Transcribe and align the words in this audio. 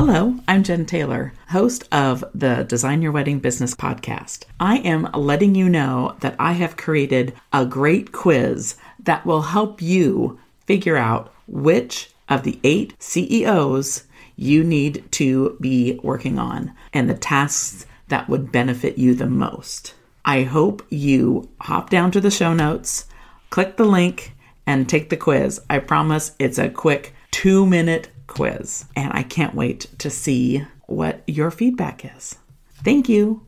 Hello, 0.00 0.36
I'm 0.46 0.62
Jen 0.62 0.86
Taylor, 0.86 1.32
host 1.48 1.82
of 1.90 2.22
the 2.32 2.62
Design 2.62 3.02
Your 3.02 3.10
Wedding 3.10 3.40
Business 3.40 3.74
podcast. 3.74 4.44
I 4.60 4.76
am 4.76 5.10
letting 5.12 5.56
you 5.56 5.68
know 5.68 6.14
that 6.20 6.36
I 6.38 6.52
have 6.52 6.76
created 6.76 7.34
a 7.52 7.66
great 7.66 8.12
quiz 8.12 8.76
that 9.02 9.26
will 9.26 9.42
help 9.42 9.82
you 9.82 10.38
figure 10.66 10.96
out 10.96 11.34
which 11.48 12.12
of 12.28 12.44
the 12.44 12.60
eight 12.62 12.94
CEOs 13.00 14.04
you 14.36 14.62
need 14.62 15.04
to 15.10 15.56
be 15.60 15.98
working 16.04 16.38
on 16.38 16.72
and 16.92 17.10
the 17.10 17.14
tasks 17.14 17.84
that 18.06 18.28
would 18.28 18.52
benefit 18.52 18.98
you 18.98 19.16
the 19.16 19.26
most. 19.26 19.94
I 20.24 20.44
hope 20.44 20.86
you 20.90 21.48
hop 21.62 21.90
down 21.90 22.12
to 22.12 22.20
the 22.20 22.30
show 22.30 22.54
notes, 22.54 23.06
click 23.50 23.76
the 23.76 23.84
link, 23.84 24.32
and 24.64 24.88
take 24.88 25.10
the 25.10 25.16
quiz. 25.16 25.60
I 25.68 25.80
promise 25.80 26.36
it's 26.38 26.58
a 26.58 26.70
quick 26.70 27.16
two 27.32 27.66
minute 27.66 28.10
quiz, 28.28 28.84
and 28.94 29.10
I 29.12 29.24
can't 29.24 29.56
wait 29.56 29.86
to 29.98 30.10
see 30.10 30.64
what 30.86 31.22
your 31.26 31.50
feedback 31.50 32.04
is. 32.16 32.36
Thank 32.84 33.08
you. 33.08 33.42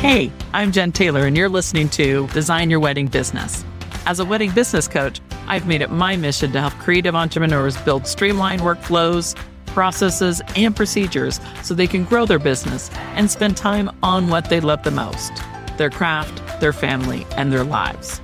Hey, 0.00 0.32
I'm 0.54 0.72
Jen 0.72 0.92
Taylor, 0.92 1.26
and 1.26 1.36
you're 1.36 1.48
listening 1.48 1.88
to 1.90 2.26
Design 2.28 2.70
Your 2.70 2.80
Wedding 2.80 3.06
Business. 3.08 3.64
As 4.06 4.18
a 4.18 4.24
wedding 4.24 4.50
business 4.52 4.88
coach, 4.88 5.20
I've 5.46 5.66
made 5.66 5.82
it 5.82 5.90
my 5.90 6.16
mission 6.16 6.52
to 6.52 6.60
help 6.60 6.72
creative 6.74 7.14
entrepreneurs 7.14 7.76
build 7.82 8.06
streamlined 8.06 8.62
workflows, 8.62 9.36
processes, 9.66 10.40
and 10.56 10.74
procedures 10.74 11.38
so 11.62 11.74
they 11.74 11.86
can 11.86 12.04
grow 12.04 12.24
their 12.24 12.38
business 12.38 12.90
and 13.14 13.30
spend 13.30 13.56
time 13.56 13.90
on 14.02 14.28
what 14.28 14.48
they 14.48 14.60
love 14.60 14.82
the 14.84 14.90
most 14.90 15.32
their 15.76 15.90
craft, 15.90 16.60
their 16.60 16.72
family, 16.74 17.26
and 17.36 17.50
their 17.50 17.64
lives. 17.64 18.20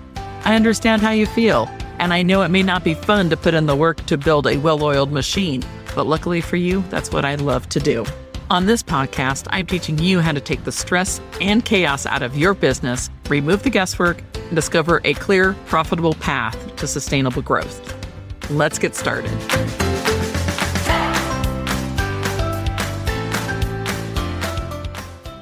I 0.47 0.55
understand 0.55 1.03
how 1.03 1.11
you 1.11 1.27
feel, 1.27 1.69
and 1.99 2.15
I 2.15 2.23
know 2.23 2.43
it 2.43 2.51
may 2.51 2.63
not 2.63 2.85
be 2.85 2.95
fun 2.95 3.29
to 3.31 3.37
put 3.37 3.53
in 3.53 3.67
the 3.67 3.75
work 3.75 4.07
to 4.07 4.17
build 4.17 4.47
a 4.47 4.57
well 4.59 4.81
oiled 4.81 5.11
machine, 5.11 5.65
but 5.97 6.07
luckily 6.07 6.41
for 6.41 6.55
you, 6.55 6.85
that's 6.88 7.11
what 7.11 7.25
I 7.25 7.35
love 7.35 7.69
to 7.71 7.80
do. 7.80 8.07
On 8.49 8.65
this 8.65 8.80
podcast, 8.80 9.49
I'm 9.51 9.66
teaching 9.66 9.99
you 9.99 10.21
how 10.21 10.30
to 10.30 10.41
take 10.41 10.63
the 10.63 10.71
stress 10.71 11.21
and 11.41 11.65
chaos 11.65 12.07
out 12.07 12.23
of 12.23 12.38
your 12.38 12.55
business, 12.55 13.11
remove 13.29 13.65
the 13.65 13.71
guesswork, 13.71 14.23
and 14.37 14.55
discover 14.55 15.01
a 15.03 15.15
clear, 15.15 15.55
profitable 15.66 16.15
path 16.15 16.77
to 16.77 16.87
sustainable 16.87 17.43
growth. 17.43 17.93
Let's 18.49 18.79
get 18.79 18.95
started. 18.95 19.33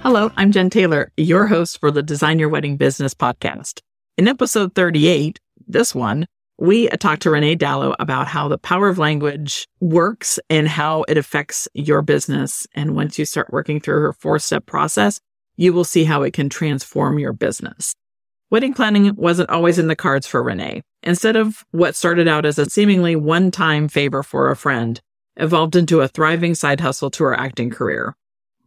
Hello, 0.01 0.31
I'm 0.39 0.51
Jen 0.51 0.71
Taylor, 0.71 1.13
your 1.19 1.49
host 1.49 1.79
for 1.79 1.91
the 1.91 2.03
Design 2.03 2.39
Your 2.39 2.49
Wedding 2.49 2.79
Business 2.79 3.13
podcast. 3.13 3.83
In 4.17 4.29
episode 4.29 4.77
38, 4.77 5.41
this 5.67 5.93
one, 5.93 6.27
we 6.57 6.87
talked 6.87 7.23
to 7.23 7.31
Renee 7.31 7.57
Dalo 7.57 7.97
about 7.99 8.29
how 8.29 8.47
the 8.47 8.59
power 8.59 8.89
of 8.89 8.97
language 8.97 9.67
works 9.81 10.39
and 10.49 10.69
how 10.69 11.03
it 11.09 11.19
affects 11.19 11.67
your 11.75 12.01
business. 12.01 12.65
And 12.77 12.95
once 12.95 13.19
you 13.19 13.25
start 13.25 13.53
working 13.53 13.81
through 13.81 14.01
her 14.03 14.13
four 14.13 14.39
step 14.39 14.67
process, 14.67 15.19
you 15.57 15.73
will 15.73 15.83
see 15.83 16.05
how 16.05 16.23
it 16.23 16.33
can 16.33 16.49
transform 16.49 17.19
your 17.19 17.33
business. 17.33 17.97
Wedding 18.51 18.73
planning 18.73 19.17
wasn't 19.17 19.51
always 19.51 19.81
in 19.81 19.89
the 19.89 19.97
cards 19.97 20.29
for 20.29 20.45
Renee. 20.45 20.83
Instead 21.03 21.35
of 21.35 21.65
what 21.73 21.97
started 21.97 22.29
out 22.29 22.47
as 22.47 22.57
a 22.57 22.71
seemingly 22.71 23.17
one 23.17 23.51
time 23.51 23.89
favor 23.89 24.23
for 24.23 24.49
a 24.49 24.57
friend, 24.57 25.01
evolved 25.39 25.75
into 25.75 26.03
a 26.03 26.09
thriving 26.09 26.55
side 26.55 26.79
hustle 26.79 27.11
to 27.11 27.25
her 27.25 27.35
acting 27.35 27.69
career. 27.69 28.15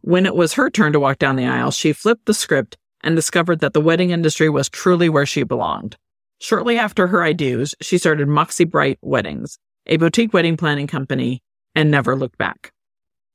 When 0.02 0.26
it 0.26 0.36
was 0.36 0.52
her 0.52 0.68
turn 0.68 0.92
to 0.92 1.00
walk 1.00 1.18
down 1.18 1.36
the 1.36 1.46
aisle, 1.46 1.70
she 1.70 1.94
flipped 1.94 2.26
the 2.26 2.34
script 2.34 2.76
and 3.02 3.16
discovered 3.16 3.60
that 3.60 3.72
the 3.72 3.80
wedding 3.80 4.10
industry 4.10 4.48
was 4.48 4.68
truly 4.68 5.08
where 5.08 5.26
she 5.26 5.42
belonged. 5.42 5.96
Shortly 6.40 6.78
after 6.78 7.08
her 7.08 7.22
I 7.22 7.32
do's, 7.32 7.74
she 7.80 7.98
started 7.98 8.28
Moxie 8.28 8.64
Bright 8.64 8.98
Weddings, 9.02 9.58
a 9.86 9.96
boutique 9.96 10.32
wedding 10.32 10.56
planning 10.56 10.86
company, 10.86 11.42
and 11.74 11.90
never 11.90 12.14
looked 12.14 12.38
back. 12.38 12.72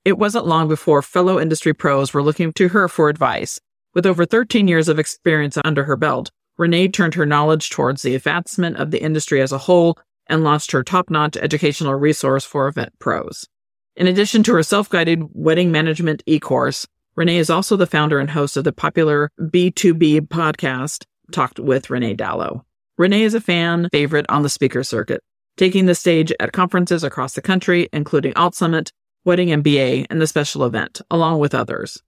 It 0.06 0.18
wasn't 0.18 0.48
long 0.48 0.68
before 0.68 1.02
fellow 1.02 1.40
industry 1.40 1.74
pros 1.74 2.14
were 2.14 2.24
looking 2.24 2.52
to 2.54 2.70
her 2.70 2.88
for 2.88 3.10
advice. 3.10 3.60
With 3.94 4.06
over 4.06 4.26
13 4.26 4.68
years 4.68 4.90
of 4.90 5.00
experience 5.00 5.58
under 5.64 5.84
her 5.84 5.96
belt, 5.96 6.32
Renee 6.58 6.90
turned 6.90 7.16
her 7.16 7.26
knowledge 7.26 7.70
towards 7.70 8.02
the 8.02 8.16
advancement 8.16 8.78
of 8.78 8.92
the 8.92 9.02
industry 9.02 9.42
as 9.42 9.52
a 9.52 9.58
whole 9.58 9.98
and 10.28 10.44
launched 10.44 10.72
her 10.72 10.84
top-notch 10.84 11.38
educational 11.38 11.96
resource 11.96 12.46
for 12.46 12.68
event 12.68 12.94
pros. 13.00 13.48
In 13.96 14.08
addition 14.08 14.44
to 14.44 14.54
her 14.54 14.64
self-guided 14.64 15.24
wedding 15.34 15.72
management 15.72 16.24
e-course, 16.26 16.88
Renee 17.16 17.38
is 17.38 17.52
also 17.52 17.76
the 17.76 17.86
founder 17.86 18.18
and 18.18 18.32
host 18.32 18.58
of 18.58 18.64
the 18.64 18.74
popular 18.74 19.30
B2B 19.40 20.22
podcast, 20.30 21.06
Talked 21.32 21.60
with 21.60 21.92
Renee 21.92 22.16
Dalo. 22.16 22.62
Renee 22.98 23.24
is 23.24 23.36
a 23.36 23.42
fan 23.42 23.88
favorite 23.92 24.26
on 24.30 24.42
the 24.42 24.50
speaker 24.50 24.84
circuit, 24.84 25.22
taking 25.56 25.86
the 25.86 25.94
stage 25.94 26.34
at 26.40 26.54
conferences 26.54 27.04
across 27.04 27.34
the 27.34 27.42
country, 27.42 27.88
including 27.94 28.34
Alt 28.36 28.56
Summit, 28.56 28.92
Wedding 29.26 29.50
MBA, 29.50 30.08
and 30.10 30.20
the 30.20 30.28
special 30.28 30.66
event, 30.66 31.02
along 31.12 31.40
with 31.40 31.54
others. 31.54 32.02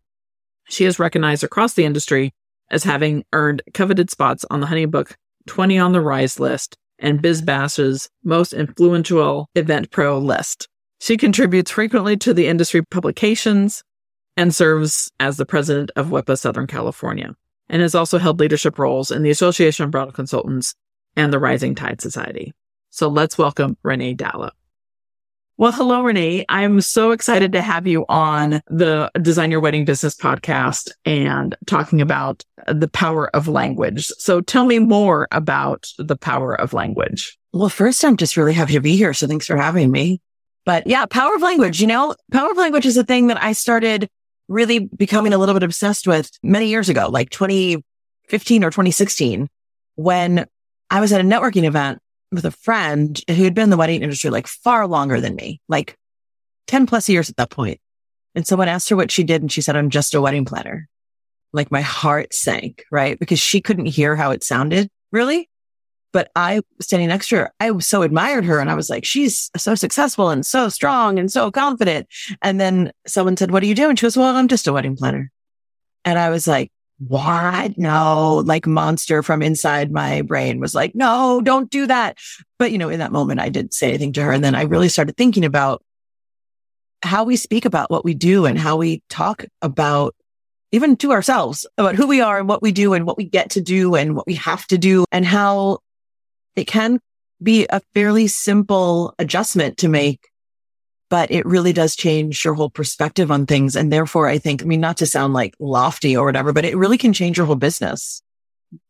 She 0.70 0.86
is 0.86 0.98
recognized 0.98 1.44
across 1.44 1.76
the 1.76 1.86
industry 1.86 2.34
as 2.72 2.84
having 2.84 3.24
earned 3.32 3.62
coveted 3.76 4.10
spots 4.10 4.44
on 4.50 4.60
the 4.60 4.68
Honeybook 4.68 5.14
20 5.48 5.78
on 5.78 5.92
the 5.92 6.02
Rise 6.02 6.40
list 6.40 6.76
and 6.98 7.22
BizBash's 7.22 8.10
most 8.24 8.54
influential 8.54 9.50
event 9.54 9.92
pro 9.92 10.18
list. 10.18 10.68
She 11.00 11.16
contributes 11.16 11.70
frequently 11.70 12.18
to 12.18 12.34
the 12.34 12.48
industry 12.48 12.82
publications, 12.84 13.84
and 14.38 14.53
serves 14.53 15.12
as 15.19 15.38
the 15.38 15.46
president 15.46 15.91
of 15.96 16.07
WIPA 16.07 16.38
Southern 16.38 16.68
California, 16.68 17.35
and 17.69 17.81
has 17.81 17.96
also 17.96 18.18
held 18.18 18.40
leadership 18.40 18.78
roles 18.78 19.12
in 19.12 19.23
the 19.23 19.29
Association 19.29 19.85
of 19.85 19.91
Bridal 19.91 20.12
Consultants 20.12 20.75
and 21.16 21.31
the 21.31 21.40
Rising 21.40 21.75
Tide 21.75 22.01
Society. 22.01 22.53
So 22.90 23.07
let's 23.07 23.38
welcome 23.38 23.78
Renee 23.84 24.16
Dalo. 24.16 24.51
Well, 25.57 25.72
hello, 25.72 26.03
Renee. 26.03 26.44
I'm 26.50 26.81
so 26.81 27.12
excited 27.12 27.53
to 27.53 27.62
have 27.62 27.88
you 27.88 28.06
on 28.09 28.62
the 28.68 29.09
Design 29.22 29.51
Your 29.51 29.62
Wedding 29.62 29.85
Business 29.85 30.13
podcast 30.13 30.91
and 31.06 31.56
talking 31.66 32.01
about 32.01 32.44
the 32.68 32.90
power 32.90 33.34
of 33.34 33.47
language. 33.47 34.07
So 34.07 34.41
tell 34.41 34.66
me 34.66 34.79
more 34.79 35.29
about 35.31 35.88
the 35.97 36.18
power 36.18 36.59
of 36.59 36.74
language. 36.74 37.38
Well, 37.53 37.69
first, 37.69 38.03
I'm 38.03 38.18
just 38.18 38.35
really 38.35 38.53
happy 38.53 38.74
to 38.74 38.81
be 38.81 38.97
here. 38.97 39.13
So 39.13 39.28
thanks 39.28 39.47
for 39.47 39.56
having 39.56 39.91
me. 39.91 40.19
But 40.66 40.88
yeah, 40.88 41.06
power 41.06 41.35
of 41.35 41.41
language, 41.41 41.79
you 41.79 41.88
know, 41.88 42.16
power 42.34 42.51
of 42.51 42.57
language 42.57 42.85
is 42.85 42.97
a 42.97 43.06
thing 43.06 43.28
that 43.28 43.41
I 43.41 43.53
started 43.53 44.09
really 44.47 44.79
becoming 44.79 45.33
a 45.33 45.38
little 45.38 45.53
bit 45.53 45.63
obsessed 45.63 46.07
with 46.07 46.29
many 46.44 46.67
years 46.67 46.89
ago, 46.89 47.09
like 47.09 47.29
2015 47.29 48.63
or 48.63 48.69
2016, 48.69 49.47
when 49.95 50.45
I 50.89 51.01
was 51.01 51.11
at 51.11 51.22
a 51.22 51.23
networking 51.23 51.63
event 51.63 52.00
with 52.31 52.45
a 52.45 52.51
friend 52.51 53.19
who 53.28 53.44
had 53.44 53.53
been 53.53 53.66
in 53.66 53.69
the 53.69 53.78
wedding 53.78 54.01
industry 54.01 54.29
like 54.29 54.47
far 54.47 54.88
longer 54.88 55.19
than 55.19 55.35
me, 55.35 55.61
like 55.67 55.97
10 56.67 56.85
plus 56.85 57.09
years 57.09 57.29
at 57.29 57.38
that 57.38 57.50
point. 57.50 57.79
And 58.35 58.45
someone 58.45 58.67
asked 58.67 58.89
her 58.89 58.95
what 58.95 59.11
she 59.11 59.23
did 59.23 59.41
and 59.41 59.51
she 59.51 59.61
said, 59.61 59.75
I'm 59.75 59.89
just 59.89 60.13
a 60.13 60.22
wedding 60.22 60.45
planner. 60.45 60.88
Like 61.53 61.72
my 61.72 61.81
heart 61.81 62.33
sank, 62.33 62.83
right? 62.91 63.17
Because 63.17 63.39
she 63.39 63.62
couldn't 63.62 63.85
hear 63.85 64.16
how 64.16 64.31
it 64.31 64.44
sounded 64.44 64.89
really. 65.12 65.50
But 66.16 66.31
I 66.34 66.62
standing 66.80 67.09
next 67.09 67.28
to 67.28 67.36
her, 67.36 67.53
I 67.59 67.78
so 67.80 68.02
admired 68.02 68.46
her 68.46 68.62
and 68.62 68.72
I 68.72 68.74
was 68.76 68.90
like, 68.90 69.03
she's 69.03 69.52
so 69.58 69.76
successful 69.76 70.30
and 70.30 70.46
so 70.46 70.70
strong 70.70 71.20
and 71.20 71.30
so 71.30 71.52
confident. 71.52 72.08
And 72.42 72.58
then 72.58 72.94
someone 73.06 73.36
said, 73.36 73.52
what 73.52 73.59
do 73.59 73.68
you 73.68 73.76
do? 73.76 73.90
And 73.90 74.00
she 74.00 74.06
goes, 74.06 74.16
well, 74.16 74.34
I'm 74.34 74.48
just 74.48 74.66
a 74.66 74.72
wedding 74.72 74.96
planner. 74.96 75.30
And 76.06 76.18
I 76.18 76.30
was 76.30 76.48
like, 76.48 76.72
what? 77.00 77.78
No, 77.78 78.44
like 78.46 78.66
monster 78.66 79.24
from 79.24 79.42
inside 79.42 79.92
my 79.92 80.22
brain 80.22 80.62
was 80.62 80.74
like, 80.74 80.96
no, 80.96 81.42
don't 81.44 81.70
do 81.70 81.86
that. 81.86 82.18
But 82.59 82.72
you 82.72 82.78
know, 82.78 82.88
in 82.88 83.00
that 83.00 83.12
moment, 83.12 83.42
I 83.42 83.50
didn't 83.50 83.74
say 83.74 83.90
anything 83.90 84.14
to 84.14 84.24
her. 84.24 84.31
And 84.31 84.42
then 84.42 84.56
I 84.56 84.62
really 84.62 84.88
started 84.88 85.18
thinking 85.18 85.44
about 85.44 85.84
how 87.04 87.25
we 87.25 87.36
speak 87.36 87.66
about 87.66 87.92
what 87.92 88.06
we 88.06 88.14
do 88.14 88.46
and 88.46 88.58
how 88.58 88.78
we 88.78 89.04
talk 89.09 89.44
about 89.62 90.16
even 90.72 90.96
to 90.96 91.12
ourselves 91.12 91.68
about 91.78 91.96
who 91.96 92.08
we 92.08 92.22
are 92.22 92.40
and 92.40 92.48
what 92.48 92.62
we 92.62 92.72
do 92.72 92.94
and 92.94 93.06
what 93.06 93.18
we 93.18 93.25
get 93.25 93.50
to 93.50 93.59
do 93.59 93.96
and 93.96 94.16
what 94.16 94.25
we 94.25 94.36
have 94.36 94.66
to 94.68 94.78
do 94.78 95.04
and 95.12 95.25
how 95.25 95.80
it 96.56 96.66
can 96.66 97.00
be 97.42 97.68
a 97.70 97.82
fairly 97.94 98.28
simple 98.28 99.14
adjustment 99.20 99.78
to 99.78 99.90
make, 99.90 100.30
but 101.10 101.30
it 101.31 101.46
really 101.46 101.74
does 101.74 101.96
change 101.96 102.44
your 102.46 102.54
whole 102.54 102.69
perspective 102.69 103.30
on 103.31 103.46
things. 103.46 103.75
And 103.75 103.92
therefore, 103.92 104.28
I 104.28 104.38
think, 104.38 104.62
I 104.62 104.66
mean, 104.66 104.80
not 104.80 104.98
to 104.98 105.06
sound 105.06 105.34
like 105.34 105.54
lofty 105.60 106.16
or 106.16 106.25
whatever, 106.25 106.54
but 106.54 106.66
it 106.66 106.78
really 106.78 106.98
can 106.98 107.13
change 107.13 107.38
your 107.38 107.46
whole 107.46 107.56
business. 107.56 108.22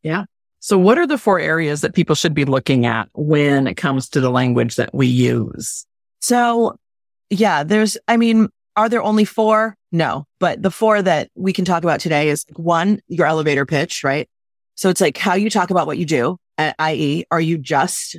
Yeah. 0.04 0.26
So 0.60 0.78
what 0.78 0.98
are 0.98 1.08
the 1.08 1.18
four 1.18 1.40
areas 1.40 1.82
that 1.82 1.94
people 1.94 2.16
should 2.16 2.34
be 2.34 2.46
looking 2.46 2.86
at 2.86 3.10
when 3.14 3.68
it 3.68 3.76
comes 3.76 4.10
to 4.10 4.22
the 4.22 4.32
language 4.32 4.78
that 4.78 4.94
we 4.94 5.08
use? 5.08 5.86
So 6.22 6.76
yeah, 7.30 7.64
there's, 7.64 7.98
I 8.08 8.18
mean, 8.18 8.50
are 8.76 8.90
there 8.90 9.04
only 9.04 9.26
four? 9.26 9.76
No, 9.92 10.26
but 10.40 10.62
the 10.62 10.72
four 10.72 11.02
that 11.02 11.30
we 11.36 11.54
can 11.54 11.66
talk 11.66 11.84
about 11.84 12.00
today 12.00 12.30
is 12.30 12.46
one, 12.56 13.00
your 13.08 13.28
elevator 13.28 13.66
pitch, 13.66 14.04
right? 14.04 14.28
So 14.76 14.90
it's 14.90 15.02
like 15.02 15.18
how 15.18 15.36
you 15.36 15.50
talk 15.50 15.70
about 15.70 15.88
what 15.88 15.98
you 15.98 16.06
do 16.06 16.38
i.e., 16.58 17.26
are 17.32 17.42
you 17.42 17.58
just 17.58 18.18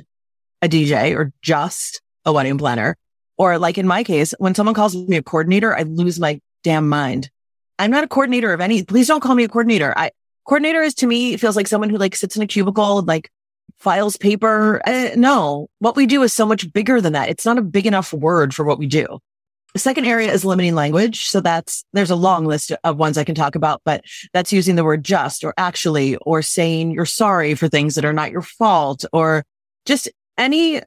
a 0.61 0.67
DJ 0.67 1.15
or 1.15 1.33
just 1.41 2.01
a 2.25 2.33
wedding 2.33 2.57
planner? 2.57 2.97
Or 3.37 3.57
like 3.59 3.77
in 3.77 3.87
my 3.87 4.03
case, 4.03 4.33
when 4.39 4.55
someone 4.55 4.75
calls 4.75 4.95
me 4.95 5.17
a 5.17 5.23
coordinator, 5.23 5.75
I 5.75 5.83
lose 5.83 6.19
my 6.19 6.41
damn 6.63 6.89
mind. 6.89 7.29
I'm 7.79 7.91
not 7.91 8.03
a 8.03 8.07
coordinator 8.07 8.53
of 8.53 8.61
any, 8.61 8.83
please 8.83 9.07
don't 9.07 9.21
call 9.21 9.35
me 9.35 9.43
a 9.43 9.47
coordinator. 9.47 9.93
I, 9.95 10.11
coordinator 10.45 10.81
is 10.81 10.95
to 10.95 11.07
me, 11.07 11.37
feels 11.37 11.55
like 11.55 11.67
someone 11.67 11.89
who 11.89 11.97
like 11.97 12.15
sits 12.15 12.35
in 12.35 12.41
a 12.41 12.47
cubicle 12.47 12.99
and 12.99 13.07
like 13.07 13.29
files 13.77 14.17
paper. 14.17 14.81
Uh, 14.87 15.11
no, 15.15 15.69
what 15.79 15.95
we 15.95 16.05
do 16.05 16.23
is 16.23 16.33
so 16.33 16.45
much 16.45 16.71
bigger 16.73 16.99
than 16.99 17.13
that. 17.13 17.29
It's 17.29 17.45
not 17.45 17.57
a 17.57 17.61
big 17.61 17.85
enough 17.85 18.11
word 18.13 18.53
for 18.53 18.65
what 18.65 18.79
we 18.79 18.87
do. 18.87 19.19
The 19.77 19.81
second 19.81 20.05
area 20.05 20.33
is 20.33 20.43
limiting 20.43 20.73
language. 20.73 21.25
So 21.25 21.39
that's, 21.39 21.85
there's 21.93 22.09
a 22.09 22.15
long 22.15 22.45
list 22.45 22.71
of 22.83 22.97
ones 22.97 23.15
I 23.15 23.23
can 23.23 23.35
talk 23.35 23.53
about, 23.53 23.79
but 23.85 24.03
that's 24.33 24.51
using 24.51 24.75
the 24.75 24.83
word 24.83 25.05
just 25.05 25.43
or 25.43 25.53
actually, 25.55 26.15
or 26.15 26.41
saying 26.41 26.89
you're 26.89 27.05
sorry 27.05 27.53
for 27.53 27.67
things 27.67 27.93
that 27.93 28.03
are 28.03 28.11
not 28.11 28.31
your 28.31 28.41
fault 28.41 29.05
or 29.13 29.45
just 29.85 30.09
any 30.35 30.81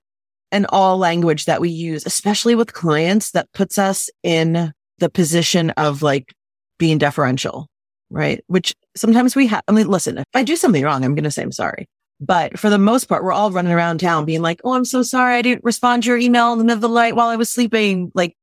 and 0.50 0.66
all 0.70 0.98
language 0.98 1.44
that 1.44 1.60
we 1.60 1.68
use, 1.68 2.04
especially 2.04 2.56
with 2.56 2.72
clients 2.72 3.30
that 3.30 3.52
puts 3.52 3.78
us 3.78 4.10
in 4.24 4.72
the 4.98 5.08
position 5.08 5.70
of 5.76 6.02
like 6.02 6.34
being 6.76 6.98
deferential, 6.98 7.68
right? 8.10 8.42
Which 8.48 8.74
sometimes 8.96 9.36
we 9.36 9.46
have, 9.46 9.62
I 9.68 9.72
mean, 9.72 9.86
listen, 9.86 10.18
if 10.18 10.24
I 10.34 10.42
do 10.42 10.56
something 10.56 10.82
wrong, 10.82 11.04
I'm 11.04 11.14
going 11.14 11.22
to 11.22 11.30
say 11.30 11.42
I'm 11.42 11.52
sorry. 11.52 11.88
But 12.18 12.58
for 12.58 12.68
the 12.68 12.76
most 12.76 13.04
part, 13.04 13.22
we're 13.22 13.30
all 13.30 13.52
running 13.52 13.72
around 13.72 14.00
town 14.00 14.24
being 14.24 14.42
like, 14.42 14.60
Oh, 14.64 14.74
I'm 14.74 14.84
so 14.84 15.04
sorry. 15.04 15.36
I 15.36 15.42
didn't 15.42 15.62
respond 15.62 16.02
to 16.02 16.08
your 16.08 16.18
email 16.18 16.52
in 16.52 16.58
the 16.58 16.64
middle 16.64 16.78
of 16.78 16.82
the 16.82 16.88
night 16.88 17.14
while 17.14 17.28
I 17.28 17.36
was 17.36 17.48
sleeping. 17.48 18.10
Like, 18.16 18.36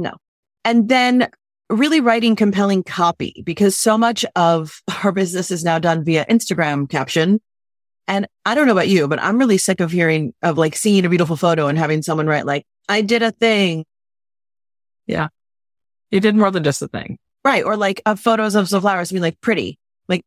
no. 0.00 0.16
And 0.64 0.88
then 0.88 1.28
really 1.68 2.00
writing 2.00 2.34
compelling 2.34 2.82
copy 2.82 3.42
because 3.44 3.76
so 3.76 3.96
much 3.96 4.24
of 4.34 4.82
our 5.04 5.12
business 5.12 5.50
is 5.50 5.64
now 5.64 5.78
done 5.78 6.04
via 6.04 6.26
Instagram 6.26 6.88
caption. 6.90 7.40
And 8.08 8.26
I 8.44 8.54
don't 8.54 8.66
know 8.66 8.72
about 8.72 8.88
you, 8.88 9.06
but 9.06 9.22
I'm 9.22 9.38
really 9.38 9.58
sick 9.58 9.78
of 9.78 9.92
hearing 9.92 10.34
of 10.42 10.58
like 10.58 10.74
seeing 10.74 11.04
a 11.04 11.08
beautiful 11.08 11.36
photo 11.36 11.68
and 11.68 11.78
having 11.78 12.02
someone 12.02 12.26
write 12.26 12.44
like, 12.44 12.66
I 12.88 13.02
did 13.02 13.22
a 13.22 13.30
thing. 13.30 13.84
Yeah. 15.06 15.28
You 16.10 16.18
did 16.18 16.34
more 16.34 16.50
than 16.50 16.64
just 16.64 16.82
a 16.82 16.88
thing. 16.88 17.18
Right. 17.44 17.64
Or 17.64 17.76
like 17.76 18.02
of 18.04 18.18
photos 18.18 18.56
of 18.56 18.68
the 18.68 18.80
flowers 18.80 19.12
being 19.12 19.22
like 19.22 19.40
pretty. 19.40 19.78
Like, 20.08 20.24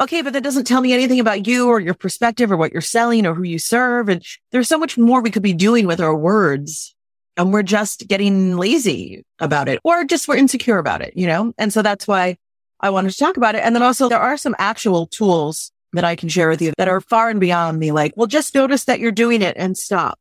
okay, 0.00 0.22
but 0.22 0.32
that 0.32 0.42
doesn't 0.42 0.64
tell 0.64 0.80
me 0.80 0.94
anything 0.94 1.20
about 1.20 1.46
you 1.46 1.68
or 1.68 1.78
your 1.78 1.94
perspective 1.94 2.50
or 2.50 2.56
what 2.56 2.72
you're 2.72 2.80
selling 2.80 3.26
or 3.26 3.34
who 3.34 3.42
you 3.42 3.58
serve. 3.58 4.08
And 4.08 4.24
there's 4.50 4.68
so 4.68 4.78
much 4.78 4.96
more 4.96 5.20
we 5.20 5.30
could 5.30 5.42
be 5.42 5.52
doing 5.52 5.86
with 5.86 6.00
our 6.00 6.16
words 6.16 6.95
and 7.36 7.52
we're 7.52 7.62
just 7.62 8.08
getting 8.08 8.56
lazy 8.56 9.24
about 9.38 9.68
it 9.68 9.80
or 9.84 10.04
just 10.04 10.28
we're 10.28 10.36
insecure 10.36 10.78
about 10.78 11.02
it, 11.02 11.12
you 11.16 11.26
know? 11.26 11.52
And 11.58 11.72
so 11.72 11.82
that's 11.82 12.08
why 12.08 12.36
I 12.80 12.90
wanted 12.90 13.10
to 13.12 13.18
talk 13.18 13.36
about 13.36 13.54
it. 13.54 13.62
And 13.62 13.74
then 13.74 13.82
also 13.82 14.08
there 14.08 14.18
are 14.18 14.36
some 14.36 14.54
actual 14.58 15.06
tools 15.06 15.70
that 15.92 16.04
I 16.04 16.16
can 16.16 16.28
share 16.28 16.48
with 16.48 16.60
you 16.60 16.72
that 16.78 16.88
are 16.88 17.00
far 17.00 17.30
and 17.30 17.40
beyond 17.40 17.78
me. 17.78 17.92
Like, 17.92 18.12
well, 18.16 18.26
just 18.26 18.54
notice 18.54 18.84
that 18.84 19.00
you're 19.00 19.12
doing 19.12 19.42
it 19.42 19.56
and 19.58 19.76
stop 19.76 20.18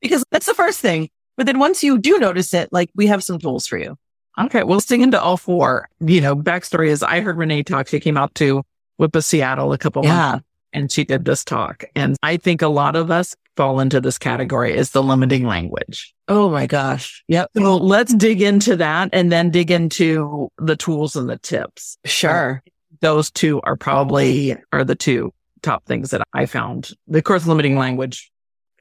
because 0.00 0.24
that's 0.30 0.46
the 0.46 0.54
first 0.54 0.80
thing. 0.80 1.08
But 1.36 1.46
then 1.46 1.58
once 1.58 1.82
you 1.84 1.98
do 1.98 2.18
notice 2.18 2.54
it, 2.54 2.72
like 2.72 2.90
we 2.94 3.06
have 3.08 3.22
some 3.22 3.38
tools 3.38 3.66
for 3.66 3.78
you. 3.78 3.96
Okay. 4.38 4.62
We'll 4.62 4.80
sing 4.80 5.00
into 5.00 5.20
all 5.20 5.36
four. 5.36 5.88
You 6.00 6.20
know, 6.20 6.36
backstory 6.36 6.88
is 6.88 7.02
I 7.02 7.20
heard 7.20 7.38
Renee 7.38 7.62
talk. 7.62 7.88
She 7.88 8.00
came 8.00 8.16
out 8.16 8.34
to 8.36 8.62
WIPA 9.00 9.24
Seattle 9.24 9.72
a 9.72 9.78
couple 9.78 10.04
yeah. 10.04 10.14
months 10.14 10.46
and 10.72 10.92
she 10.92 11.04
did 11.04 11.24
this 11.24 11.44
talk. 11.44 11.84
And 11.94 12.16
I 12.22 12.36
think 12.36 12.62
a 12.62 12.68
lot 12.68 12.96
of 12.96 13.10
us 13.10 13.34
fall 13.56 13.80
into 13.80 14.00
this 14.00 14.18
category 14.18 14.76
is 14.76 14.90
the 14.90 15.02
limiting 15.02 15.46
language. 15.46 16.14
Oh 16.28 16.50
my 16.50 16.66
gosh. 16.66 17.24
Yep. 17.28 17.50
So 17.56 17.76
let's 17.76 18.14
dig 18.14 18.42
into 18.42 18.76
that 18.76 19.10
and 19.12 19.32
then 19.32 19.50
dig 19.50 19.70
into 19.70 20.50
the 20.58 20.76
tools 20.76 21.16
and 21.16 21.28
the 21.28 21.38
tips. 21.38 21.98
Sure. 22.04 22.62
Uh, 22.64 22.70
those 23.00 23.30
two 23.30 23.60
are 23.62 23.76
probably 23.76 24.56
are 24.72 24.84
the 24.84 24.94
two 24.94 25.32
top 25.62 25.84
things 25.86 26.10
that 26.10 26.22
I 26.32 26.46
found. 26.46 26.90
The 27.08 27.22
course 27.22 27.46
limiting 27.46 27.76
language 27.76 28.30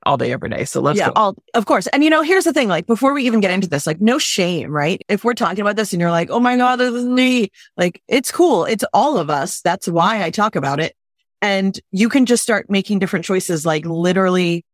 all 0.06 0.18
day, 0.18 0.31
every 0.31 0.50
day. 0.50 0.66
So 0.66 0.81
let's 0.81 1.00
yeah, 1.00 1.07
go. 1.07 1.13
All, 1.16 1.36
of 1.54 1.66
course. 1.66 1.88
And 1.88 2.04
you 2.04 2.10
know, 2.10 2.22
here's 2.22 2.44
the 2.44 2.54
thing, 2.54 2.68
like 2.68 2.86
before 2.86 3.13
we 3.13 3.25
even 3.25 3.39
get 3.39 3.51
into 3.51 3.68
this, 3.68 3.88
like 3.88 4.00
no 4.00 4.19
shame, 4.19 4.72
right? 4.72 5.01
If 5.10 5.24
we're 5.24 5.33
talking 5.33 5.62
about 5.62 5.75
this 5.75 5.94
and 5.94 6.00
you're 6.00 6.12
like, 6.12 6.30
Oh 6.30 6.39
my 6.39 6.57
God, 6.57 6.77
this 6.77 6.94
is 6.94 7.06
me, 7.06 7.50
like 7.75 8.01
it's 8.07 8.31
cool. 8.31 8.66
It's 8.66 8.86
all 8.94 9.18
of 9.18 9.30
us. 9.30 9.62
That's 9.62 9.88
why 9.88 10.24
I 10.24 10.30
talk 10.30 10.56
about 10.56 10.80
it. 10.80 10.95
And 11.42 11.80
you 11.92 12.10
can 12.10 12.26
just 12.26 12.44
start 12.44 12.70
making 12.70 13.00
different 13.00 13.26
choices, 13.26 13.66
like 13.66 13.86
literally 13.86 14.66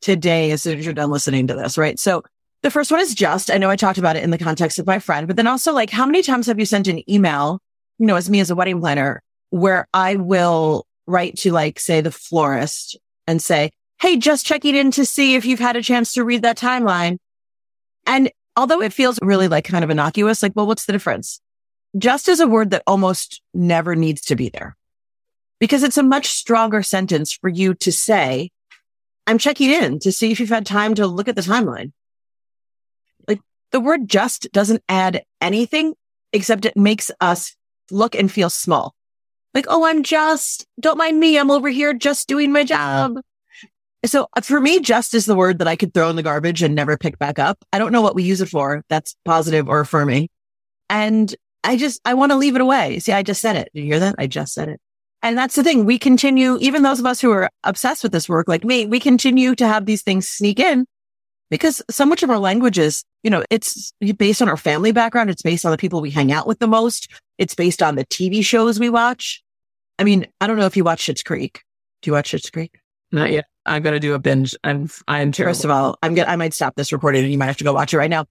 today, 0.00 0.50
as 0.50 0.62
soon 0.62 0.78
as 0.78 0.84
you're 0.84 0.94
done 0.94 1.10
listening 1.10 1.46
to 1.48 1.54
this, 1.54 1.78
right? 1.78 1.98
So 1.98 2.22
the 2.62 2.70
first 2.70 2.90
one 2.90 3.00
is 3.00 3.14
just, 3.14 3.50
I 3.50 3.58
know 3.58 3.70
I 3.70 3.76
talked 3.76 3.98
about 3.98 4.16
it 4.16 4.22
in 4.22 4.30
the 4.30 4.38
context 4.38 4.78
of 4.78 4.86
my 4.86 4.98
friend, 4.98 5.26
but 5.26 5.36
then 5.36 5.46
also 5.46 5.72
like, 5.72 5.90
how 5.90 6.06
many 6.06 6.22
times 6.22 6.46
have 6.46 6.58
you 6.58 6.66
sent 6.66 6.88
an 6.88 7.08
email, 7.10 7.60
you 7.98 8.06
know, 8.06 8.16
as 8.16 8.28
me 8.28 8.40
as 8.40 8.50
a 8.50 8.54
wedding 8.54 8.80
planner, 8.80 9.22
where 9.50 9.88
I 9.94 10.16
will 10.16 10.86
write 11.06 11.38
to 11.38 11.52
like, 11.52 11.80
say 11.80 12.00
the 12.00 12.10
florist 12.10 12.98
and 13.26 13.40
say, 13.42 13.70
Hey, 14.00 14.16
just 14.16 14.46
checking 14.46 14.74
in 14.74 14.90
to 14.92 15.04
see 15.04 15.34
if 15.34 15.44
you've 15.44 15.60
had 15.60 15.76
a 15.76 15.82
chance 15.82 16.14
to 16.14 16.24
read 16.24 16.42
that 16.42 16.56
timeline. 16.56 17.18
And 18.06 18.30
although 18.56 18.80
it 18.80 18.94
feels 18.94 19.18
really 19.20 19.48
like 19.48 19.64
kind 19.64 19.84
of 19.84 19.90
innocuous, 19.90 20.42
like, 20.42 20.52
well, 20.54 20.66
what's 20.66 20.86
the 20.86 20.92
difference? 20.92 21.40
Just 21.98 22.28
is 22.28 22.40
a 22.40 22.46
word 22.46 22.70
that 22.70 22.82
almost 22.86 23.42
never 23.52 23.94
needs 23.94 24.22
to 24.22 24.36
be 24.36 24.48
there 24.48 24.76
because 25.60 25.82
it's 25.82 25.98
a 25.98 26.02
much 26.02 26.26
stronger 26.26 26.82
sentence 26.82 27.32
for 27.32 27.48
you 27.48 27.74
to 27.74 27.92
say, 27.92 28.50
I'm 29.26 29.38
checking 29.38 29.70
in 29.70 30.00
to 30.00 30.10
see 30.10 30.32
if 30.32 30.40
you've 30.40 30.48
had 30.48 30.66
time 30.66 30.94
to 30.96 31.06
look 31.06 31.28
at 31.28 31.36
the 31.36 31.42
timeline. 31.42 31.92
Like 33.28 33.40
the 33.70 33.78
word 33.78 34.08
just 34.08 34.50
doesn't 34.50 34.82
add 34.88 35.22
anything 35.40 35.94
except 36.32 36.64
it 36.64 36.76
makes 36.76 37.10
us 37.20 37.54
look 37.90 38.14
and 38.14 38.32
feel 38.32 38.50
small. 38.50 38.94
Like, 39.52 39.66
oh, 39.68 39.84
I'm 39.84 40.02
just, 40.02 40.66
don't 40.78 40.98
mind 40.98 41.20
me. 41.20 41.38
I'm 41.38 41.50
over 41.50 41.68
here 41.68 41.92
just 41.92 42.28
doing 42.28 42.52
my 42.52 42.64
job. 42.64 43.20
So 44.06 44.28
uh, 44.36 44.40
for 44.40 44.60
me, 44.60 44.80
just 44.80 45.12
is 45.12 45.26
the 45.26 45.34
word 45.34 45.58
that 45.58 45.68
I 45.68 45.76
could 45.76 45.92
throw 45.92 46.08
in 46.08 46.16
the 46.16 46.22
garbage 46.22 46.62
and 46.62 46.74
never 46.74 46.96
pick 46.96 47.18
back 47.18 47.38
up. 47.38 47.58
I 47.72 47.78
don't 47.78 47.92
know 47.92 48.00
what 48.00 48.14
we 48.14 48.22
use 48.22 48.40
it 48.40 48.48
for. 48.48 48.82
That's 48.88 49.16
positive 49.24 49.68
or 49.68 49.80
affirming. 49.80 50.28
And 50.88 51.34
I 51.62 51.76
just, 51.76 52.00
I 52.04 52.14
want 52.14 52.32
to 52.32 52.38
leave 52.38 52.54
it 52.54 52.62
away. 52.62 53.00
See, 53.00 53.12
I 53.12 53.22
just 53.22 53.42
said 53.42 53.56
it. 53.56 53.70
Did 53.74 53.80
you 53.80 53.86
hear 53.86 54.00
that? 54.00 54.14
I 54.18 54.26
just 54.26 54.54
said 54.54 54.68
it. 54.68 54.80
And 55.22 55.36
that's 55.36 55.54
the 55.54 55.62
thing. 55.62 55.84
We 55.84 55.98
continue, 55.98 56.56
even 56.60 56.82
those 56.82 56.98
of 56.98 57.06
us 57.06 57.20
who 57.20 57.30
are 57.30 57.50
obsessed 57.64 58.02
with 58.02 58.12
this 58.12 58.28
work, 58.28 58.48
like 58.48 58.64
me, 58.64 58.86
we 58.86 59.00
continue 59.00 59.54
to 59.54 59.66
have 59.66 59.84
these 59.84 60.02
things 60.02 60.26
sneak 60.26 60.58
in 60.58 60.86
because 61.50 61.82
so 61.90 62.06
much 62.06 62.22
of 62.22 62.30
our 62.30 62.38
language 62.38 62.78
is, 62.78 63.04
you 63.22 63.30
know, 63.30 63.44
it's 63.50 63.92
based 64.16 64.40
on 64.40 64.48
our 64.48 64.56
family 64.56 64.92
background. 64.92 65.28
It's 65.28 65.42
based 65.42 65.66
on 65.66 65.72
the 65.72 65.78
people 65.78 66.00
we 66.00 66.10
hang 66.10 66.32
out 66.32 66.46
with 66.46 66.58
the 66.58 66.66
most. 66.66 67.10
It's 67.36 67.54
based 67.54 67.82
on 67.82 67.96
the 67.96 68.06
TV 68.06 68.42
shows 68.42 68.80
we 68.80 68.88
watch. 68.88 69.42
I 69.98 70.04
mean, 70.04 70.26
I 70.40 70.46
don't 70.46 70.56
know 70.56 70.66
if 70.66 70.76
you 70.76 70.84
watch 70.84 71.04
Schitt's 71.04 71.22
Creek. 71.22 71.62
Do 72.00 72.08
you 72.08 72.14
watch 72.14 72.30
Schitt's 72.30 72.48
Creek? 72.48 72.80
Not 73.12 73.30
yet. 73.30 73.44
I'm 73.66 73.82
going 73.82 73.92
to 73.92 74.00
do 74.00 74.14
a 74.14 74.18
binge. 74.18 74.56
I'm, 74.64 74.88
I'm 75.06 75.32
terrible. 75.32 75.50
First 75.50 75.64
of 75.64 75.70
all, 75.70 75.98
I'm 76.02 76.14
going 76.14 76.28
I 76.28 76.36
might 76.36 76.54
stop 76.54 76.76
this 76.76 76.92
recording 76.92 77.24
and 77.24 77.32
you 77.32 77.36
might 77.36 77.46
have 77.46 77.58
to 77.58 77.64
go 77.64 77.74
watch 77.74 77.92
it 77.92 77.98
right 77.98 78.08
now. 78.08 78.24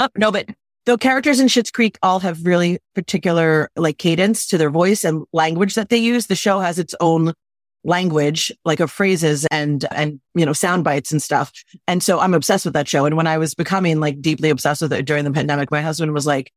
Oh, 0.00 0.08
no, 0.16 0.32
but 0.32 0.48
the 0.84 0.98
characters 0.98 1.38
in 1.38 1.46
Schitt's 1.46 1.70
Creek 1.70 1.98
all 2.02 2.20
have 2.20 2.44
really 2.44 2.78
particular 2.94 3.70
like 3.76 3.98
cadence 3.98 4.46
to 4.48 4.58
their 4.58 4.70
voice 4.70 5.04
and 5.04 5.24
language 5.32 5.74
that 5.74 5.88
they 5.88 5.98
use. 5.98 6.26
The 6.26 6.34
show 6.34 6.60
has 6.60 6.78
its 6.78 6.94
own 7.00 7.34
language, 7.84 8.52
like 8.64 8.80
of 8.80 8.90
phrases 8.90 9.46
and, 9.50 9.84
and, 9.92 10.20
you 10.34 10.46
know, 10.46 10.52
sound 10.52 10.84
bites 10.84 11.12
and 11.12 11.22
stuff. 11.22 11.52
And 11.86 12.02
so 12.02 12.20
I'm 12.20 12.34
obsessed 12.34 12.64
with 12.64 12.74
that 12.74 12.88
show. 12.88 13.06
And 13.06 13.16
when 13.16 13.26
I 13.26 13.38
was 13.38 13.54
becoming 13.54 14.00
like 14.00 14.20
deeply 14.20 14.50
obsessed 14.50 14.82
with 14.82 14.92
it 14.92 15.04
during 15.04 15.24
the 15.24 15.32
pandemic, 15.32 15.70
my 15.70 15.82
husband 15.82 16.12
was 16.12 16.26
like, 16.26 16.52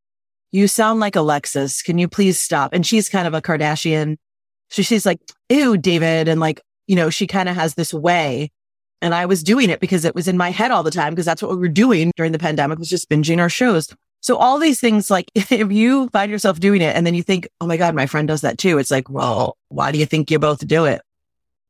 you 0.52 0.68
sound 0.68 1.00
like 1.00 1.16
Alexis. 1.16 1.82
Can 1.82 1.98
you 1.98 2.08
please 2.08 2.40
stop? 2.40 2.74
And 2.74 2.86
she's 2.86 3.10
kind 3.10 3.28
of 3.28 3.34
a 3.34 3.42
Kardashian. 3.42 4.18
So 4.70 4.82
she's 4.82 5.06
like, 5.06 5.20
ew, 5.50 5.78
David. 5.78 6.28
And 6.28 6.40
like, 6.40 6.62
you 6.88 6.96
know, 6.96 7.10
she 7.10 7.28
kind 7.28 7.50
of 7.50 7.56
has 7.56 7.76
this 7.76 7.94
way. 7.94 8.52
And 9.02 9.14
I 9.14 9.26
was 9.26 9.44
doing 9.44 9.70
it 9.70 9.80
because 9.80 10.06
it 10.06 10.16
was 10.16 10.28
in 10.28 10.38
my 10.38 10.52
head 10.52 10.72
all 10.72 10.84
the 10.84 10.92
time 10.92 11.12
because 11.14 11.26
that's 11.26 11.42
what 11.42 11.52
we 11.52 11.58
were 11.58 11.68
doing 11.68 12.12
during 12.16 12.32
the 12.32 12.40
pandemic 12.40 12.80
was 12.80 12.90
just 12.90 13.10
binging 13.10 13.40
our 13.40 13.50
shows. 13.50 13.94
So 14.26 14.38
all 14.38 14.58
these 14.58 14.80
things, 14.80 15.12
like 15.12 15.30
if 15.36 15.72
you 15.72 16.10
find 16.10 16.32
yourself 16.32 16.60
doing 16.60 16.82
it 16.82 16.96
and 16.96 17.06
then 17.06 17.14
you 17.14 17.22
think, 17.22 17.48
Oh 17.62 17.68
my 17.68 17.78
God, 17.78 17.94
my 17.94 18.08
friend 18.08 18.28
does 18.28 18.42
that 18.42 18.58
too. 18.58 18.80
It's 18.80 18.90
like, 18.90 19.08
well, 19.08 19.56
why 19.70 19.92
do 19.92 20.00
you 20.00 20.08
think 20.08 20.32
you 20.32 20.40
both 20.40 20.66
do 20.66 20.86
it? 20.86 21.04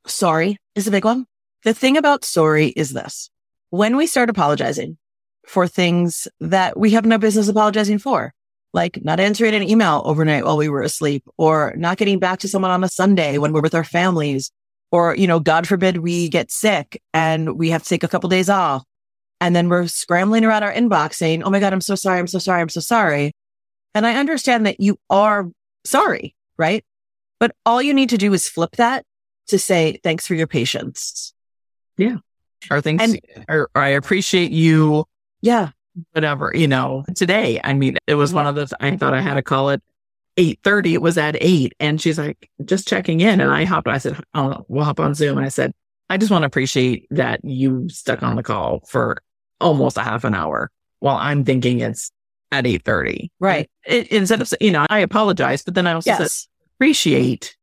Sorry 0.08 0.58
is 0.74 0.88
a 0.88 0.92
big 0.92 1.04
one. 1.04 1.26
The 1.66 1.74
thing 1.74 1.98
about 1.98 2.24
sorry 2.24 2.68
is 2.68 2.94
this. 2.94 3.30
When 3.72 3.98
we 3.98 4.08
start 4.08 4.30
apologizing 4.30 4.98
for 5.46 5.68
things 5.68 6.30
that 6.40 6.80
we 6.80 6.92
have 6.92 7.06
no 7.06 7.18
business 7.18 7.50
apologizing 7.50 7.98
for, 8.00 8.34
like 8.72 9.04
not 9.04 9.20
answering 9.20 9.54
an 9.54 9.70
email 9.70 10.02
overnight 10.06 10.46
while 10.46 10.56
we 10.56 10.70
were 10.70 10.82
asleep 10.82 11.28
or 11.38 11.74
not 11.76 11.98
getting 11.98 12.20
back 12.20 12.40
to 12.40 12.48
someone 12.48 12.72
on 12.72 12.86
a 12.86 12.90
Sunday 12.90 13.38
when 13.38 13.52
we're 13.52 13.60
with 13.60 13.76
our 13.76 13.84
families 13.84 14.50
or, 14.94 15.14
you 15.18 15.28
know, 15.28 15.42
God 15.42 15.68
forbid 15.68 15.98
we 15.98 16.30
get 16.30 16.52
sick 16.52 17.02
and 17.14 17.58
we 17.58 17.72
have 17.72 17.84
to 17.84 17.90
take 17.90 18.04
a 18.04 18.08
couple 18.08 18.30
days 18.30 18.50
off 18.50 18.86
and 19.42 19.56
then 19.56 19.70
we're 19.70 19.88
scrambling 19.88 20.46
around 20.46 20.64
our 20.64 20.74
inbox 20.74 21.16
saying, 21.16 21.44
Oh 21.44 21.50
my 21.50 21.60
God, 21.60 21.74
I'm 21.74 21.82
so 21.82 21.96
sorry. 21.96 22.20
I'm 22.20 22.28
so 22.28 22.40
sorry. 22.40 22.62
I'm 22.62 22.70
so 22.70 22.80
sorry. 22.80 23.34
And 23.94 24.06
I 24.06 24.16
understand 24.16 24.66
that 24.66 24.80
you 24.80 24.98
are 25.10 25.50
sorry, 25.86 26.36
right? 26.58 26.84
But 27.40 27.56
all 27.66 27.82
you 27.82 27.94
need 27.94 28.10
to 28.10 28.18
do 28.18 28.34
is 28.34 28.50
flip 28.50 28.76
that 28.78 29.06
to 29.48 29.60
say, 29.60 30.00
thanks 30.04 30.26
for 30.28 30.36
your 30.36 30.48
patience. 30.48 31.34
Yeah. 31.98 32.18
Or 32.72 32.82
things, 32.82 33.02
and, 33.02 33.20
or, 33.48 33.70
or 33.76 33.82
I 33.82 33.90
appreciate 33.90 34.52
you. 34.52 35.06
Yeah. 35.42 35.70
Whatever, 36.12 36.52
you 36.54 36.68
know, 36.68 37.06
today, 37.16 37.62
I 37.64 37.74
mean, 37.74 37.98
it 38.08 38.16
was 38.16 38.34
one 38.34 38.48
of 38.48 38.56
those, 38.56 38.74
I 38.80 38.98
thought 38.98 39.14
I 39.14 39.22
had 39.22 39.36
to 39.36 39.42
call 39.42 39.70
it 39.70 39.82
8.30. 40.38 40.94
It 40.94 41.02
was 41.02 41.18
at 41.18 41.38
eight 41.40 41.74
and 41.80 42.02
she's 42.02 42.18
like, 42.18 42.50
just 42.66 42.88
checking 42.88 43.22
in. 43.22 43.40
And 43.40 43.52
I 43.52 43.64
hopped, 43.64 43.88
I 43.88 44.00
said, 44.00 44.20
oh, 44.34 44.66
we'll 44.68 44.84
hop 44.84 45.00
on 45.00 45.14
Zoom. 45.14 45.38
And 45.38 45.46
I 45.46 45.50
said, 45.50 45.72
I 46.10 46.18
just 46.18 46.32
want 46.32 46.44
to 46.44 46.48
appreciate 46.48 47.08
that 47.12 47.46
you 47.46 47.88
stuck 47.90 48.24
on 48.24 48.36
the 48.36 48.44
call 48.44 48.82
for 48.88 49.22
almost 49.60 49.98
a 49.98 50.02
half 50.02 50.24
an 50.24 50.36
hour 50.36 50.72
while 51.00 51.18
I'm 51.18 51.44
thinking 51.44 51.80
it's 51.80 52.12
at 52.52 52.66
8.30. 52.66 53.30
Right. 53.40 53.70
It, 53.86 54.08
instead 54.08 54.42
of, 54.42 54.54
you 54.60 54.72
know, 54.72 54.86
I 54.90 55.00
apologize, 55.00 55.62
but 55.62 55.76
then 55.76 55.88
I 55.88 55.94
also 55.94 56.12
yes. 56.12 56.48
appreciate 56.76 57.56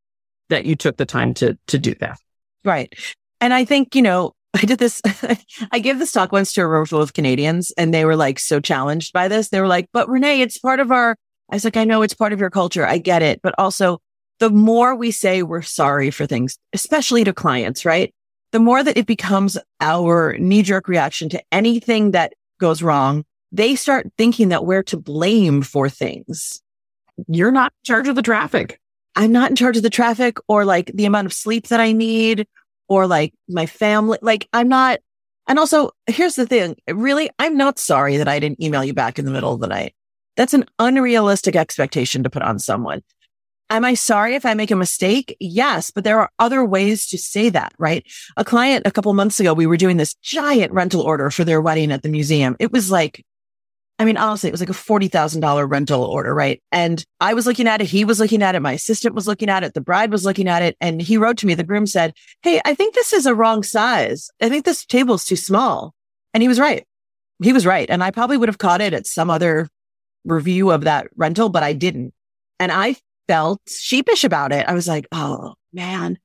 that 0.49 0.65
you 0.65 0.77
took 0.77 0.97
the 0.97 1.07
time 1.07 1.35
to, 1.35 1.59
to 1.69 1.79
do 1.79 1.95
that. 2.01 2.19
Right. 2.65 2.93
And 3.41 3.55
I 3.55 3.65
think, 3.65 3.95
you 3.95 4.03
know, 4.03 4.33
I 4.55 4.67
did 4.67 4.79
this, 4.79 5.01
I 5.73 5.79
gave 5.79 5.99
this 5.99 6.13
talk 6.13 6.31
once 6.33 6.53
to 6.53 6.63
a 6.63 6.69
room 6.69 6.87
full 6.87 7.01
of 7.01 7.15
Canadians 7.15 7.73
and 7.77 7.93
they 7.93 8.05
were 8.05 8.17
like 8.17 8.39
so 8.39 8.61
challenged 8.61 9.13
by 9.13 9.29
this. 9.29 9.49
They 9.49 9.61
were 9.61 9.69
like, 9.69 9.89
but 9.93 10.09
Renee, 10.09 10.43
it's 10.43 10.59
part 10.59 10.81
of 10.81 10.93
our, 10.93 11.17
I 11.51 11.57
was 11.57 11.65
like, 11.65 11.77
I 11.77 11.85
know 11.85 12.03
it's 12.03 12.15
part 12.15 12.33
of 12.33 12.41
your 12.41 12.51
culture. 12.51 12.87
I 12.87 12.99
get 12.99 13.23
it. 13.23 13.41
But 13.43 13.55
also 13.59 14.01
the 14.39 14.51
more 14.51 14.95
we 14.95 15.11
say 15.11 15.43
we're 15.43 15.63
sorry 15.63 16.11
for 16.11 16.27
things, 16.27 16.59
especially 16.73 17.25
to 17.25 17.33
clients, 17.33 17.85
right? 17.85 18.15
The 18.53 18.61
more 18.61 18.85
that 18.85 18.97
it 18.97 19.07
becomes 19.07 19.59
our 19.81 20.37
knee 20.39 20.63
jerk 20.63 20.89
reaction 20.89 21.29
to 21.31 21.43
anything 21.51 22.13
that 22.13 22.35
goes 22.59 22.83
wrong, 22.83 23.25
they 23.51 23.77
start 23.77 24.11
thinking 24.17 24.51
that 24.51 24.65
we're 24.65 24.83
to 24.85 24.97
blame 24.97 25.63
for 25.63 25.89
things. 25.89 26.63
You're 27.29 27.53
not 27.53 27.73
in 27.73 27.87
charge 27.87 28.09
of 28.09 28.17
the 28.17 28.23
traffic. 28.23 28.81
I'm 29.15 29.33
not 29.33 29.51
in 29.51 29.57
charge 29.57 29.77
of 29.77 29.83
the 29.83 29.91
traffic 29.91 30.39
or 30.49 30.65
like 30.65 30.91
the 30.95 31.05
amount 31.05 31.27
of 31.27 31.33
sleep 31.33 31.69
that 31.69 31.81
I 31.81 31.93
need 31.93 32.47
or 32.89 33.07
like 33.07 33.35
my 33.49 33.67
family. 33.67 34.19
Like 34.23 34.49
I'm 34.53 34.69
not. 34.69 35.01
And 35.47 35.59
also 35.59 35.91
here's 36.07 36.37
the 36.37 36.47
thing. 36.47 36.77
Really, 36.89 37.31
I'm 37.39 37.57
not 37.57 37.79
sorry 37.79 38.17
that 38.17 38.29
I 38.29 38.39
didn't 38.39 38.63
email 38.63 38.85
you 38.85 38.95
back 38.95 39.19
in 39.19 39.25
the 39.25 39.31
middle 39.31 39.53
of 39.53 39.61
the 39.61 39.67
night. 39.67 39.95
That's 40.37 40.55
an 40.55 40.65
unrealistic 40.79 41.57
expectation 41.57 42.23
to 42.23 42.31
put 42.31 42.43
on 42.43 42.59
someone. 42.59 43.03
Am 43.73 43.87
I 43.87 43.95
sorry 43.95 44.35
if 44.35 44.45
I 44.45 44.53
make 44.53 44.71
a 44.71 44.77
mistake? 44.77 45.35
Yes, 45.41 45.91
but 45.91 46.05
there 46.05 46.21
are 46.21 46.31
other 46.39 46.63
ways 46.63 47.07
to 47.07 47.17
say 47.17 47.49
that, 47.49 47.73
right? 47.79 48.05
A 48.37 48.45
client 48.45 48.87
a 48.87 48.91
couple 48.91 49.15
months 49.15 49.41
ago, 49.41 49.55
we 49.55 49.67
were 49.67 49.79
doing 49.79 49.97
this 49.97 50.13
giant 50.17 50.73
rental 50.73 51.01
order 51.01 51.31
for 51.31 51.43
their 51.43 51.59
wedding 51.59 51.91
at 51.91 52.03
the 52.03 52.11
museum. 52.11 52.55
It 52.59 52.71
was 52.71 52.91
like 52.91 53.25
I 53.99 54.05
mean, 54.05 54.17
honestly, 54.17 54.49
it 54.49 54.53
was 54.53 54.61
like 54.61 54.69
a 54.69 54.73
$40,000 54.73 55.71
rental 55.71 56.03
order, 56.03 56.35
right? 56.35 56.61
And 56.73 57.05
I 57.21 57.35
was 57.35 57.47
looking 57.47 57.69
at 57.69 57.81
it. 57.81 57.87
He 57.87 58.05
was 58.05 58.19
looking 58.19 58.43
at 58.43 58.55
it. 58.55 58.61
My 58.61 58.73
assistant 58.73 59.15
was 59.15 59.29
looking 59.29 59.49
at 59.49 59.63
it. 59.63 59.75
The 59.75 59.81
bride 59.81 60.11
was 60.11 60.25
looking 60.25 60.49
at 60.49 60.61
it. 60.61 60.77
And 60.81 61.01
he 61.01 61.17
wrote 61.17 61.39
to 61.39 61.47
me, 61.47 61.55
the 61.55 61.63
groom 61.63 61.87
said, 61.87 62.13
Hey, 62.43 62.61
I 62.65 62.75
think 62.75 62.95
this 62.95 63.13
is 63.13 63.27
a 63.27 63.35
wrong 63.35 63.63
size. 63.63 64.29
I 64.41 64.49
think 64.49 64.65
this 64.65 64.85
table 64.85 65.15
is 65.15 65.25
too 65.25 65.37
small. 65.37 65.95
And 66.35 66.43
he 66.43 66.49
was 66.49 66.59
right. 66.59 66.85
He 67.43 67.53
was 67.53 67.65
right. 67.65 67.89
And 67.89 68.03
I 68.03 68.11
probably 68.11 68.39
would 68.39 68.49
have 68.49 68.59
caught 68.59 68.81
it 68.81 68.93
at 68.93 69.07
some 69.07 69.31
other 69.31 69.69
review 70.25 70.73
of 70.73 70.83
that 70.83 71.09
rental, 71.17 71.49
but 71.49 71.63
I 71.63 71.73
didn't. 71.73 72.13
And 72.59 72.73
I 72.73 72.97
felt 73.33 73.63
sheepish 73.67 74.25
about 74.25 74.53
it. 74.53 74.69
I 74.69 74.75
was 74.75 74.87
like, 74.87 75.07
Oh 75.11 75.55
man. 75.73 76.19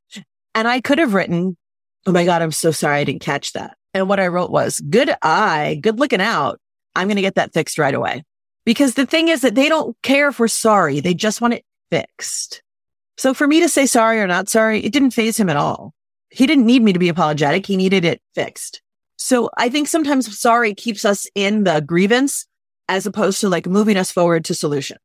And 0.54 0.68
I 0.68 0.82
could 0.82 0.98
have 0.98 1.14
written, 1.14 1.56
Oh 2.06 2.12
my 2.12 2.26
God, 2.26 2.42
I'm 2.42 2.52
so 2.52 2.72
sorry 2.72 2.98
I 2.98 3.04
didn't 3.06 3.22
catch 3.22 3.54
that. 3.54 3.78
And 3.94 4.10
what 4.10 4.20
I 4.20 4.28
wrote 4.28 4.52
was 4.52 4.82
good 4.82 5.16
eye, 5.22 5.80
good 5.82 6.00
looking 6.00 6.22
out 6.22 6.60
I'm 6.98 7.08
going 7.08 7.18
to 7.18 7.22
get 7.22 7.36
that 7.36 7.54
fixed 7.54 7.78
right 7.78 7.94
away. 7.94 8.24
Because 8.66 8.96
the 8.96 9.06
thing 9.06 9.30
is 9.30 9.42
that 9.42 9.56
they 9.56 9.70
don't 9.70 9.96
care 10.02 10.30
if 10.30 10.40
we're 10.40 10.48
sorry. 10.48 11.00
They 11.00 11.14
just 11.14 11.40
want 11.40 11.54
it 11.54 11.64
fixed. 11.92 12.64
So 13.18 13.34
for 13.34 13.48
me 13.48 13.62
to 13.62 13.70
say 13.70 13.86
sorry 13.86 14.20
or 14.20 14.28
not 14.28 14.50
sorry, 14.50 14.84
it 14.84 14.92
didn't 14.92 15.12
phase 15.12 15.40
him 15.40 15.50
at 15.50 15.56
all. 15.56 15.94
He 16.30 16.46
didn't 16.46 16.66
need 16.66 16.82
me 16.82 16.92
to 16.92 17.00
be 17.00 17.08
apologetic. 17.08 17.66
He 17.66 17.78
needed 17.78 18.04
it 18.04 18.22
fixed. 18.36 18.82
So 19.16 19.50
I 19.58 19.70
think 19.70 19.88
sometimes 19.88 20.38
sorry 20.38 20.74
keeps 20.74 21.06
us 21.06 21.28
in 21.36 21.64
the 21.64 21.82
grievance 21.82 22.48
as 22.90 23.06
opposed 23.06 23.40
to 23.42 23.50
like 23.50 23.68
moving 23.68 23.96
us 23.96 24.12
forward 24.12 24.44
to 24.46 24.54
solution. 24.54 24.98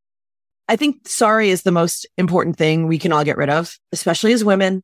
I 0.73 0.77
think 0.77 1.07
sorry 1.07 1.51
is 1.51 1.65
the 1.65 1.71
most 1.71 2.07
important 2.17 2.57
thing 2.57 2.87
we 2.87 2.99
can 2.99 3.13
all 3.13 3.25
get 3.25 3.37
rid 3.37 3.51
of, 3.51 3.79
especially 3.93 4.33
as 4.33 4.43
women, 4.43 4.83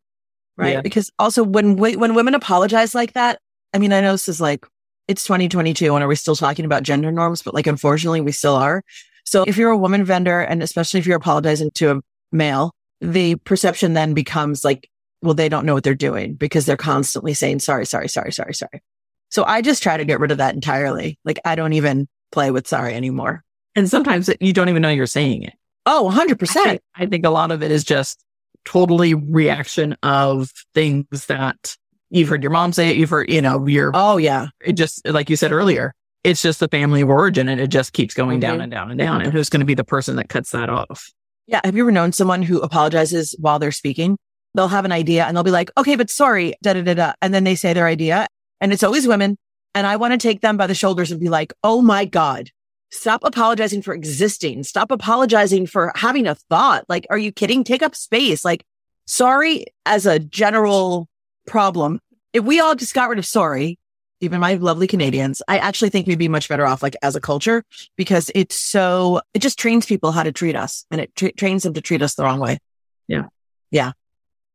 right? 0.58 0.74
Yeah. 0.74 0.80
Because 0.82 1.10
also 1.18 1.42
when 1.42 1.76
we, 1.76 1.96
when 1.96 2.14
women 2.14 2.34
apologize 2.34 2.94
like 2.94 3.14
that, 3.14 3.38
I 3.72 3.78
mean, 3.78 3.94
I 3.94 4.02
know 4.02 4.12
this 4.12 4.28
is 4.28 4.38
like 4.38 4.66
it's 5.08 5.24
2022 5.24 5.94
and 5.94 6.04
are 6.04 6.06
we 6.06 6.14
still 6.14 6.36
talking 6.36 6.66
about 6.66 6.82
gender 6.82 7.10
norms? 7.10 7.40
But 7.40 7.54
like, 7.54 7.66
unfortunately, 7.66 8.20
we 8.20 8.32
still 8.32 8.54
are. 8.54 8.84
So 9.24 9.44
if 9.44 9.56
you're 9.56 9.70
a 9.70 9.78
woman 9.78 10.04
vendor 10.04 10.40
and 10.42 10.62
especially 10.62 11.00
if 11.00 11.06
you're 11.06 11.16
apologizing 11.16 11.70
to 11.76 11.92
a 11.92 12.00
male, 12.32 12.74
the 13.00 13.36
perception 13.36 13.94
then 13.94 14.12
becomes 14.12 14.66
like, 14.66 14.90
well, 15.22 15.32
they 15.32 15.48
don't 15.48 15.64
know 15.64 15.72
what 15.72 15.84
they're 15.84 15.94
doing 15.94 16.34
because 16.34 16.66
they're 16.66 16.76
constantly 16.76 17.32
saying, 17.32 17.60
sorry, 17.60 17.86
sorry, 17.86 18.10
sorry, 18.10 18.30
sorry, 18.30 18.52
sorry. 18.52 18.82
So 19.30 19.42
I 19.42 19.62
just 19.62 19.82
try 19.82 19.96
to 19.96 20.04
get 20.04 20.20
rid 20.20 20.32
of 20.32 20.38
that 20.38 20.54
entirely. 20.54 21.18
Like 21.24 21.40
I 21.46 21.54
don't 21.54 21.72
even 21.72 22.08
play 22.30 22.50
with 22.50 22.68
sorry 22.68 22.92
anymore. 22.92 23.42
And 23.74 23.88
sometimes 23.88 24.28
you 24.38 24.52
don't 24.52 24.68
even 24.68 24.82
know 24.82 24.90
you're 24.90 25.06
saying 25.06 25.44
it. 25.44 25.54
Oh, 25.88 26.10
100%. 26.12 26.56
I 26.56 26.64
think, 26.64 26.82
I 26.94 27.06
think 27.06 27.26
a 27.26 27.30
lot 27.30 27.50
of 27.50 27.62
it 27.62 27.70
is 27.70 27.82
just 27.82 28.22
totally 28.64 29.14
reaction 29.14 29.96
of 30.02 30.50
things 30.74 31.26
that 31.26 31.76
You've 32.10 32.28
heard 32.28 32.42
your 32.42 32.50
mom 32.50 32.72
say 32.72 32.90
it. 32.90 32.96
You've 32.96 33.10
heard, 33.10 33.30
you 33.30 33.42
know, 33.42 33.66
your, 33.66 33.90
oh 33.94 34.16
yeah. 34.16 34.48
It 34.60 34.72
just, 34.72 35.06
like 35.06 35.28
you 35.28 35.36
said 35.36 35.52
earlier, 35.52 35.94
it's 36.24 36.40
just 36.42 36.60
the 36.60 36.68
family 36.68 37.02
of 37.02 37.10
origin 37.10 37.48
and 37.48 37.60
it 37.60 37.68
just 37.68 37.92
keeps 37.92 38.14
going 38.14 38.40
mm-hmm. 38.40 38.50
down 38.50 38.60
and 38.60 38.72
down 38.72 38.90
and 38.90 38.98
down. 38.98 39.20
And 39.22 39.32
who's 39.32 39.48
going 39.48 39.60
to 39.60 39.66
be 39.66 39.74
the 39.74 39.84
person 39.84 40.16
that 40.16 40.28
cuts 40.28 40.50
that 40.52 40.70
off? 40.70 41.10
Yeah. 41.46 41.60
Have 41.64 41.76
you 41.76 41.82
ever 41.82 41.92
known 41.92 42.12
someone 42.12 42.42
who 42.42 42.60
apologizes 42.60 43.36
while 43.38 43.58
they're 43.58 43.72
speaking? 43.72 44.18
They'll 44.54 44.68
have 44.68 44.84
an 44.84 44.92
idea 44.92 45.26
and 45.26 45.36
they'll 45.36 45.44
be 45.44 45.50
like, 45.50 45.70
okay, 45.76 45.96
but 45.96 46.10
sorry, 46.10 46.54
da 46.62 46.72
da 46.72 46.82
da 46.82 46.94
da. 46.94 47.12
And 47.20 47.34
then 47.34 47.44
they 47.44 47.54
say 47.54 47.74
their 47.74 47.86
idea 47.86 48.26
and 48.60 48.72
it's 48.72 48.82
always 48.82 49.06
women. 49.06 49.36
And 49.74 49.86
I 49.86 49.96
want 49.96 50.12
to 50.12 50.18
take 50.18 50.40
them 50.40 50.56
by 50.56 50.66
the 50.66 50.74
shoulders 50.74 51.10
and 51.10 51.20
be 51.20 51.28
like, 51.28 51.52
oh 51.62 51.82
my 51.82 52.06
God, 52.06 52.50
stop 52.90 53.22
apologizing 53.24 53.82
for 53.82 53.94
existing. 53.94 54.62
Stop 54.62 54.90
apologizing 54.90 55.66
for 55.66 55.92
having 55.94 56.26
a 56.26 56.34
thought. 56.34 56.84
Like, 56.88 57.06
are 57.10 57.18
you 57.18 57.32
kidding? 57.32 57.64
Take 57.64 57.82
up 57.82 57.94
space. 57.94 58.44
Like, 58.44 58.64
sorry 59.06 59.66
as 59.86 60.06
a 60.06 60.18
general 60.18 61.08
problem. 61.46 62.00
If 62.32 62.44
we 62.44 62.60
all 62.60 62.74
just 62.74 62.94
got 62.94 63.08
rid 63.08 63.18
of 63.18 63.26
sorry, 63.26 63.78
even 64.20 64.40
my 64.40 64.54
lovely 64.54 64.86
Canadians, 64.86 65.42
I 65.48 65.58
actually 65.58 65.90
think 65.90 66.06
we'd 66.06 66.18
be 66.18 66.28
much 66.28 66.48
better 66.48 66.66
off 66.66 66.82
like 66.82 66.96
as 67.02 67.16
a 67.16 67.20
culture 67.20 67.64
because 67.96 68.30
it's 68.34 68.58
so, 68.58 69.20
it 69.32 69.40
just 69.40 69.58
trains 69.58 69.86
people 69.86 70.12
how 70.12 70.22
to 70.22 70.32
treat 70.32 70.56
us 70.56 70.84
and 70.90 71.00
it 71.00 71.14
tra- 71.14 71.32
trains 71.32 71.62
them 71.62 71.74
to 71.74 71.80
treat 71.80 72.02
us 72.02 72.14
the 72.14 72.24
wrong 72.24 72.40
way. 72.40 72.58
Yeah. 73.06 73.26
Yeah. 73.70 73.92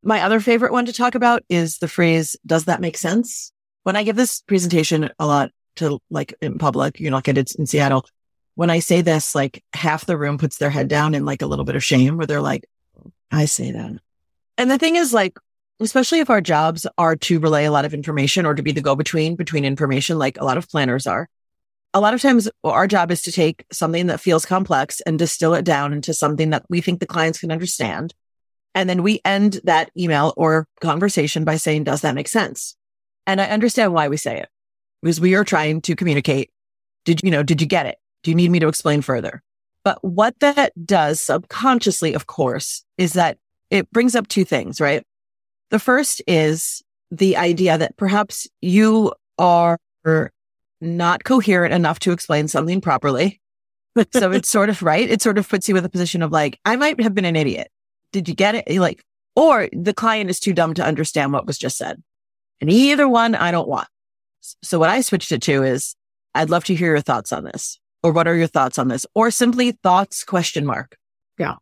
My 0.03 0.21
other 0.21 0.39
favorite 0.39 0.73
one 0.73 0.85
to 0.85 0.93
talk 0.93 1.15
about 1.15 1.43
is 1.49 1.77
the 1.77 1.87
phrase, 1.87 2.35
does 2.45 2.65
that 2.65 2.81
make 2.81 2.97
sense? 2.97 3.51
When 3.83 3.95
I 3.95 4.03
give 4.03 4.17
this 4.17 4.41
presentation 4.41 5.09
a 5.17 5.25
lot 5.25 5.51
to 5.77 5.99
like 6.09 6.33
in 6.41 6.57
public, 6.57 6.99
you 6.99 7.09
know, 7.09 7.17
like 7.17 7.29
I 7.29 7.31
did 7.31 7.49
in 7.57 7.65
Seattle, 7.65 8.05
when 8.55 8.69
I 8.69 8.79
say 8.79 9.01
this, 9.01 9.35
like 9.35 9.63
half 9.73 10.05
the 10.05 10.17
room 10.17 10.37
puts 10.37 10.57
their 10.57 10.69
head 10.69 10.87
down 10.87 11.15
in 11.15 11.25
like 11.25 11.41
a 11.41 11.47
little 11.47 11.65
bit 11.65 11.75
of 11.75 11.83
shame 11.83 12.17
where 12.17 12.27
they're 12.27 12.41
like, 12.41 12.65
I 13.31 13.45
say 13.45 13.71
that. 13.71 13.99
And 14.57 14.69
the 14.69 14.77
thing 14.77 14.95
is 14.95 15.13
like, 15.13 15.37
especially 15.79 16.19
if 16.19 16.29
our 16.29 16.41
jobs 16.41 16.85
are 16.97 17.15
to 17.15 17.39
relay 17.39 17.65
a 17.65 17.71
lot 17.71 17.85
of 17.85 17.93
information 17.93 18.45
or 18.45 18.53
to 18.53 18.61
be 18.61 18.71
the 18.71 18.81
go 18.81 18.95
between 18.95 19.35
between 19.35 19.65
information, 19.65 20.19
like 20.19 20.39
a 20.39 20.45
lot 20.45 20.57
of 20.57 20.69
planners 20.69 21.07
are. 21.07 21.27
A 21.95 21.99
lot 21.99 22.13
of 22.13 22.21
times 22.21 22.49
our 22.63 22.87
job 22.87 23.11
is 23.11 23.21
to 23.23 23.31
take 23.31 23.65
something 23.71 24.07
that 24.07 24.19
feels 24.19 24.45
complex 24.45 25.01
and 25.01 25.19
distill 25.19 25.53
it 25.53 25.65
down 25.65 25.93
into 25.93 26.13
something 26.13 26.49
that 26.51 26.63
we 26.69 26.81
think 26.81 26.99
the 26.99 27.05
clients 27.05 27.39
can 27.39 27.51
understand. 27.51 28.13
And 28.75 28.89
then 28.89 29.03
we 29.03 29.21
end 29.23 29.61
that 29.65 29.91
email 29.97 30.33
or 30.35 30.67
conversation 30.81 31.43
by 31.43 31.57
saying, 31.57 31.83
does 31.83 32.01
that 32.01 32.15
make 32.15 32.27
sense? 32.27 32.75
And 33.27 33.39
I 33.39 33.45
understand 33.45 33.93
why 33.93 34.07
we 34.07 34.17
say 34.17 34.39
it 34.39 34.49
because 35.01 35.21
we 35.21 35.35
are 35.35 35.43
trying 35.43 35.81
to 35.81 35.95
communicate. 35.95 36.51
Did 37.05 37.21
you 37.23 37.29
know, 37.29 37.43
did 37.43 37.61
you 37.61 37.67
get 37.67 37.85
it? 37.85 37.97
Do 38.23 38.31
you 38.31 38.35
need 38.35 38.51
me 38.51 38.59
to 38.59 38.67
explain 38.67 39.01
further? 39.01 39.41
But 39.83 40.03
what 40.03 40.39
that 40.39 40.71
does 40.85 41.21
subconsciously, 41.21 42.13
of 42.13 42.25
course, 42.27 42.85
is 42.97 43.13
that 43.13 43.37
it 43.69 43.91
brings 43.91 44.15
up 44.15 44.27
two 44.27 44.45
things, 44.45 44.79
right? 44.79 45.05
The 45.69 45.79
first 45.79 46.21
is 46.25 46.81
the 47.11 47.37
idea 47.37 47.77
that 47.77 47.97
perhaps 47.97 48.47
you 48.61 49.13
are 49.37 49.77
not 50.79 51.23
coherent 51.23 51.73
enough 51.73 51.99
to 51.99 52.11
explain 52.11 52.47
something 52.47 52.81
properly. 52.81 53.41
so 54.13 54.31
it's 54.31 54.49
sort 54.49 54.69
of 54.69 54.81
right. 54.81 55.09
It 55.09 55.21
sort 55.21 55.37
of 55.37 55.47
puts 55.47 55.67
you 55.67 55.75
in 55.75 55.83
the 55.83 55.89
position 55.89 56.21
of 56.21 56.31
like, 56.31 56.59
I 56.65 56.75
might 56.75 56.99
have 57.01 57.13
been 57.13 57.25
an 57.25 57.35
idiot. 57.35 57.69
Did 58.11 58.27
you 58.27 58.35
get 58.35 58.55
it? 58.55 58.79
Like, 58.79 59.03
or 59.35 59.69
the 59.73 59.93
client 59.93 60.29
is 60.29 60.39
too 60.39 60.53
dumb 60.53 60.73
to 60.75 60.85
understand 60.85 61.33
what 61.33 61.45
was 61.45 61.57
just 61.57 61.77
said. 61.77 62.01
And 62.61 62.69
either 62.69 63.09
one 63.09 63.35
I 63.35 63.51
don't 63.51 63.67
want. 63.67 63.87
So 64.61 64.79
what 64.79 64.89
I 64.89 65.01
switched 65.01 65.31
it 65.31 65.41
to 65.43 65.63
is 65.63 65.95
I'd 66.35 66.49
love 66.49 66.65
to 66.65 66.75
hear 66.75 66.89
your 66.89 67.01
thoughts 67.01 67.31
on 67.33 67.43
this 67.43 67.79
or 68.03 68.11
what 68.11 68.27
are 68.27 68.35
your 68.35 68.47
thoughts 68.47 68.77
on 68.77 68.89
this 68.89 69.05
or 69.15 69.31
simply 69.31 69.71
thoughts 69.71 70.23
question 70.23 70.65
mark. 70.65 70.97
Yeah. 71.39 71.55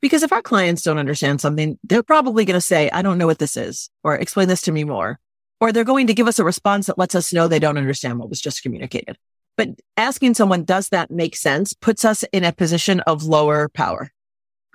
Because 0.00 0.22
if 0.22 0.32
our 0.32 0.42
clients 0.42 0.82
don't 0.82 0.98
understand 0.98 1.40
something, 1.40 1.78
they're 1.82 2.02
probably 2.02 2.44
going 2.44 2.54
to 2.56 2.60
say, 2.60 2.90
I 2.90 3.02
don't 3.02 3.18
know 3.18 3.26
what 3.26 3.38
this 3.38 3.56
is, 3.56 3.90
or 4.04 4.14
explain 4.14 4.46
this 4.46 4.60
to 4.62 4.72
me 4.72 4.84
more. 4.84 5.18
Or 5.58 5.72
they're 5.72 5.84
going 5.84 6.06
to 6.08 6.14
give 6.14 6.28
us 6.28 6.38
a 6.38 6.44
response 6.44 6.86
that 6.86 6.98
lets 6.98 7.14
us 7.14 7.32
know 7.32 7.48
they 7.48 7.58
don't 7.58 7.78
understand 7.78 8.18
what 8.18 8.28
was 8.28 8.42
just 8.42 8.62
communicated. 8.62 9.16
But 9.56 9.70
asking 9.96 10.34
someone, 10.34 10.64
does 10.64 10.90
that 10.90 11.10
make 11.10 11.34
sense? 11.34 11.72
puts 11.72 12.04
us 12.04 12.24
in 12.24 12.44
a 12.44 12.52
position 12.52 13.00
of 13.00 13.24
lower 13.24 13.70
power, 13.70 14.10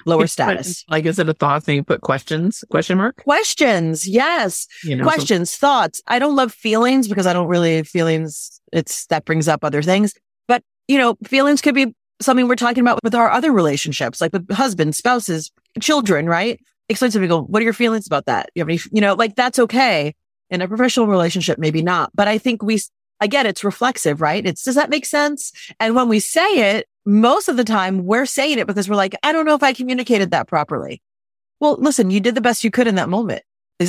lower 0.07 0.25
status. 0.25 0.83
Like, 0.89 1.05
is 1.05 1.19
it 1.19 1.29
a 1.29 1.35
thought 1.35 1.63
thing? 1.63 1.75
You 1.75 1.83
put 1.83 2.01
questions, 2.01 2.63
question 2.71 2.97
mark? 2.97 3.17
Questions. 3.17 4.07
Yes. 4.07 4.65
You 4.83 4.95
know, 4.95 5.03
questions, 5.03 5.51
so- 5.51 5.59
thoughts. 5.59 6.01
I 6.07 6.17
don't 6.17 6.35
love 6.35 6.51
feelings 6.51 7.07
because 7.07 7.27
I 7.27 7.33
don't 7.33 7.47
really 7.47 7.83
feelings. 7.83 8.59
It's 8.73 9.05
that 9.07 9.23
brings 9.25 9.47
up 9.47 9.63
other 9.63 9.83
things. 9.83 10.15
You 10.87 10.97
know, 10.97 11.15
feelings 11.23 11.61
could 11.61 11.75
be 11.75 11.95
something 12.21 12.47
we're 12.47 12.55
talking 12.55 12.81
about 12.81 12.99
with 13.03 13.15
our 13.15 13.29
other 13.29 13.51
relationships, 13.51 14.21
like 14.21 14.33
with 14.33 14.51
husbands, 14.51 14.97
spouses, 14.97 15.51
children, 15.79 16.27
right? 16.27 16.59
Explain 16.89 17.11
to 17.11 17.19
people, 17.19 17.43
what 17.45 17.61
are 17.61 17.65
your 17.65 17.73
feelings 17.73 18.05
about 18.05 18.25
that? 18.25 18.49
You 18.53 18.61
have 18.61 18.69
any, 18.69 18.79
you 18.91 19.01
know, 19.01 19.13
like 19.13 19.35
that's 19.35 19.59
okay. 19.59 20.13
In 20.49 20.61
a 20.61 20.67
professional 20.67 21.07
relationship, 21.07 21.57
maybe 21.57 21.81
not. 21.81 22.11
But 22.13 22.27
I 22.27 22.37
think 22.37 22.61
we, 22.61 22.79
again, 23.21 23.45
it's 23.45 23.63
reflexive, 23.63 24.19
right? 24.19 24.45
It's, 24.45 24.63
does 24.63 24.75
that 24.75 24.89
make 24.89 25.05
sense? 25.05 25.53
And 25.79 25.95
when 25.95 26.09
we 26.09 26.19
say 26.19 26.75
it, 26.75 26.87
most 27.05 27.47
of 27.47 27.55
the 27.55 27.63
time 27.63 28.05
we're 28.05 28.25
saying 28.25 28.59
it 28.59 28.67
because 28.67 28.89
we're 28.89 28.97
like, 28.97 29.15
I 29.23 29.31
don't 29.31 29.45
know 29.45 29.55
if 29.55 29.63
I 29.63 29.71
communicated 29.73 30.31
that 30.31 30.47
properly. 30.47 31.01
Well, 31.61 31.77
listen, 31.79 32.11
you 32.11 32.19
did 32.19 32.35
the 32.35 32.41
best 32.41 32.63
you 32.63 32.71
could 32.71 32.87
in 32.87 32.95
that 32.95 33.07
moment. 33.07 33.43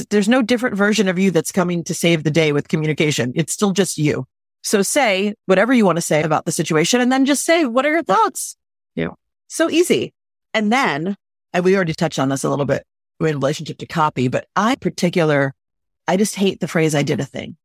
There's 0.09 0.29
no 0.29 0.41
different 0.41 0.77
version 0.77 1.09
of 1.09 1.19
you 1.19 1.31
that's 1.31 1.53
coming 1.53 1.85
to 1.85 1.95
save 1.95 2.25
the 2.25 2.31
day 2.31 2.53
with 2.53 2.69
communication. 2.69 3.33
It's 3.35 3.53
still 3.53 3.73
just 3.73 3.99
you. 3.99 4.27
So 4.63 4.83
say 4.83 5.35
whatever 5.47 5.73
you 5.73 5.85
want 5.85 5.97
to 5.97 6.03
say 6.03 6.23
about 6.23 6.45
the 6.45 6.53
situation 6.53 7.01
and 7.01 7.11
then 7.11 7.25
just 7.25 7.45
say, 7.45 7.65
what 7.65 7.85
are 7.85 7.91
your 7.91 8.03
thoughts? 8.03 8.57
Yeah. 8.95 9.09
So 9.49 9.69
easy. 9.69 10.15
And 10.55 10.73
then, 10.73 11.17
and 11.53 11.65
we 11.65 11.75
already 11.75 11.95
touched 11.95 12.19
on 12.19 12.29
this 12.29 12.45
a 12.45 12.51
little 12.51 12.65
bit 12.65 12.85
in 13.21 13.27
relationship 13.27 13.79
to 13.79 13.87
copy, 13.87 14.29
but 14.29 14.47
I 14.57 14.77
particular, 14.77 15.55
I 16.07 16.17
just 16.17 16.35
hate 16.35 16.61
the 16.61 16.69
phrase 16.69 16.95
I 16.95 17.03
did 17.03 17.21
a 17.21 17.25
thing. 17.25 17.57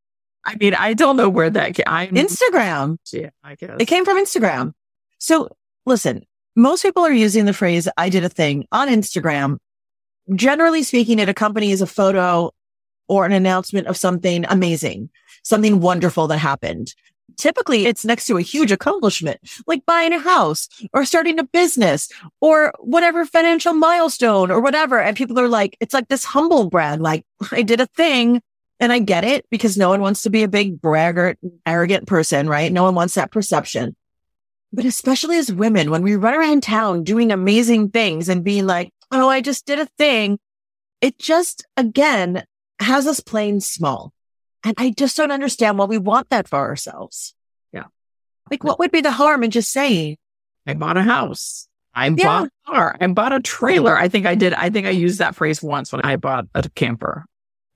I 0.43 0.55
mean, 0.55 0.73
I 0.73 0.93
don't 0.93 1.17
know 1.17 1.29
where 1.29 1.49
that 1.49 1.75
came. 1.75 1.85
Instagram. 1.85 2.97
Yeah, 3.11 3.29
I 3.43 3.55
guess. 3.55 3.77
It 3.79 3.85
came 3.85 4.05
from 4.05 4.17
Instagram. 4.17 4.73
So 5.19 5.49
listen, 5.85 6.23
most 6.55 6.83
people 6.83 7.03
are 7.03 7.11
using 7.11 7.45
the 7.45 7.53
phrase 7.53 7.87
I 7.97 8.09
did 8.09 8.23
a 8.23 8.29
thing 8.29 8.65
on 8.71 8.87
Instagram. 8.87 9.57
Generally 10.33 10.83
speaking, 10.83 11.19
it 11.19 11.29
accompanies 11.29 11.81
a 11.81 11.87
photo 11.87 12.51
or 13.07 13.25
an 13.25 13.31
announcement 13.31 13.87
of 13.87 13.97
something 13.97 14.45
amazing, 14.49 15.09
something 15.47 15.79
wonderful 15.79 16.27
that 16.27 16.37
happened. 16.37 16.93
Typically 17.37 17.85
it's 17.85 18.05
next 18.05 18.25
to 18.27 18.37
a 18.37 18.41
huge 18.41 18.71
accomplishment, 18.71 19.39
like 19.67 19.85
buying 19.85 20.13
a 20.13 20.19
house 20.19 20.67
or 20.93 21.05
starting 21.05 21.39
a 21.39 21.43
business 21.43 22.09
or 22.41 22.73
whatever 22.79 23.25
financial 23.25 23.73
milestone 23.73 24.49
or 24.49 24.59
whatever. 24.59 24.99
And 24.99 25.15
people 25.15 25.39
are 25.39 25.47
like, 25.47 25.77
it's 25.79 25.93
like 25.93 26.07
this 26.07 26.23
humble 26.23 26.69
brag, 26.69 26.99
like 26.99 27.25
I 27.51 27.61
did 27.61 27.79
a 27.79 27.85
thing 27.87 28.41
and 28.79 28.91
I 28.91 28.99
get 28.99 29.23
it 29.23 29.45
because 29.49 29.77
no 29.77 29.89
one 29.89 30.01
wants 30.01 30.23
to 30.23 30.29
be 30.29 30.43
a 30.43 30.47
big 30.47 30.81
braggart, 30.81 31.37
arrogant 31.65 32.07
person, 32.07 32.47
right? 32.47 32.71
No 32.71 32.83
one 32.83 32.95
wants 32.95 33.15
that 33.15 33.31
perception. 33.31 33.95
But 34.73 34.85
especially 34.85 35.37
as 35.37 35.51
women, 35.51 35.91
when 35.91 36.03
we 36.03 36.15
run 36.15 36.33
around 36.33 36.63
town 36.63 37.03
doing 37.03 37.31
amazing 37.31 37.89
things 37.89 38.29
and 38.29 38.43
being 38.43 38.65
like, 38.65 38.91
Oh, 39.11 39.29
I 39.29 39.41
just 39.41 39.65
did 39.65 39.79
a 39.79 39.85
thing. 39.85 40.39
It 41.01 41.17
just 41.17 41.65
again 41.77 42.43
has 42.79 43.07
us 43.07 43.19
playing 43.19 43.61
small. 43.61 44.11
And 44.67 44.75
I 44.77 44.89
just 44.89 45.15
don't 45.15 45.31
understand 45.31 45.77
why 45.77 45.85
we 45.85 45.97
want 45.97 46.29
that 46.29 46.45
for 46.45 46.59
ourselves. 46.59 47.33
Yeah. 47.71 47.85
Like 48.51 48.65
what 48.65 48.79
would 48.79 48.91
be 48.91 48.99
the 48.99 49.11
harm 49.11 49.45
in 49.45 49.51
just 49.51 49.71
saying, 49.71 50.17
I 50.65 50.73
bought 50.73 50.97
a 50.97 51.03
house. 51.03 51.69
I 51.95 52.07
yeah. 52.07 52.15
bought 52.15 52.47
a 52.47 52.51
car. 52.69 52.97
I 52.99 53.07
bought 53.07 53.31
a 53.31 53.39
trailer. 53.39 53.97
I 53.97 54.09
think 54.09 54.25
I 54.25 54.35
did. 54.35 54.53
I 54.53 54.69
think 54.69 54.85
I 54.85 54.89
used 54.89 55.19
that 55.19 55.35
phrase 55.35 55.63
once 55.63 55.93
when 55.93 56.01
I 56.01 56.17
bought 56.17 56.47
a 56.53 56.67
camper. 56.71 57.25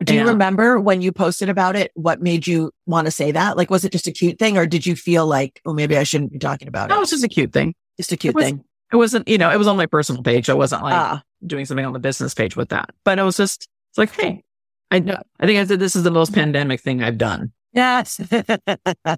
Do 0.03 0.13
you 0.13 0.27
remember 0.27 0.81
when 0.81 1.01
you 1.01 1.13
posted 1.13 1.47
about 1.47 1.77
it? 1.77 1.91
What 1.93 2.21
made 2.21 2.45
you 2.45 2.71
want 2.85 3.05
to 3.05 3.11
say 3.11 3.31
that? 3.31 3.55
Like, 3.55 3.69
was 3.69 3.85
it 3.85 3.93
just 3.93 4.07
a 4.07 4.11
cute 4.11 4.37
thing 4.37 4.57
or 4.57 4.65
did 4.65 4.85
you 4.85 4.97
feel 4.97 5.25
like, 5.25 5.61
oh, 5.65 5.73
maybe 5.73 5.95
I 5.95 6.03
shouldn't 6.03 6.33
be 6.33 6.39
talking 6.39 6.67
about 6.67 6.89
no, 6.89 6.95
it? 6.95 6.97
No, 6.97 7.01
it's 7.03 7.11
just 7.11 7.23
a 7.23 7.29
cute 7.29 7.53
thing. 7.53 7.73
Just 7.97 8.11
a 8.11 8.17
cute 8.17 8.33
it 8.33 8.35
was, 8.35 8.45
thing. 8.45 8.65
It 8.91 8.97
wasn't, 8.97 9.29
you 9.29 9.37
know, 9.37 9.49
it 9.49 9.57
was 9.57 9.67
on 9.67 9.77
my 9.77 9.85
personal 9.85 10.23
page. 10.23 10.49
I 10.49 10.55
wasn't 10.55 10.83
like 10.83 10.93
ah. 10.95 11.23
doing 11.45 11.65
something 11.65 11.85
on 11.85 11.93
the 11.93 11.99
business 11.99 12.33
page 12.33 12.57
with 12.57 12.69
that, 12.69 12.89
but 13.05 13.17
it 13.17 13.23
was 13.23 13.37
just, 13.37 13.69
it's 13.91 13.97
like, 13.97 14.11
Hey, 14.11 14.43
I 14.91 14.99
know, 14.99 15.17
I 15.39 15.45
think 15.45 15.57
I 15.57 15.65
said 15.65 15.79
this 15.79 15.95
is 15.95 16.03
the 16.03 16.11
most 16.11 16.33
pandemic 16.33 16.81
thing 16.81 17.01
I've 17.01 17.17
done. 17.17 17.53
Yes. 17.73 18.19
I 19.05 19.17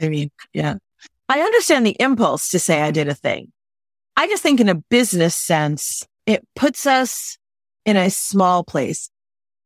mean, 0.00 0.30
yeah. 0.52 0.74
I 1.28 1.40
understand 1.40 1.86
the 1.86 1.96
impulse 1.98 2.50
to 2.50 2.58
say 2.58 2.82
I 2.82 2.90
did 2.90 3.08
a 3.08 3.14
thing. 3.14 3.50
I 4.16 4.28
just 4.28 4.42
think 4.42 4.60
in 4.60 4.68
a 4.68 4.74
business 4.74 5.34
sense, 5.34 6.06
it 6.26 6.46
puts 6.54 6.86
us 6.86 7.38
in 7.86 7.96
a 7.96 8.10
small 8.10 8.64
place. 8.64 9.10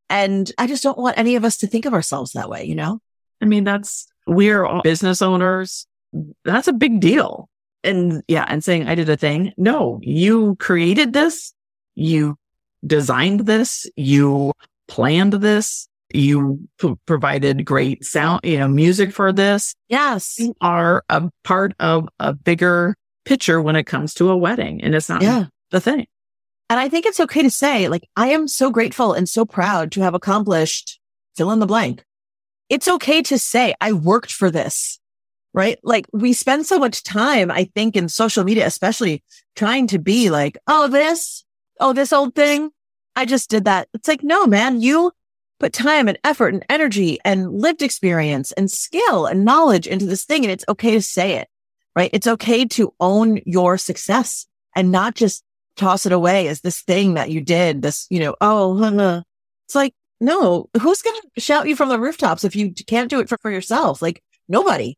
And 0.08 0.50
I 0.56 0.66
just 0.66 0.82
don't 0.82 0.98
want 0.98 1.18
any 1.18 1.36
of 1.36 1.44
us 1.44 1.58
to 1.58 1.66
think 1.66 1.84
of 1.84 1.92
ourselves 1.92 2.32
that 2.32 2.48
way, 2.48 2.64
you 2.64 2.74
know? 2.74 3.00
I 3.42 3.44
mean, 3.44 3.64
that's, 3.64 4.06
we're 4.26 4.64
all 4.64 4.82
business 4.82 5.20
owners. 5.20 5.86
That's 6.44 6.68
a 6.68 6.72
big 6.72 7.00
deal. 7.00 7.48
And 7.84 8.22
yeah, 8.28 8.44
and 8.48 8.64
saying 8.64 8.88
I 8.88 8.94
did 8.94 9.08
a 9.08 9.16
thing. 9.16 9.52
No, 9.56 10.00
you 10.02 10.56
created 10.56 11.12
this. 11.12 11.52
You 11.94 12.36
designed 12.86 13.40
this. 13.40 13.86
You 13.96 14.52
planned 14.88 15.34
this. 15.34 15.88
You 16.12 16.66
p- 16.80 16.94
provided 17.06 17.64
great 17.64 18.04
sound, 18.04 18.40
you 18.42 18.58
know, 18.58 18.66
music 18.66 19.12
for 19.12 19.30
this. 19.30 19.74
Yes. 19.88 20.38
You 20.38 20.54
are 20.60 21.04
a 21.10 21.30
part 21.44 21.74
of 21.78 22.08
a 22.18 22.32
bigger 22.32 22.96
picture 23.26 23.60
when 23.60 23.76
it 23.76 23.84
comes 23.84 24.14
to 24.14 24.30
a 24.30 24.36
wedding. 24.36 24.82
And 24.82 24.94
it's 24.94 25.08
not 25.08 25.22
yeah. 25.22 25.46
the 25.70 25.80
thing. 25.80 26.06
And 26.70 26.80
I 26.80 26.88
think 26.88 27.06
it's 27.06 27.20
okay 27.20 27.42
to 27.42 27.50
say, 27.50 27.88
like, 27.88 28.08
I 28.16 28.28
am 28.28 28.48
so 28.48 28.70
grateful 28.70 29.12
and 29.12 29.28
so 29.28 29.44
proud 29.44 29.92
to 29.92 30.00
have 30.00 30.14
accomplished 30.14 30.98
fill 31.36 31.50
in 31.52 31.60
the 31.60 31.66
blank. 31.66 32.04
It's 32.68 32.88
okay 32.88 33.22
to 33.22 33.38
say 33.38 33.74
I 33.80 33.92
worked 33.92 34.32
for 34.32 34.50
this, 34.50 34.98
right? 35.54 35.78
Like 35.82 36.06
we 36.12 36.32
spend 36.32 36.66
so 36.66 36.78
much 36.78 37.02
time, 37.02 37.50
I 37.50 37.64
think 37.74 37.96
in 37.96 38.08
social 38.08 38.44
media, 38.44 38.66
especially 38.66 39.22
trying 39.56 39.86
to 39.88 39.98
be 39.98 40.30
like, 40.30 40.58
Oh, 40.66 40.88
this, 40.88 41.44
Oh, 41.80 41.92
this 41.92 42.12
old 42.12 42.34
thing. 42.34 42.70
I 43.18 43.24
just 43.24 43.50
did 43.50 43.64
that. 43.64 43.88
It's 43.92 44.06
like, 44.06 44.22
no, 44.22 44.46
man, 44.46 44.80
you 44.80 45.10
put 45.58 45.72
time 45.72 46.06
and 46.06 46.20
effort 46.22 46.54
and 46.54 46.64
energy 46.68 47.18
and 47.24 47.52
lived 47.52 47.82
experience 47.82 48.52
and 48.52 48.70
skill 48.70 49.26
and 49.26 49.44
knowledge 49.44 49.88
into 49.88 50.06
this 50.06 50.24
thing. 50.24 50.44
And 50.44 50.52
it's 50.52 50.64
okay 50.68 50.92
to 50.92 51.02
say 51.02 51.32
it, 51.32 51.48
right? 51.96 52.10
It's 52.12 52.28
okay 52.28 52.64
to 52.64 52.94
own 53.00 53.40
your 53.44 53.76
success 53.76 54.46
and 54.76 54.92
not 54.92 55.16
just 55.16 55.42
toss 55.74 56.06
it 56.06 56.12
away 56.12 56.46
as 56.46 56.60
this 56.60 56.80
thing 56.82 57.14
that 57.14 57.28
you 57.28 57.40
did, 57.40 57.82
this, 57.82 58.06
you 58.08 58.20
know, 58.20 58.36
oh, 58.40 59.24
it's 59.66 59.74
like, 59.74 59.94
no, 60.20 60.70
who's 60.80 61.02
going 61.02 61.20
to 61.20 61.40
shout 61.40 61.66
you 61.66 61.74
from 61.74 61.88
the 61.88 61.98
rooftops 61.98 62.44
if 62.44 62.54
you 62.54 62.72
can't 62.72 63.10
do 63.10 63.18
it 63.18 63.28
for, 63.28 63.36
for 63.38 63.50
yourself? 63.50 64.00
Like 64.00 64.22
nobody. 64.48 64.96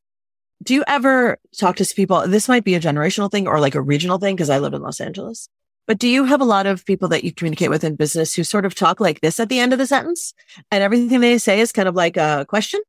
Do 0.62 0.74
you 0.74 0.84
ever 0.86 1.38
talk 1.58 1.76
to 1.76 1.86
people? 1.96 2.28
This 2.28 2.48
might 2.48 2.64
be 2.64 2.74
a 2.74 2.80
generational 2.80 3.30
thing 3.30 3.48
or 3.48 3.60
like 3.60 3.74
a 3.74 3.80
regional 3.80 4.18
thing 4.18 4.36
because 4.36 4.50
I 4.50 4.58
live 4.58 4.74
in 4.74 4.82
Los 4.82 5.00
Angeles. 5.00 5.48
But 5.90 5.98
do 5.98 6.06
you 6.06 6.22
have 6.22 6.40
a 6.40 6.44
lot 6.44 6.66
of 6.66 6.84
people 6.86 7.08
that 7.08 7.24
you 7.24 7.32
communicate 7.34 7.68
with 7.68 7.82
in 7.82 7.96
business 7.96 8.32
who 8.32 8.44
sort 8.44 8.64
of 8.64 8.76
talk 8.76 9.00
like 9.00 9.22
this 9.22 9.40
at 9.40 9.48
the 9.48 9.58
end 9.58 9.72
of 9.72 9.80
the 9.80 9.88
sentence 9.88 10.34
and 10.70 10.84
everything 10.84 11.20
they 11.20 11.36
say 11.36 11.58
is 11.58 11.72
kind 11.72 11.88
of 11.88 11.96
like 11.96 12.16
a 12.16 12.46
question? 12.48 12.80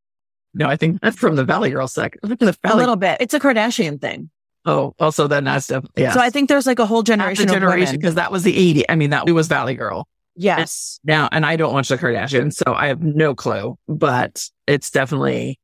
No, 0.54 0.68
I 0.68 0.76
think 0.76 1.02
that's 1.02 1.18
from 1.18 1.36
the 1.36 1.44
Valley 1.44 1.72
Girl 1.72 1.88
sec. 1.88 2.20
The 2.22 2.36
Valley- 2.36 2.56
a 2.64 2.76
little 2.76 2.98
bit. 2.98 3.18
It's 3.20 3.34
a 3.34 3.40
Kardashian 3.40 4.00
thing. 4.00 4.30
Oh, 4.66 4.94
also 5.00 5.26
then 5.28 5.46
that's 5.46 5.66
stuff. 5.66 5.84
Yeah. 5.98 6.12
So 6.12 6.20
I 6.20 6.30
think 6.30 6.48
there's 6.48 6.68
like 6.68 6.78
a 6.78 6.86
whole 6.86 7.02
generation 7.02 7.48
generation 7.48 7.96
because 7.96 8.14
that 8.14 8.32
was 8.32 8.44
the 8.44 8.56
80. 8.56 8.88
I 8.88 8.94
mean, 8.94 9.10
that 9.10 9.28
was 9.28 9.48
Valley 9.48 9.74
Girl. 9.74 10.08
Yes. 10.36 11.00
And 11.04 11.12
now, 11.12 11.30
and 11.32 11.44
I 11.44 11.56
don't 11.56 11.74
watch 11.74 11.88
the 11.90 11.98
Kardashians, 11.98 12.54
so 12.54 12.72
I 12.72 12.86
have 12.86 13.02
no 13.02 13.34
clue, 13.34 13.80
but 13.88 14.48
it's 14.68 14.92
definitely, 14.92 15.60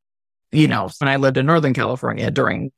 you 0.52 0.68
know, 0.68 0.90
when 0.98 1.08
I 1.08 1.18
lived 1.18 1.38
in 1.38 1.46
Northern 1.46 1.76
California 1.76 2.32
during 2.32 2.72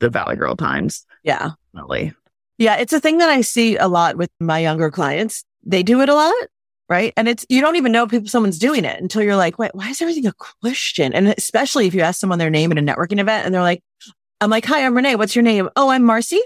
the 0.00 0.10
Valley 0.10 0.34
Girl 0.34 0.56
times. 0.56 1.06
Yeah. 1.22 1.50
Definitely. 1.72 2.14
Yeah. 2.58 2.76
It's 2.76 2.92
a 2.92 3.00
thing 3.00 3.18
that 3.18 3.30
I 3.30 3.40
see 3.40 3.76
a 3.76 3.88
lot 3.88 4.16
with 4.16 4.30
my 4.40 4.58
younger 4.58 4.90
clients. 4.90 5.44
They 5.64 5.82
do 5.82 6.00
it 6.00 6.08
a 6.08 6.14
lot. 6.14 6.34
Right. 6.88 7.14
And 7.16 7.26
it's, 7.26 7.46
you 7.48 7.62
don't 7.62 7.76
even 7.76 7.92
know 7.92 8.06
people, 8.06 8.28
someone's 8.28 8.58
doing 8.58 8.84
it 8.84 9.00
until 9.00 9.22
you're 9.22 9.36
like, 9.36 9.58
wait, 9.58 9.74
why 9.74 9.88
is 9.88 10.02
everything 10.02 10.26
a 10.26 10.32
question? 10.60 11.14
And 11.14 11.28
especially 11.28 11.86
if 11.86 11.94
you 11.94 12.02
ask 12.02 12.20
someone 12.20 12.38
their 12.38 12.50
name 12.50 12.70
at 12.70 12.76
a 12.76 12.82
networking 12.82 13.18
event 13.18 13.46
and 13.46 13.54
they're 13.54 13.62
like, 13.62 13.82
I'm 14.42 14.50
like, 14.50 14.66
hi, 14.66 14.84
I'm 14.84 14.94
Renee. 14.94 15.16
What's 15.16 15.34
your 15.34 15.44
name? 15.44 15.70
Oh, 15.74 15.88
I'm 15.88 16.02
Marcy. 16.02 16.42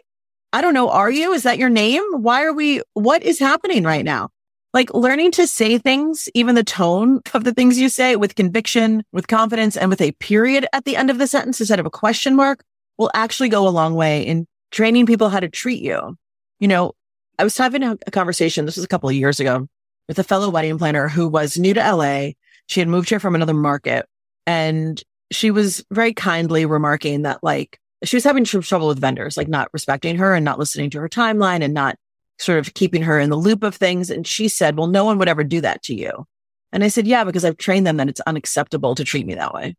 I 0.53 0.61
don't 0.61 0.75
know. 0.75 0.91
Are 0.91 1.11
you? 1.11 1.33
Is 1.33 1.43
that 1.43 1.59
your 1.59 1.71
name? 1.71 2.03
Why 2.13 2.45
are 2.45 2.53
we, 2.53 2.81
what 2.93 3.25
is 3.25 3.41
happening 3.41 3.83
right 3.83 4.05
now? 4.05 4.29
Like 4.73 4.95
learning 4.95 5.33
to 5.33 5.47
say 5.47 5.79
things, 5.79 6.29
even 6.35 6.55
the 6.55 6.63
tone 6.63 7.23
of 7.35 7.43
the 7.43 7.55
things 7.55 7.79
you 7.79 7.89
say 7.89 8.15
with 8.15 8.37
conviction, 8.37 9.03
with 9.13 9.27
confidence 9.27 9.77
and 9.77 9.91
with 9.91 10.01
a 10.01 10.13
period 10.13 10.67
at 10.73 10.85
the 10.85 10.97
end 10.97 11.11
of 11.11 11.19
the 11.19 11.27
sentence 11.27 11.61
instead 11.61 11.81
of 11.81 11.87
a 11.87 11.91
question 11.91 12.37
mark 12.37 12.63
will 12.99 13.11
actually 13.15 13.49
go 13.49 13.67
a 13.67 13.71
long 13.71 13.95
way 13.95 14.23
in 14.23 14.47
training 14.77 15.07
people 15.07 15.31
how 15.31 15.41
to 15.41 15.49
treat 15.49 15.83
you. 15.83 16.19
You 16.61 16.69
know, 16.69 16.93
I 17.39 17.45
was 17.45 17.57
having 17.57 17.83
a, 17.83 17.97
conversation. 18.13 18.67
This 18.67 18.77
was 18.77 18.85
a 18.85 18.89
couple 18.89 19.09
of 19.09 19.15
years 19.15 19.41
ago 19.41 19.67
with 20.07 20.19
a 20.19 20.25
fellow 20.25 20.51
wedding 20.51 20.77
planner 20.77 21.09
who 21.09 21.29
was 21.29 21.59
new 21.59 21.73
to 21.73 21.81
LA. 21.81 22.33
She 22.67 22.81
had 22.81 22.89
moved 22.89 23.09
here 23.09 23.19
from 23.19 23.35
another 23.35 23.55
market 23.55 24.07
and 24.47 25.03
she 25.33 25.51
was 25.51 25.83
very 25.91 26.13
kindly 26.13 26.67
remarking 26.67 27.23
that 27.23 27.43
like 27.43 27.81
she 28.05 28.17
was 28.17 28.25
having 28.25 28.45
trouble 28.45 28.89
with 28.89 29.01
vendors, 29.01 29.39
like 29.39 29.49
not 29.49 29.71
respecting 29.73 30.17
her 30.19 30.35
and 30.35 30.45
not 30.45 30.59
listening 30.59 30.91
to 30.91 31.01
her 31.01 31.09
timeline 31.09 31.63
and 31.63 31.73
not 31.73 31.97
sort 32.39 32.59
of 32.59 32.75
keeping 32.75 33.03
her 33.03 33.19
in 33.19 33.31
the 33.31 33.37
loop 33.37 33.63
of 33.63 33.75
things. 33.75 34.11
And 34.11 34.27
she 34.27 34.47
said, 34.47 34.77
well, 34.77 34.89
no 34.89 35.07
one 35.07 35.17
would 35.19 35.29
ever 35.29 35.43
do 35.43 35.63
that 35.63 35.83
to 35.85 35.95
you. 35.95 36.27
And 36.71 36.85
I 36.85 36.89
said, 36.89 37.07
yeah, 37.07 37.25
because 37.25 37.47
I've 37.47 37.57
trained 37.57 37.87
them 37.87 37.97
that 37.97 38.11
it's 38.11 38.21
unacceptable 38.21 38.95
to 38.95 39.05
treat 39.05 39.25
me 39.25 39.37
that 39.37 39.55
way. 39.55 39.75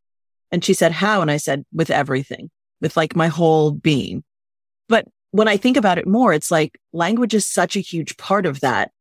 And 0.52 0.66
she 0.66 0.74
said, 0.74 0.92
how? 0.92 1.22
And 1.22 1.30
I 1.30 1.38
said, 1.38 1.66
with 1.72 1.92
everything, 1.92 2.50
with 2.82 2.98
like 2.98 3.16
my 3.16 3.28
whole 3.28 3.70
being. 3.72 4.24
But 4.88 5.08
when 5.32 5.48
I 5.48 5.58
think 5.58 5.78
about 5.78 5.98
it 5.98 6.08
more, 6.08 6.34
it's 6.34 6.52
like 6.52 6.80
language 6.94 7.34
is 7.34 7.46
such 7.46 7.76
a 7.76 7.82
huge 7.82 8.18
part 8.18 8.46
of 8.46 8.62
that. 8.62 8.92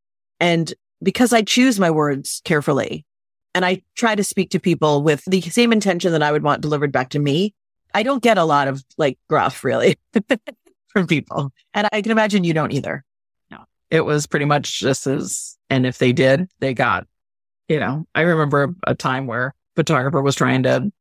And 0.41 0.73
because 1.03 1.33
I 1.33 1.43
choose 1.43 1.79
my 1.79 1.91
words 1.91 2.43
carefully 2.45 3.05
and 3.55 3.65
I 3.65 3.83
try 3.95 4.15
to 4.15 4.25
speak 4.25 4.51
to 4.51 4.61
people 4.61 5.03
with 5.03 5.25
the 5.27 5.41
same 5.43 5.73
intention 5.73 6.13
that 6.13 6.23
I 6.23 6.33
would 6.33 6.43
want 6.43 6.63
delivered 6.63 6.93
back 6.93 7.11
to 7.11 7.19
me, 7.19 7.55
I 7.95 8.03
don't 8.03 8.23
get 8.23 8.39
a 8.39 8.45
lot 8.45 8.69
of 8.69 8.85
like 8.99 9.19
gruff 9.29 9.65
really 9.65 9.99
from 10.89 11.07
people. 11.07 11.53
And 11.73 11.89
I 11.93 12.03
can 12.03 12.13
imagine 12.13 12.45
you 12.45 12.55
don't 12.55 12.73
either. 12.73 13.05
No, 13.51 13.65
it 13.91 14.03
was 14.03 14.27
pretty 14.27 14.45
much 14.45 14.81
just 14.81 15.07
as, 15.07 15.57
and 15.71 15.87
if 15.87 15.99
they 15.99 16.13
did, 16.13 16.49
they 16.59 16.75
got, 16.75 17.07
you 17.69 17.81
know, 17.81 18.07
I 18.15 18.23
remember 18.23 18.75
a 18.87 18.95
time 18.95 19.27
where 19.27 19.55
photographer 19.75 20.21
was 20.21 20.35
trying 20.35 20.65
to, 20.65 20.93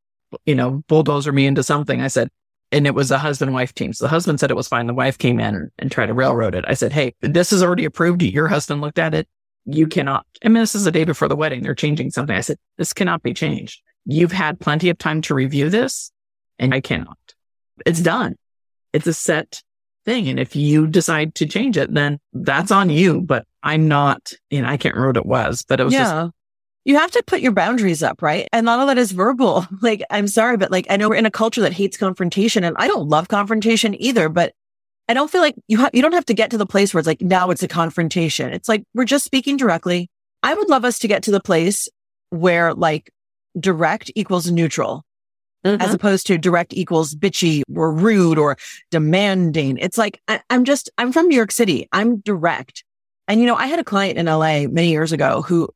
you 0.45 0.55
know, 0.55 0.83
bulldozer 0.87 1.31
me 1.31 1.45
into 1.45 1.63
something. 1.63 2.01
I 2.01 2.07
said, 2.07 2.29
and 2.71 2.87
it 2.87 2.95
was 2.95 3.11
a 3.11 3.17
husband 3.17 3.53
wife 3.53 3.73
team. 3.73 3.93
So 3.93 4.05
the 4.05 4.09
husband 4.09 4.39
said 4.39 4.51
it 4.51 4.55
was 4.55 4.67
fine. 4.67 4.87
The 4.87 4.93
wife 4.93 5.17
came 5.17 5.39
in 5.39 5.69
and 5.77 5.91
tried 5.91 6.07
to 6.07 6.13
railroad 6.13 6.55
it. 6.55 6.65
I 6.67 6.73
said, 6.73 6.91
Hey, 6.93 7.15
this 7.21 7.53
is 7.53 7.63
already 7.63 7.85
approved. 7.85 8.21
Your 8.21 8.47
husband 8.47 8.81
looked 8.81 8.99
at 8.99 9.13
it. 9.13 9.27
you 9.65 9.87
cannot. 9.87 10.25
I 10.43 10.47
mean, 10.47 10.61
this 10.61 10.75
is 10.75 10.85
a 10.85 10.91
day 10.91 11.03
before 11.03 11.27
the 11.27 11.35
wedding. 11.35 11.63
They're 11.63 11.75
changing 11.75 12.11
something. 12.11 12.35
I 12.35 12.41
said, 12.41 12.57
this 12.77 12.93
cannot 12.93 13.23
be 13.23 13.33
changed. 13.33 13.81
You've 14.05 14.31
had 14.31 14.59
plenty 14.59 14.89
of 14.89 14.97
time 14.97 15.21
to 15.23 15.33
review 15.33 15.69
this 15.69 16.11
and 16.59 16.73
I 16.73 16.81
cannot. 16.81 17.17
It's 17.85 18.01
done. 18.01 18.35
It's 18.93 19.07
a 19.07 19.13
set 19.13 19.61
thing. 20.05 20.29
And 20.29 20.39
if 20.39 20.55
you 20.55 20.87
decide 20.87 21.35
to 21.35 21.47
change 21.47 21.77
it, 21.77 21.93
then 21.93 22.19
that's 22.31 22.71
on 22.71 22.89
you. 22.89 23.21
But 23.21 23.45
I'm 23.63 23.87
not, 23.87 24.31
you 24.49 24.61
know, 24.61 24.69
I 24.69 24.77
can't 24.77 24.95
remember 24.95 25.19
what 25.19 25.25
it 25.25 25.25
was, 25.25 25.65
but 25.67 25.79
it 25.79 25.83
was 25.83 25.93
yeah. 25.93 26.03
just, 26.03 26.33
You 26.85 26.97
have 26.97 27.11
to 27.11 27.23
put 27.25 27.41
your 27.41 27.51
boundaries 27.51 28.03
up, 28.03 28.21
right? 28.21 28.47
And 28.53 28.65
not 28.65 28.79
all 28.79 28.87
that 28.87 28.97
is 28.97 29.11
verbal. 29.11 29.67
Like, 29.81 30.03
I'm 30.09 30.27
sorry, 30.27 30.57
but 30.57 30.71
like, 30.71 30.87
I 30.89 30.97
know 30.97 31.09
we're 31.09 31.15
in 31.15 31.25
a 31.25 31.31
culture 31.31 31.61
that 31.61 31.73
hates 31.73 31.97
confrontation 31.97 32.63
and 32.63 32.75
I 32.79 32.87
don't 32.87 33.09
love 33.09 33.27
confrontation 33.27 33.99
either, 34.01 34.29
but 34.29 34.53
I 35.07 35.13
don't 35.13 35.29
feel 35.29 35.41
like 35.41 35.55
you 35.67 35.77
have, 35.77 35.91
you 35.93 36.01
don't 36.01 36.13
have 36.13 36.25
to 36.25 36.33
get 36.33 36.51
to 36.51 36.57
the 36.57 36.65
place 36.65 36.93
where 36.93 36.99
it's 36.99 37.07
like, 37.07 37.21
now 37.21 37.51
it's 37.51 37.61
a 37.61 37.67
confrontation. 37.67 38.53
It's 38.53 38.69
like, 38.69 38.83
we're 38.93 39.05
just 39.05 39.25
speaking 39.25 39.57
directly. 39.57 40.09
I 40.41 40.53
would 40.53 40.69
love 40.69 40.85
us 40.85 40.97
to 40.99 41.07
get 41.07 41.23
to 41.23 41.31
the 41.31 41.39
place 41.39 41.89
where 42.29 42.73
like 42.73 43.11
direct 43.59 44.11
equals 44.15 44.49
neutral 44.49 45.03
Mm-hmm. 45.65 45.81
as 45.81 45.95
opposed 45.95 46.27
to 46.27 46.37
direct 46.37 46.73
equals 46.75 47.15
bitchy 47.15 47.63
or 47.75 47.91
rude 47.91 48.37
or 48.37 48.55
demanding. 48.91 49.79
It's 49.79 49.97
like, 49.97 50.21
I, 50.27 50.39
I'm 50.51 50.63
just, 50.63 50.91
I'm 50.99 51.11
from 51.11 51.27
New 51.27 51.35
York 51.35 51.49
City. 51.51 51.87
I'm 51.91 52.17
direct. 52.17 52.83
And, 53.27 53.39
you 53.39 53.47
know, 53.47 53.55
I 53.55 53.65
had 53.65 53.79
a 53.79 53.83
client 53.83 54.19
in 54.19 54.27
LA 54.27 54.67
many 54.67 54.91
years 54.91 55.11
ago 55.11 55.41
who, 55.41 55.69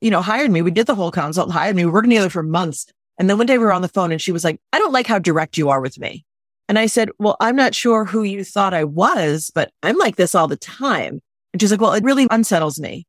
you 0.00 0.10
know, 0.10 0.22
hired 0.22 0.50
me. 0.50 0.62
We 0.62 0.70
did 0.70 0.86
the 0.86 0.94
whole 0.94 1.10
consult, 1.10 1.50
hired 1.50 1.76
me. 1.76 1.84
We 1.84 1.90
worked 1.90 2.08
together 2.08 2.30
for 2.30 2.42
months. 2.42 2.86
And 3.18 3.30
then 3.30 3.38
one 3.38 3.46
day 3.46 3.58
we 3.58 3.64
were 3.64 3.72
on 3.72 3.82
the 3.82 3.88
phone 3.88 4.12
and 4.12 4.20
she 4.20 4.32
was 4.32 4.44
like, 4.44 4.60
I 4.72 4.78
don't 4.78 4.92
like 4.92 5.06
how 5.06 5.18
direct 5.18 5.56
you 5.56 5.68
are 5.70 5.80
with 5.80 5.98
me. 5.98 6.24
And 6.68 6.78
I 6.78 6.86
said, 6.86 7.10
well, 7.18 7.36
I'm 7.40 7.56
not 7.56 7.74
sure 7.74 8.04
who 8.04 8.22
you 8.22 8.42
thought 8.42 8.74
I 8.74 8.84
was, 8.84 9.50
but 9.54 9.70
I'm 9.82 9.98
like 9.98 10.16
this 10.16 10.34
all 10.34 10.48
the 10.48 10.56
time. 10.56 11.20
And 11.52 11.60
she's 11.60 11.70
like, 11.70 11.80
well, 11.80 11.92
it 11.92 12.04
really 12.04 12.26
unsettles 12.30 12.80
me. 12.80 13.06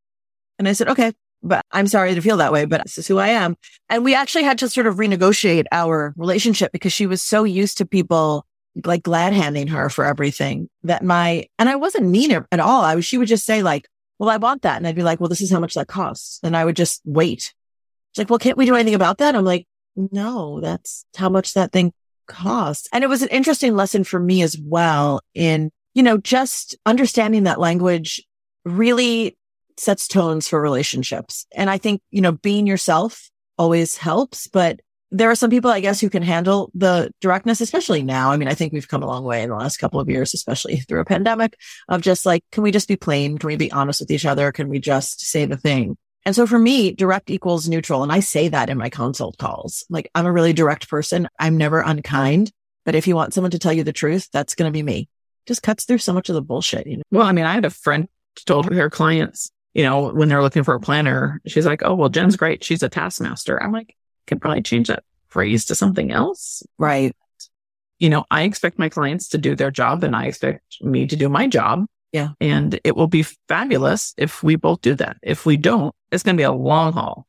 And 0.59 0.67
I 0.67 0.73
said, 0.73 0.89
okay, 0.89 1.13
but 1.41 1.63
I'm 1.71 1.87
sorry 1.87 2.13
to 2.15 2.21
feel 2.21 2.37
that 2.37 2.51
way, 2.51 2.65
but 2.65 2.83
this 2.83 2.97
is 2.97 3.07
who 3.07 3.17
I 3.17 3.29
am. 3.29 3.55
And 3.89 4.03
we 4.03 4.13
actually 4.13 4.43
had 4.43 4.57
to 4.59 4.69
sort 4.69 4.87
of 4.87 4.95
renegotiate 4.95 5.65
our 5.71 6.13
relationship 6.17 6.71
because 6.71 6.93
she 6.93 7.07
was 7.07 7.21
so 7.21 7.43
used 7.43 7.77
to 7.77 7.85
people 7.85 8.45
like 8.83 9.03
glad 9.03 9.31
handing 9.31 9.67
her 9.67 9.89
for 9.89 10.05
everything 10.05 10.69
that 10.83 11.03
my, 11.03 11.47
and 11.57 11.69
I 11.69 11.75
wasn't 11.75 12.07
mean 12.07 12.31
at 12.31 12.59
all. 12.59 12.81
I 12.81 12.95
was, 12.95 13.05
she 13.05 13.17
would 13.17 13.27
just 13.27 13.45
say 13.45 13.63
like, 13.63 13.87
well, 14.19 14.29
I 14.29 14.37
want 14.37 14.61
that. 14.63 14.77
And 14.77 14.87
I'd 14.87 14.95
be 14.95 15.03
like, 15.03 15.19
well, 15.19 15.29
this 15.29 15.41
is 15.41 15.51
how 15.51 15.59
much 15.59 15.73
that 15.73 15.87
costs. 15.87 16.39
And 16.43 16.55
I 16.55 16.65
would 16.65 16.75
just 16.75 17.01
wait. 17.05 17.53
She's 18.11 18.19
like, 18.19 18.29
well, 18.29 18.39
can't 18.39 18.57
we 18.57 18.65
do 18.65 18.75
anything 18.75 18.95
about 18.95 19.17
that? 19.17 19.35
I'm 19.35 19.45
like, 19.45 19.67
no, 19.95 20.61
that's 20.61 21.05
how 21.15 21.29
much 21.29 21.53
that 21.53 21.71
thing 21.71 21.93
costs. 22.27 22.87
And 22.93 23.03
it 23.03 23.07
was 23.07 23.21
an 23.21 23.29
interesting 23.29 23.75
lesson 23.75 24.03
for 24.03 24.19
me 24.19 24.41
as 24.41 24.57
well 24.57 25.21
in, 25.33 25.71
you 25.93 26.03
know, 26.03 26.17
just 26.17 26.75
understanding 26.85 27.43
that 27.43 27.59
language 27.59 28.23
really 28.63 29.37
sets 29.77 30.07
tones 30.07 30.47
for 30.47 30.61
relationships. 30.61 31.45
And 31.53 31.69
I 31.69 31.77
think, 31.77 32.01
you 32.11 32.21
know, 32.21 32.31
being 32.31 32.67
yourself 32.67 33.29
always 33.57 33.97
helps, 33.97 34.47
but 34.47 34.79
there 35.11 35.29
are 35.29 35.35
some 35.35 35.49
people, 35.49 35.71
I 35.71 35.79
guess, 35.79 36.01
who 36.01 36.09
can 36.09 36.23
handle 36.23 36.71
the 36.73 37.11
directness, 37.21 37.61
especially 37.61 38.03
now. 38.03 38.31
I 38.31 38.37
mean, 38.37 38.47
I 38.47 38.53
think 38.53 38.73
we've 38.73 38.87
come 38.87 39.03
a 39.03 39.07
long 39.07 39.23
way 39.23 39.43
in 39.43 39.49
the 39.49 39.55
last 39.55 39.77
couple 39.77 39.99
of 39.99 40.09
years, 40.09 40.33
especially 40.33 40.77
through 40.77 40.99
a 40.99 41.05
pandemic 41.05 41.57
of 41.87 42.01
just 42.01 42.25
like, 42.25 42.43
can 42.51 42.63
we 42.63 42.71
just 42.71 42.87
be 42.87 42.95
plain? 42.95 43.37
Can 43.37 43.47
we 43.47 43.55
be 43.55 43.71
honest 43.71 44.01
with 44.01 44.11
each 44.11 44.25
other? 44.25 44.51
Can 44.51 44.67
we 44.67 44.79
just 44.79 45.21
say 45.21 45.45
the 45.45 45.57
thing? 45.57 45.97
And 46.25 46.35
so 46.35 46.47
for 46.47 46.57
me, 46.57 46.91
direct 46.91 47.29
equals 47.29 47.69
neutral. 47.69 48.01
And 48.01 48.11
I 48.11 48.19
say 48.19 48.47
that 48.47 48.69
in 48.69 48.77
my 48.77 48.89
consult 48.89 49.37
calls. 49.37 49.85
Like 49.89 50.09
I'm 50.15 50.25
a 50.25 50.31
really 50.31 50.53
direct 50.53 50.89
person. 50.89 51.29
I'm 51.39 51.57
never 51.57 51.81
unkind, 51.81 52.51
but 52.83 52.95
if 52.95 53.07
you 53.07 53.15
want 53.15 53.33
someone 53.33 53.51
to 53.51 53.59
tell 53.59 53.73
you 53.73 53.83
the 53.83 53.93
truth, 53.93 54.27
that's 54.33 54.55
going 54.55 54.67
to 54.67 54.75
be 54.75 54.83
me. 54.83 55.07
Just 55.45 55.61
cuts 55.61 55.85
through 55.85 55.99
so 55.99 56.13
much 56.13 56.29
of 56.29 56.35
the 56.35 56.41
bullshit. 56.41 56.87
You 56.87 56.97
know? 56.97 57.03
well, 57.11 57.27
I 57.27 57.31
mean, 57.31 57.45
I 57.45 57.53
had 57.53 57.65
a 57.65 57.69
friend 57.69 58.07
told 58.45 58.65
her 58.73 58.89
clients, 58.89 59.51
you 59.75 59.83
know, 59.83 60.11
when 60.11 60.27
they're 60.27 60.41
looking 60.41 60.63
for 60.63 60.73
a 60.73 60.79
planner, 60.79 61.41
she's 61.45 61.65
like, 61.65 61.83
Oh, 61.85 61.93
well, 61.93 62.09
Jen's 62.09 62.33
mm-hmm. 62.33 62.39
great. 62.39 62.63
She's 62.63 62.81
a 62.81 62.89
taskmaster. 62.89 63.61
I'm 63.61 63.71
like, 63.71 63.95
can 64.27 64.39
probably 64.39 64.61
change 64.61 64.87
that 64.87 65.03
phrase 65.27 65.65
to 65.65 65.75
something 65.75 66.11
else. 66.11 66.63
Right. 66.77 67.15
You 67.99 68.09
know, 68.09 68.25
I 68.31 68.43
expect 68.43 68.77
my 68.79 68.89
clients 68.89 69.29
to 69.29 69.37
do 69.37 69.55
their 69.55 69.71
job 69.71 70.03
and 70.03 70.15
I 70.15 70.25
expect 70.25 70.77
me 70.81 71.07
to 71.07 71.15
do 71.15 71.29
my 71.29 71.47
job. 71.47 71.85
Yeah. 72.11 72.29
And 72.39 72.79
it 72.83 72.95
will 72.95 73.07
be 73.07 73.23
fabulous 73.47 74.13
if 74.17 74.41
we 74.43 74.55
both 74.55 74.81
do 74.81 74.95
that. 74.95 75.17
If 75.21 75.45
we 75.45 75.57
don't, 75.57 75.93
it's 76.11 76.23
going 76.23 76.35
to 76.35 76.39
be 76.39 76.43
a 76.43 76.51
long 76.51 76.93
haul, 76.93 77.25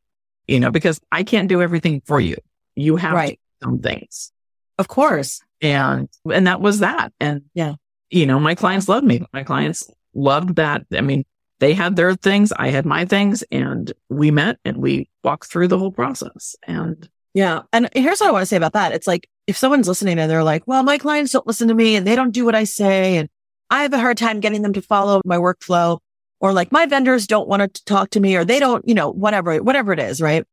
you 0.46 0.60
know, 0.60 0.70
because 0.70 1.00
I 1.10 1.22
can't 1.24 1.48
do 1.48 1.62
everything 1.62 2.02
for 2.04 2.20
you. 2.20 2.36
You 2.74 2.96
have 2.96 3.14
Right. 3.14 3.28
to 3.30 3.34
do 3.34 3.70
some 3.70 3.78
things. 3.80 4.32
Of 4.78 4.88
course. 4.88 5.40
And, 5.60 6.08
and 6.32 6.46
that 6.46 6.60
was 6.60 6.80
that. 6.80 7.12
And 7.20 7.42
Yeah. 7.54 7.74
you 8.10 8.26
know, 8.26 8.38
my 8.38 8.54
clients 8.54 8.88
loved 8.88 9.06
me. 9.06 9.24
My 9.32 9.42
clients 9.42 9.88
loved 10.14 10.56
that. 10.56 10.84
I 10.92 11.00
mean, 11.00 11.24
they 11.58 11.74
had 11.74 11.96
their 11.96 12.14
things. 12.14 12.52
I 12.56 12.68
had 12.68 12.86
my 12.86 13.04
things 13.04 13.42
and 13.50 13.92
we 14.08 14.30
met 14.30 14.58
and 14.64 14.76
we 14.76 15.08
walked 15.24 15.50
through 15.50 15.68
the 15.68 15.78
whole 15.78 15.92
process. 15.92 16.56
And 16.66 17.08
Yeah. 17.34 17.62
And 17.72 17.88
here's 17.94 18.20
what 18.20 18.28
I 18.28 18.32
want 18.32 18.42
to 18.42 18.46
say 18.46 18.56
about 18.56 18.74
that. 18.74 18.92
It's 18.92 19.06
like 19.06 19.28
if 19.46 19.56
someone's 19.56 19.88
listening 19.88 20.18
and 20.18 20.30
they're 20.30 20.44
like, 20.44 20.64
well, 20.66 20.82
my 20.82 20.98
clients 20.98 21.32
don't 21.32 21.46
listen 21.46 21.68
to 21.68 21.74
me 21.74 21.96
and 21.96 22.06
they 22.06 22.16
don't 22.16 22.32
do 22.32 22.44
what 22.44 22.54
I 22.54 22.64
say. 22.64 23.16
And 23.16 23.28
I 23.70 23.82
have 23.82 23.92
a 23.92 23.98
hard 23.98 24.16
time 24.16 24.40
getting 24.40 24.62
them 24.62 24.72
to 24.74 24.82
follow 24.82 25.20
my 25.24 25.36
workflow 25.36 25.98
or 26.40 26.52
like 26.52 26.72
my 26.72 26.86
vendors 26.86 27.26
don't 27.26 27.48
want 27.48 27.74
to 27.74 27.84
talk 27.84 28.10
to 28.10 28.20
me 28.20 28.36
or 28.36 28.44
they 28.44 28.58
don't, 28.58 28.86
you 28.86 28.94
know, 28.94 29.10
whatever, 29.10 29.62
whatever 29.62 29.92
it 29.92 29.98
is, 29.98 30.20
right? 30.20 30.44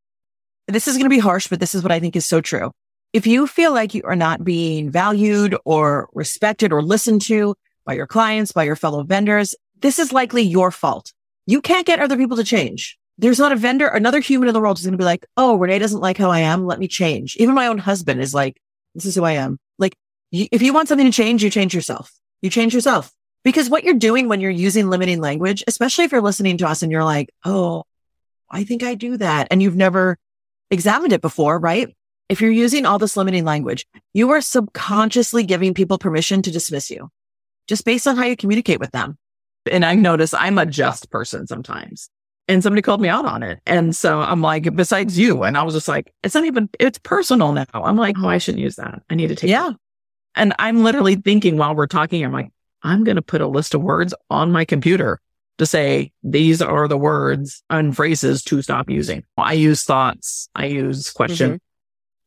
This 0.68 0.88
is 0.88 0.96
going 0.96 1.06
to 1.06 1.10
be 1.10 1.20
harsh, 1.20 1.48
but 1.48 1.60
this 1.60 1.76
is 1.76 1.84
what 1.84 1.92
I 1.92 2.00
think 2.00 2.16
is 2.16 2.26
so 2.26 2.40
true. 2.40 2.72
If 3.12 3.28
you 3.28 3.46
feel 3.46 3.74
like 3.74 3.94
you 3.94 4.02
are 4.06 4.16
not 4.16 4.44
being 4.44 4.90
valued 4.90 5.56
or 5.66 6.10
respected 6.14 6.72
or 6.72 6.82
listened 6.82 7.22
to 7.24 7.56
by 7.86 7.94
your 7.94 8.08
clients, 8.08 8.52
by 8.52 8.64
your 8.64 8.76
fellow 8.76 9.04
vendors, 9.04 9.54
this 9.84 10.00
is 10.00 10.12
likely 10.12 10.42
your 10.42 10.72
fault. 10.72 11.14
You 11.46 11.62
can't 11.62 11.86
get 11.86 12.00
other 12.00 12.18
people 12.18 12.38
to 12.38 12.44
change. 12.44 12.98
There's 13.20 13.38
not 13.38 13.52
a 13.52 13.56
vendor, 13.56 13.88
another 13.88 14.22
human 14.22 14.48
in 14.48 14.54
the 14.54 14.60
world 14.60 14.78
who's 14.78 14.86
going 14.86 14.94
to 14.94 14.98
be 14.98 15.04
like, 15.04 15.28
Oh, 15.38 15.58
Renee 15.58 15.78
doesn't 15.78 16.02
like 16.02 16.18
how 16.18 16.32
I 16.32 16.40
am. 16.40 16.66
Let 16.66 16.80
me 16.80 16.88
change. 16.88 17.36
Even 17.38 17.54
my 17.54 17.68
own 17.68 17.78
husband 17.78 18.22
is 18.22 18.34
like, 18.34 18.60
this 18.96 19.06
is 19.06 19.14
who 19.14 19.24
I 19.24 19.34
am. 19.34 19.60
Like 19.78 19.96
if 20.32 20.64
you 20.64 20.74
want 20.74 20.88
something 20.88 21.06
to 21.06 21.16
change, 21.16 21.44
you 21.44 21.52
change 21.52 21.76
yourself. 21.76 22.12
You 22.42 22.50
change 22.50 22.74
yourself 22.74 23.12
because 23.44 23.70
what 23.70 23.84
you're 23.84 23.94
doing 23.94 24.30
when 24.30 24.42
you're 24.42 24.50
using 24.50 24.90
limiting 24.90 25.22
language, 25.22 25.64
especially 25.68 26.06
if 26.06 26.12
you're 26.12 26.22
listening 26.22 26.58
to 26.58 26.68
us 26.68 26.82
and 26.82 26.92
you're 26.92 27.04
like, 27.04 27.30
Oh, 27.46 27.84
I 28.50 28.64
think 28.64 28.84
I 28.84 28.96
do 28.96 29.18
that. 29.18 29.50
And 29.52 29.62
you've 29.62 29.76
never 29.76 30.18
examined 30.72 31.14
it 31.14 31.22
before, 31.22 31.60
right? 31.60 31.94
If 32.30 32.40
you're 32.42 32.52
using 32.52 32.86
all 32.86 33.00
this 33.00 33.18
limiting 33.18 33.44
language, 33.44 33.86
you 34.14 34.32
are 34.32 34.42
subconsciously 34.42 35.44
giving 35.44 35.74
people 35.74 35.98
permission 35.98 36.42
to 36.42 36.52
dismiss 36.52 36.90
you 36.90 37.10
just 37.68 37.86
based 37.86 38.08
on 38.08 38.16
how 38.16 38.24
you 38.24 38.38
communicate 38.38 38.80
with 38.80 38.92
them. 38.92 39.18
And 39.72 39.86
I 39.86 39.96
notice 39.96 40.34
I'm 40.34 40.58
a 40.58 40.66
just 40.66 41.10
person 41.10 41.48
sometimes. 41.48 42.10
And 42.50 42.62
somebody 42.62 42.82
called 42.82 43.00
me 43.00 43.08
out 43.08 43.26
on 43.26 43.42
it. 43.42 43.62
And 43.66 43.96
so 43.96 44.20
I'm 44.20 44.42
like, 44.42 44.76
besides 44.76 45.18
you. 45.18 45.44
And 45.44 45.58
I 45.58 45.64
was 45.64 45.74
just 45.74 45.88
like, 45.88 46.14
it's 46.24 46.36
not 46.36 46.44
even, 46.44 46.70
it's 46.78 47.00
personal 47.00 47.54
now. 47.54 47.66
I'm 47.74 47.96
like, 47.96 48.18
oh, 48.20 48.28
I 48.28 48.38
shouldn't 48.38 48.62
use 48.62 48.76
that. 48.76 49.02
I 49.10 49.16
need 49.16 49.28
to 49.28 49.36
take 49.36 49.50
Yeah. 49.50 49.70
it. 49.70 49.78
And 50.36 50.54
I'm 50.60 50.84
literally 50.84 51.16
thinking 51.16 51.56
while 51.58 51.74
we're 51.74 51.88
talking, 51.88 52.24
I'm 52.26 52.34
like, 52.34 52.52
I'm 52.82 53.06
going 53.06 53.16
to 53.16 53.22
put 53.22 53.40
a 53.40 53.48
list 53.48 53.74
of 53.74 53.82
words 53.82 54.14
on 54.30 54.52
my 54.52 54.66
computer 54.66 55.22
to 55.58 55.66
say, 55.66 56.12
these 56.22 56.62
are 56.62 56.88
the 56.90 56.98
words 56.98 57.64
and 57.70 57.96
phrases 57.96 58.44
to 58.44 58.62
stop 58.62 58.90
using. 58.90 59.24
I 59.38 59.54
use 59.54 59.84
thoughts. 59.84 60.50
I 60.54 60.66
use 60.66 61.12
question, 61.12 61.52
mm-hmm. 61.52 61.58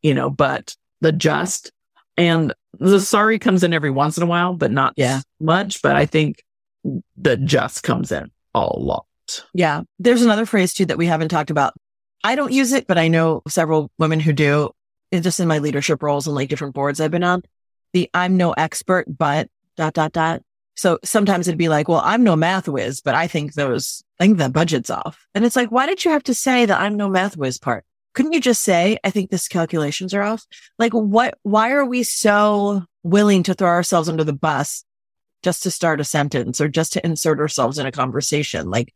you 0.01 0.14
know, 0.14 0.31
but 0.31 0.77
the 1.03 1.12
just 1.12 1.72
and 2.16 2.55
the 2.79 3.01
sorry 3.01 3.38
comes 3.38 3.62
in 3.62 3.75
every 3.75 3.90
once 3.90 4.16
in 4.16 4.22
a 4.22 4.27
while, 4.27 4.55
but 4.55 4.70
not 4.70 4.94
Yeah. 4.96 5.20
much. 5.40 5.83
But 5.83 5.96
I 5.96 6.07
think 6.07 6.42
the 7.16 7.37
just 7.37 7.83
comes 7.83 8.12
in 8.12 8.31
a 8.55 8.61
lot. 8.61 9.07
Yeah. 9.55 9.83
There's 9.99 10.22
another 10.22 10.46
phrase 10.46 10.72
too 10.72 10.87
that 10.87 10.99
we 10.99 11.07
haven't 11.07 11.29
talked 11.29 11.51
about. 11.51 11.75
I 12.25 12.35
don't 12.35 12.53
use 12.53 12.72
it, 12.72 12.87
but 12.87 12.99
I 12.99 13.09
know 13.09 13.42
several 13.49 13.90
women 13.99 14.20
who 14.20 14.33
do 14.33 14.70
It's 15.11 15.25
just 15.25 15.40
in 15.40 15.49
my 15.49 15.59
leadership 15.59 16.03
roles 16.03 16.27
and 16.27 16.35
like 16.35 16.49
different 16.49 16.75
boards 16.75 17.01
I've 17.01 17.11
been 17.11 17.25
on. 17.25 17.42
The 17.92 18.11
I'm 18.14 18.37
no 18.37 18.53
expert, 18.53 19.07
but 19.09 19.49
dot, 19.77 19.94
dot, 19.94 20.12
dot. 20.12 20.42
So 20.77 20.99
sometimes 21.05 21.49
it'd 21.49 21.59
be 21.59 21.68
like, 21.68 21.88
well, 21.88 22.03
I'm 22.05 22.22
no 22.22 22.37
math 22.37 22.68
whiz, 22.68 23.01
but 23.01 23.14
I 23.14 23.27
think 23.29 23.55
those, 23.55 24.05
I 24.20 24.25
think 24.27 24.38
that 24.38 24.53
budget's 24.53 24.90
off. 24.90 25.27
And 25.35 25.44
it's 25.44 25.57
like, 25.57 25.70
why 25.70 25.87
did 25.87 26.05
you 26.05 26.11
have 26.11 26.25
to 26.25 26.35
say 26.35 26.66
that 26.66 26.81
I'm 26.81 26.96
no 26.96 27.09
math 27.09 27.37
whiz 27.37 27.59
part? 27.59 27.85
Couldn't 28.14 28.33
you 28.33 28.40
just 28.40 28.62
say, 28.62 28.99
I 29.05 29.11
think 29.11 29.31
this 29.31 29.49
calculations 29.49 30.12
are 30.14 30.22
off? 30.22 30.44
Like 30.79 30.92
what, 30.92 31.38
why 31.42 31.70
are 31.72 31.85
we 31.85 32.03
so 32.03 32.83
willing 33.03 33.42
to 33.44 33.55
throw 33.55 33.68
ourselves 33.68 34.09
under 34.09 34.25
the 34.25 34.33
bus 34.33 34.85
just 35.47 35.63
to 35.63 35.71
start 35.71 36.01
a 36.01 36.05
sentence 36.05 36.61
or 36.61 36.67
just 36.67 36.95
to 36.95 37.07
insert 37.07 37.39
ourselves 37.39 37.79
in 37.79 37.87
a 37.87 37.93
conversation? 37.93 38.69
Like, 38.69 38.93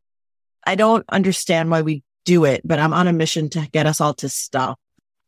I 0.66 0.74
don't 0.74 1.04
understand 1.08 1.70
why 1.70 1.82
we 1.82 2.02
do 2.24 2.44
it, 2.44 2.60
but 2.64 2.80
I'm 2.80 2.92
on 2.92 3.06
a 3.06 3.12
mission 3.12 3.48
to 3.50 3.68
get 3.70 3.86
us 3.86 4.00
all 4.00 4.14
to 4.14 4.28
stop. 4.28 4.76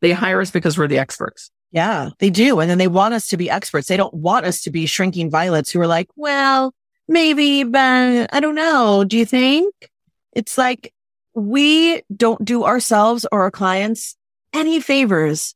They 0.01 0.11
hire 0.11 0.41
us 0.41 0.51
because 0.51 0.77
we're 0.77 0.89
the 0.89 0.99
experts. 0.99 1.53
Yeah, 1.71 2.11
they 2.19 2.29
do. 2.29 2.59
And 2.59 2.69
then 2.69 2.79
they 2.79 2.89
want 2.89 3.15
us 3.15 3.29
to 3.29 3.37
be 3.37 3.49
experts. 3.49 3.87
They 3.87 3.97
don't 3.97 4.13
want 4.13 4.47
us 4.47 4.63
to 4.63 4.73
be 4.73 4.87
shrinking 4.87 5.31
violets 5.31 5.71
who 5.71 5.81
are 5.81 5.87
like, 5.87 6.09
well, 6.17 6.75
maybe, 7.07 7.63
but 7.63 8.35
I 8.35 8.41
don't 8.41 8.57
know. 8.57 9.05
Do 9.05 9.17
you 9.17 9.25
think? 9.25 9.73
It's 10.33 10.59
like 10.59 10.93
we 11.35 12.03
don't 12.15 12.45
do 12.45 12.65
ourselves 12.65 13.27
or 13.31 13.43
our 13.43 13.53
clients 13.53 14.17
any 14.53 14.81
favors 14.81 15.55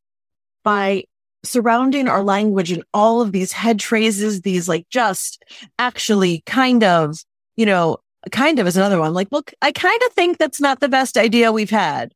by 0.63 1.07
surrounding 1.47 2.09
our 2.09 2.23
language 2.23 2.73
in 2.73 2.83
all 2.93 3.21
of 3.21 3.33
these 3.33 3.53
head 3.53 3.83
phrases, 3.83 4.43
these 4.43 4.69
like 4.69 4.89
just 4.91 5.43
actually 5.79 6.43
kind 6.47 6.85
of, 6.85 7.17
you 7.57 7.67
know, 7.67 7.99
kind 8.31 8.59
of 8.59 8.67
is 8.67 8.77
another 8.77 8.99
one. 8.99 9.15
Like, 9.15 9.29
look, 9.31 9.53
I 9.63 9.73
kind 9.73 10.01
of 10.07 10.13
think 10.13 10.39
that's 10.39 10.61
not 10.61 10.81
the 10.81 10.89
best 10.89 11.17
idea 11.17 11.53
we've 11.53 11.71
had. 11.71 12.13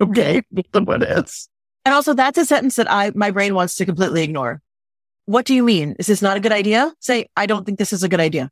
Okay. 0.00 0.42
What 0.72 1.02
is? 1.02 1.48
And 1.84 1.94
also 1.94 2.14
that's 2.14 2.38
a 2.38 2.44
sentence 2.44 2.76
that 2.76 2.90
I, 2.90 3.12
my 3.14 3.30
brain 3.30 3.54
wants 3.54 3.76
to 3.76 3.86
completely 3.86 4.22
ignore. 4.22 4.60
What 5.26 5.46
do 5.46 5.54
you 5.54 5.62
mean? 5.62 5.96
Is 5.98 6.06
this 6.06 6.22
not 6.22 6.36
a 6.36 6.40
good 6.40 6.52
idea? 6.52 6.92
Say, 7.00 7.28
I 7.36 7.46
don't 7.46 7.64
think 7.64 7.78
this 7.78 7.92
is 7.92 8.02
a 8.02 8.08
good 8.08 8.20
idea. 8.20 8.50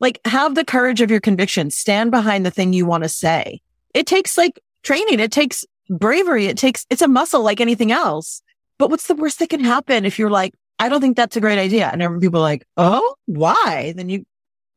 Like 0.00 0.20
have 0.24 0.54
the 0.54 0.64
courage 0.64 1.00
of 1.00 1.10
your 1.10 1.20
conviction. 1.20 1.70
Stand 1.70 2.10
behind 2.10 2.44
the 2.44 2.50
thing 2.50 2.72
you 2.72 2.84
want 2.84 3.04
to 3.04 3.08
say. 3.08 3.60
It 3.94 4.06
takes 4.06 4.36
like 4.36 4.60
training. 4.82 5.20
It 5.20 5.32
takes 5.32 5.64
bravery. 5.88 6.46
It 6.46 6.58
takes, 6.58 6.84
it's 6.90 7.02
a 7.02 7.08
muscle 7.08 7.42
like 7.42 7.60
anything 7.60 7.92
else. 7.92 8.42
But 8.78 8.90
what's 8.90 9.06
the 9.06 9.14
worst 9.14 9.38
that 9.38 9.50
can 9.50 9.62
happen 9.62 10.04
if 10.04 10.18
you're 10.18 10.30
like, 10.30 10.54
I 10.78 10.88
don't 10.88 11.00
think 11.00 11.16
that's 11.16 11.36
a 11.36 11.40
great 11.40 11.58
idea. 11.58 11.88
And 11.92 12.20
people 12.20 12.40
are 12.40 12.42
like, 12.42 12.66
Oh, 12.76 13.14
why? 13.26 13.92
Then 13.96 14.08
you 14.08 14.24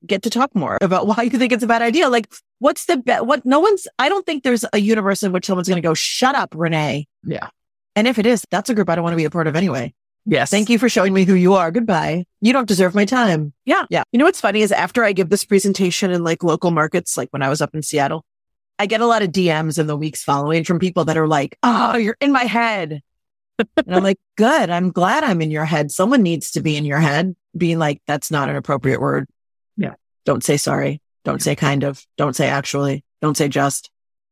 get 0.05 0.23
to 0.23 0.29
talk 0.29 0.53
more 0.55 0.77
about 0.81 1.07
why 1.17 1.23
you 1.23 1.31
think 1.31 1.51
it's 1.51 1.63
a 1.63 1.67
bad 1.67 1.81
idea. 1.81 2.09
Like, 2.09 2.31
what's 2.59 2.85
the 2.85 2.97
bet? 2.97 3.25
What 3.25 3.45
no 3.45 3.59
one's, 3.59 3.87
I 3.99 4.09
don't 4.09 4.25
think 4.25 4.43
there's 4.43 4.65
a 4.73 4.79
universe 4.79 5.23
in 5.23 5.31
which 5.31 5.45
someone's 5.45 5.67
going 5.67 5.81
to 5.81 5.87
go, 5.87 5.93
shut 5.93 6.35
up, 6.35 6.53
Renee. 6.55 7.07
Yeah. 7.23 7.49
And 7.95 8.07
if 8.07 8.19
it 8.19 8.25
is, 8.25 8.43
that's 8.51 8.69
a 8.69 8.75
group 8.75 8.89
I 8.89 8.95
don't 8.95 9.03
want 9.03 9.13
to 9.13 9.17
be 9.17 9.25
a 9.25 9.29
part 9.29 9.47
of 9.47 9.55
anyway. 9.55 9.93
Yes. 10.29 10.51
Thank 10.51 10.69
you 10.69 10.77
for 10.77 10.89
showing 10.89 11.13
me 11.13 11.23
who 11.23 11.33
you 11.33 11.53
are. 11.53 11.71
Goodbye. 11.71 12.25
You 12.41 12.51
don't 12.51 12.67
deserve 12.67 12.93
my 12.93 13.05
time. 13.05 13.53
Yeah. 13.65 13.85
Yeah. 13.89 14.03
You 14.11 14.19
know 14.19 14.25
what's 14.25 14.41
funny 14.41 14.61
is 14.61 14.73
after 14.73 15.03
I 15.03 15.13
give 15.13 15.29
this 15.29 15.45
presentation 15.45 16.11
in 16.11 16.23
like 16.23 16.43
local 16.43 16.69
markets, 16.69 17.17
like 17.17 17.29
when 17.31 17.41
I 17.41 17.49
was 17.49 17.61
up 17.61 17.73
in 17.73 17.81
Seattle, 17.81 18.25
I 18.77 18.87
get 18.87 19.01
a 19.01 19.05
lot 19.07 19.23
of 19.23 19.29
DMs 19.31 19.79
in 19.79 19.87
the 19.87 19.95
weeks 19.95 20.23
following 20.23 20.65
from 20.65 20.79
people 20.79 21.05
that 21.05 21.17
are 21.17 21.27
like, 21.27 21.57
Oh, 21.63 21.95
you're 21.95 22.17
in 22.19 22.33
my 22.33 22.43
head. 22.43 23.01
And 23.57 23.95
I'm 23.95 24.03
like, 24.03 24.19
good. 24.35 24.69
I'm 24.69 24.91
glad 24.91 25.23
I'm 25.23 25.41
in 25.41 25.51
your 25.51 25.65
head. 25.65 25.91
Someone 25.91 26.23
needs 26.23 26.51
to 26.51 26.61
be 26.61 26.77
in 26.77 26.85
your 26.85 26.99
head 26.99 27.35
being 27.55 27.79
like, 27.79 28.01
that's 28.07 28.31
not 28.31 28.49
an 28.49 28.55
appropriate 28.55 29.01
word. 29.01 29.27
Yeah. 29.75 29.93
Don't 30.25 30.43
say 30.43 30.57
sorry. 30.57 31.01
Don't 31.23 31.41
say 31.41 31.55
kind 31.55 31.83
of. 31.83 32.05
Don't 32.17 32.35
say 32.35 32.47
actually. 32.47 33.03
Don't 33.21 33.37
say 33.37 33.47
just. 33.47 33.89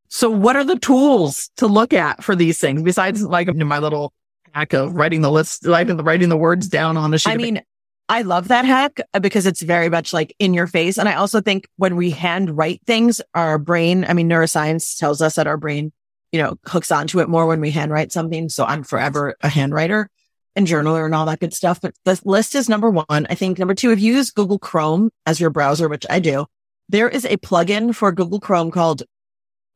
So 0.07 0.29
what 0.29 0.55
are 0.55 0.63
the 0.63 0.79
tools 0.79 1.49
to 1.57 1.67
look 1.67 1.93
at 1.93 2.23
for 2.23 2.35
these 2.35 2.59
things 2.59 2.83
besides 2.83 3.23
like 3.23 3.53
my 3.53 3.79
little 3.79 4.13
hack 4.53 4.73
of 4.73 4.93
writing 4.93 5.21
the 5.21 5.31
list, 5.31 5.65
writing 5.65 5.97
the, 5.97 6.03
writing 6.03 6.29
the 6.29 6.37
words 6.37 6.67
down 6.67 6.95
on 6.97 7.13
a 7.13 7.17
sheet? 7.17 7.31
I 7.31 7.37
mean, 7.37 7.61
I 8.07 8.21
love 8.21 8.49
that 8.49 8.65
hack 8.65 9.01
uh, 9.13 9.19
because 9.19 9.45
it's 9.45 9.61
very 9.61 9.89
much 9.89 10.13
like 10.13 10.35
in 10.37 10.53
your 10.53 10.67
face. 10.67 10.97
And 10.97 11.09
I 11.09 11.15
also 11.15 11.41
think 11.41 11.67
when 11.77 11.95
we 11.95 12.11
hand 12.11 12.55
write 12.55 12.81
things, 12.85 13.19
our 13.33 13.57
brain, 13.57 14.05
I 14.07 14.13
mean, 14.13 14.29
neuroscience 14.29 14.97
tells 14.97 15.21
us 15.21 15.35
that 15.35 15.47
our 15.47 15.57
brain, 15.57 15.91
you 16.35 16.41
know, 16.41 16.57
hooks 16.65 16.91
onto 16.91 17.21
it 17.21 17.29
more 17.29 17.45
when 17.45 17.61
we 17.61 17.71
handwrite 17.71 18.11
something. 18.11 18.49
So 18.49 18.65
I'm 18.65 18.83
forever 18.83 19.37
a 19.41 19.47
handwriter 19.47 20.07
and 20.53 20.67
journaler 20.67 21.05
and 21.05 21.15
all 21.15 21.27
that 21.27 21.39
good 21.39 21.53
stuff. 21.53 21.79
But 21.79 21.95
the 22.03 22.19
list 22.25 22.55
is 22.55 22.67
number 22.67 22.89
one. 22.89 23.25
I 23.29 23.35
think 23.35 23.57
number 23.57 23.73
two, 23.73 23.91
if 23.91 24.01
you 24.01 24.15
use 24.15 24.31
Google 24.31 24.59
Chrome 24.59 25.11
as 25.25 25.39
your 25.39 25.49
browser, 25.49 25.87
which 25.87 26.05
I 26.09 26.19
do, 26.19 26.45
there 26.89 27.07
is 27.07 27.23
a 27.23 27.37
plugin 27.37 27.95
for 27.95 28.11
Google 28.11 28.41
Chrome 28.41 28.69
called 28.69 29.03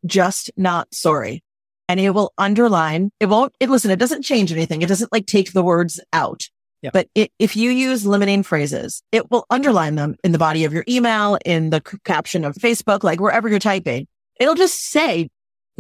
just 0.06 0.52
not 0.58 0.94
sorry. 0.94 1.46
And 1.88 1.98
it 1.98 2.10
will 2.10 2.34
underline, 2.38 3.12
it 3.22 3.28
won't, 3.28 3.56
it 3.62 3.70
listen, 3.70 3.90
it 3.90 4.00
doesn't 4.00 4.24
change 4.24 4.52
anything. 4.52 4.82
It 4.82 4.90
doesn't 4.90 5.14
like 5.14 5.28
take 5.28 5.54
the 5.54 5.64
words 5.64 6.02
out. 6.12 6.44
Yep. 6.82 6.94
But 6.94 7.08
it, 7.16 7.32
if 7.40 7.56
you 7.56 7.72
use 7.72 8.06
limiting 8.06 8.44
phrases, 8.44 9.02
it 9.14 9.32
will 9.32 9.46
underline 9.50 9.96
them 9.96 10.18
in 10.26 10.34
the 10.34 10.38
body 10.38 10.66
of 10.66 10.74
your 10.74 10.84
email, 10.90 11.38
in 11.46 11.70
the 11.70 11.80
caption 12.04 12.44
of 12.44 12.56
Facebook, 12.56 13.04
like 13.04 13.22
wherever 13.22 13.48
you're 13.48 13.60
typing. 13.60 14.08
It'll 14.42 14.56
just 14.56 14.80
say, 14.92 15.30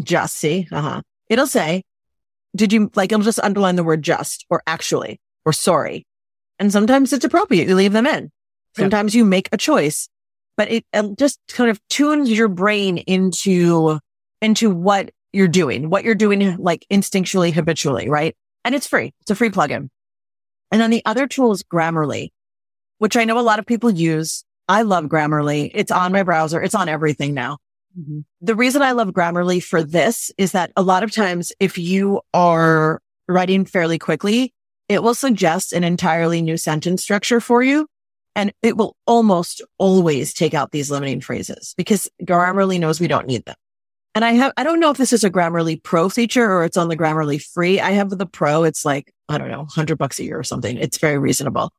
just 0.04 0.38
see, 0.38 0.68
uh-huh. 0.72 1.02
It'll 1.30 1.48
say, 1.48 1.84
did 2.56 2.74
you 2.74 2.92
like, 2.96 3.12
it'll 3.12 3.24
just 3.24 3.40
underline 3.40 3.76
the 3.76 3.84
word 3.84 4.02
just 4.02 4.46
or 4.50 4.64
actually 4.66 5.20
or 5.46 5.54
sorry. 5.54 6.06
And 6.58 6.72
sometimes 6.72 7.14
it's 7.14 7.26
appropriate. 7.26 7.68
You 7.68 7.76
leave 7.76 7.94
them 7.94 8.08
in. 8.08 8.32
Sometimes 8.76 9.16
you 9.16 9.26
make 9.26 9.50
a 9.52 9.58
choice, 9.58 10.10
but 10.58 10.72
it 10.72 10.86
um, 10.94 11.16
just 11.16 11.40
kind 11.48 11.70
of 11.70 11.80
tunes 11.90 12.32
your 12.32 12.48
brain 12.48 12.98
into, 12.98 14.00
into 14.42 14.70
what 14.70 15.12
you're 15.34 15.48
doing, 15.48 15.90
what 15.90 16.04
you're 16.04 16.16
doing 16.16 16.58
like 16.58 16.86
instinctually, 16.92 17.54
habitually, 17.54 18.10
right? 18.10 18.36
And 18.64 18.76
it's 18.76 18.88
free. 18.88 19.14
It's 19.22 19.32
a 19.32 19.36
free 19.36 19.50
plugin. 19.50 19.90
And 20.72 20.82
then 20.82 20.92
the 20.92 21.02
other 21.06 21.28
tool 21.28 21.52
is 21.52 21.64
Grammarly, 21.64 22.30
which 23.00 23.18
I 23.18 23.26
know 23.26 23.40
a 23.40 23.42
lot 23.42 23.60
of 23.60 23.66
people 23.66 23.90
use. 23.90 24.44
I 24.68 24.84
love 24.84 25.06
Grammarly. 25.06 25.72
It's 25.74 25.92
on 25.92 26.12
my 26.12 26.24
browser. 26.24 26.62
It's 26.62 26.76
on 26.76 26.90
everything 26.90 27.34
now. 27.34 27.58
Mhm. 27.97 28.23
The 28.41 28.56
reason 28.56 28.82
I 28.82 28.91
love 28.91 29.10
Grammarly 29.10 29.63
for 29.63 29.84
this 29.84 30.32
is 30.38 30.52
that 30.52 30.71
a 30.75 30.82
lot 30.82 31.04
of 31.04 31.12
times 31.12 31.52
if 31.60 31.78
you 31.78 32.21
are 32.34 33.02
writing 33.28 33.65
fairly 33.65 33.97
quickly, 33.97 34.54
it 34.88 35.04
will 35.04 35.13
suggest 35.13 35.73
an 35.73 35.84
entirely 35.84 36.41
new 36.41 36.58
sentence 36.58 37.04
structure 37.04 37.39
for 37.39 37.63
you. 37.63 37.88
And 38.36 38.54
it 38.62 38.78
will 38.78 38.95
almost 39.06 39.62
always 39.78 40.34
take 40.34 40.54
out 40.54 40.71
these 40.71 40.89
limiting 40.91 41.19
phrases 41.21 41.73
because 41.78 42.08
Grammarly 42.23 42.80
knows 42.80 42.99
we 42.99 43.08
don't 43.08 43.28
need 43.28 43.45
them. 43.45 43.56
And 44.15 44.25
I 44.25 44.32
have, 44.34 44.54
I 44.58 44.63
don't 44.63 44.80
know 44.80 44.89
if 44.91 44.97
this 44.97 45.13
is 45.13 45.23
a 45.23 45.30
Grammarly 45.30 45.82
Pro 45.82 46.10
feature 46.10 46.52
or 46.52 46.63
it's 46.63 46.78
on 46.78 46.88
the 46.88 46.97
Grammarly 46.97 47.41
free. 47.41 47.80
I 47.80 47.91
have 47.91 48.10
the 48.10 48.25
Pro. 48.25 48.63
It's 48.63 48.86
like, 48.86 49.13
I 49.30 49.38
don't 49.38 49.49
know, 49.49 49.65
hundred 49.65 49.97
bucks 49.97 50.19
a 50.19 50.23
year 50.23 50.39
or 50.39 50.43
something. 50.43 50.78
It's 50.78 50.97
very 50.97 51.17
reasonable, 51.17 51.71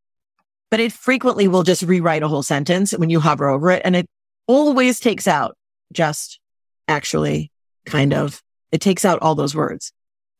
but 0.71 0.81
it 0.81 0.93
frequently 0.93 1.49
will 1.49 1.63
just 1.63 1.83
rewrite 1.83 2.23
a 2.23 2.29
whole 2.29 2.43
sentence 2.43 2.93
when 2.93 3.11
you 3.11 3.21
hover 3.21 3.49
over 3.49 3.71
it. 3.71 3.83
And 3.85 3.97
it 3.97 4.07
always 4.47 5.01
takes 5.01 5.27
out 5.27 5.57
just 5.93 6.41
actually 6.89 7.51
kind 7.87 8.13
of, 8.15 8.43
it 8.73 8.81
takes 8.81 9.05
out 9.05 9.19
all 9.21 9.35
those 9.35 9.55
words 9.55 9.93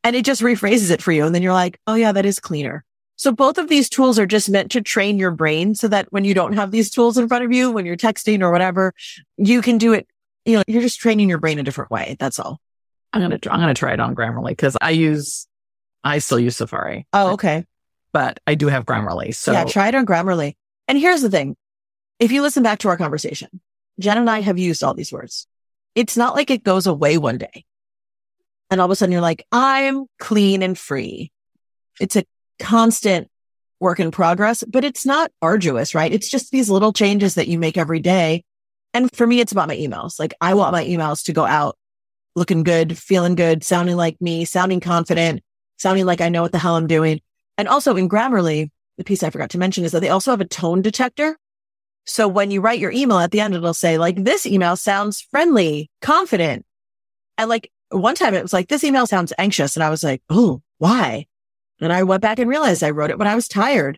and 0.03 0.15
it 0.15 0.25
just 0.25 0.41
rephrases 0.41 0.91
it 0.91 1.01
for 1.01 1.11
you. 1.11 1.25
And 1.25 1.33
then 1.33 1.41
you're 1.41 1.53
like, 1.53 1.79
Oh 1.87 1.95
yeah, 1.95 2.11
that 2.11 2.25
is 2.25 2.39
cleaner. 2.39 2.83
So 3.15 3.31
both 3.31 3.57
of 3.57 3.69
these 3.69 3.87
tools 3.89 4.17
are 4.17 4.25
just 4.25 4.49
meant 4.49 4.71
to 4.71 4.81
train 4.81 5.17
your 5.19 5.31
brain 5.31 5.75
so 5.75 5.87
that 5.89 6.07
when 6.11 6.25
you 6.25 6.33
don't 6.33 6.53
have 6.53 6.71
these 6.71 6.89
tools 6.89 7.17
in 7.17 7.27
front 7.27 7.43
of 7.45 7.51
you, 7.51 7.71
when 7.71 7.85
you're 7.85 7.97
texting 7.97 8.41
or 8.41 8.51
whatever, 8.51 8.93
you 9.37 9.61
can 9.61 9.77
do 9.77 9.93
it. 9.93 10.07
You 10.45 10.57
know, 10.57 10.63
you're 10.67 10.81
just 10.81 10.99
training 10.99 11.29
your 11.29 11.37
brain 11.37 11.59
a 11.59 11.63
different 11.63 11.91
way. 11.91 12.15
That's 12.19 12.39
all. 12.39 12.59
I'm 13.13 13.21
gonna 13.21 13.37
try, 13.37 13.53
I'm 13.53 13.59
gonna 13.59 13.75
try 13.75 13.93
it 13.93 13.99
on 13.99 14.15
Grammarly 14.15 14.49
because 14.49 14.75
I 14.81 14.91
use 14.91 15.45
I 16.03 16.17
still 16.17 16.39
use 16.39 16.55
Safari, 16.57 17.05
Oh, 17.13 17.33
okay. 17.33 17.65
but 18.11 18.39
I 18.47 18.55
do 18.55 18.67
have 18.69 18.85
Grammarly. 18.85 19.35
So 19.35 19.51
yeah, 19.51 19.65
try 19.65 19.89
it 19.89 19.93
on 19.95 20.05
Grammarly. 20.07 20.55
And 20.87 20.97
here's 20.97 21.21
the 21.21 21.29
thing. 21.29 21.55
If 22.17 22.31
you 22.31 22.41
listen 22.41 22.63
back 22.63 22.79
to 22.79 22.87
our 22.87 22.97
conversation, 22.97 23.49
Jen 23.99 24.17
and 24.17 24.29
I 24.29 24.41
have 24.41 24.57
used 24.57 24.83
all 24.83 24.93
these 24.93 25.11
words. 25.11 25.47
It's 25.95 26.17
not 26.17 26.35
like 26.35 26.49
it 26.49 26.63
goes 26.63 26.87
away 26.87 27.17
one 27.17 27.37
day. 27.37 27.65
And 28.69 28.79
all 28.79 28.85
of 28.85 28.91
a 28.91 28.95
sudden 28.95 29.11
you're 29.11 29.21
like, 29.21 29.45
I'm 29.51 30.05
clean 30.19 30.63
and 30.63 30.77
free. 30.77 31.31
It's 31.99 32.15
a 32.15 32.23
constant 32.59 33.29
work 33.79 33.99
in 33.99 34.11
progress, 34.11 34.63
but 34.63 34.85
it's 34.85 35.05
not 35.05 35.31
arduous, 35.41 35.93
right? 35.93 36.11
It's 36.11 36.29
just 36.29 36.51
these 36.51 36.69
little 36.69 36.93
changes 36.93 37.35
that 37.35 37.47
you 37.47 37.59
make 37.59 37.77
every 37.77 37.99
day. 37.99 38.45
And 38.93 39.13
for 39.15 39.25
me, 39.25 39.39
it's 39.39 39.51
about 39.51 39.67
my 39.67 39.75
emails. 39.75 40.19
Like 40.19 40.33
I 40.39 40.53
want 40.53 40.71
my 40.71 40.85
emails 40.85 41.23
to 41.25 41.33
go 41.33 41.45
out 41.45 41.77
looking 42.35 42.63
good, 42.63 42.97
feeling 42.97 43.35
good, 43.35 43.63
sounding 43.63 43.97
like 43.97 44.21
me, 44.21 44.45
sounding 44.45 44.79
confident, 44.79 45.41
sounding 45.77 46.05
like 46.05 46.21
I 46.21 46.29
know 46.29 46.41
what 46.43 46.51
the 46.51 46.59
hell 46.59 46.75
I'm 46.75 46.87
doing. 46.87 47.19
And 47.57 47.67
also 47.67 47.95
in 47.97 48.07
Grammarly, 48.07 48.69
the 48.97 49.03
piece 49.03 49.23
I 49.23 49.29
forgot 49.29 49.49
to 49.51 49.57
mention 49.57 49.83
is 49.83 49.91
that 49.91 49.99
they 49.99 50.09
also 50.09 50.31
have 50.31 50.41
a 50.41 50.45
tone 50.45 50.81
detector. 50.81 51.37
So 52.05 52.27
when 52.27 52.51
you 52.51 52.61
write 52.61 52.79
your 52.79 52.91
email 52.91 53.19
at 53.19 53.31
the 53.31 53.39
end, 53.39 53.53
it'll 53.53 53.73
say 53.73 53.97
like, 53.97 54.23
this 54.23 54.45
email 54.45 54.75
sounds 54.75 55.21
friendly, 55.21 55.89
confident. 56.01 56.65
And 57.37 57.49
like 57.49 57.71
one 57.89 58.15
time 58.15 58.33
it 58.33 58.41
was 58.41 58.53
like, 58.53 58.67
this 58.67 58.83
email 58.83 59.07
sounds 59.07 59.33
anxious. 59.37 59.75
And 59.75 59.83
I 59.83 59.89
was 59.89 60.03
like, 60.03 60.21
Oh, 60.29 60.61
why? 60.77 61.27
And 61.79 61.93
I 61.93 62.03
went 62.03 62.21
back 62.21 62.39
and 62.39 62.49
realized 62.49 62.83
I 62.83 62.91
wrote 62.91 63.09
it 63.09 63.17
when 63.17 63.27
I 63.27 63.35
was 63.35 63.47
tired. 63.47 63.97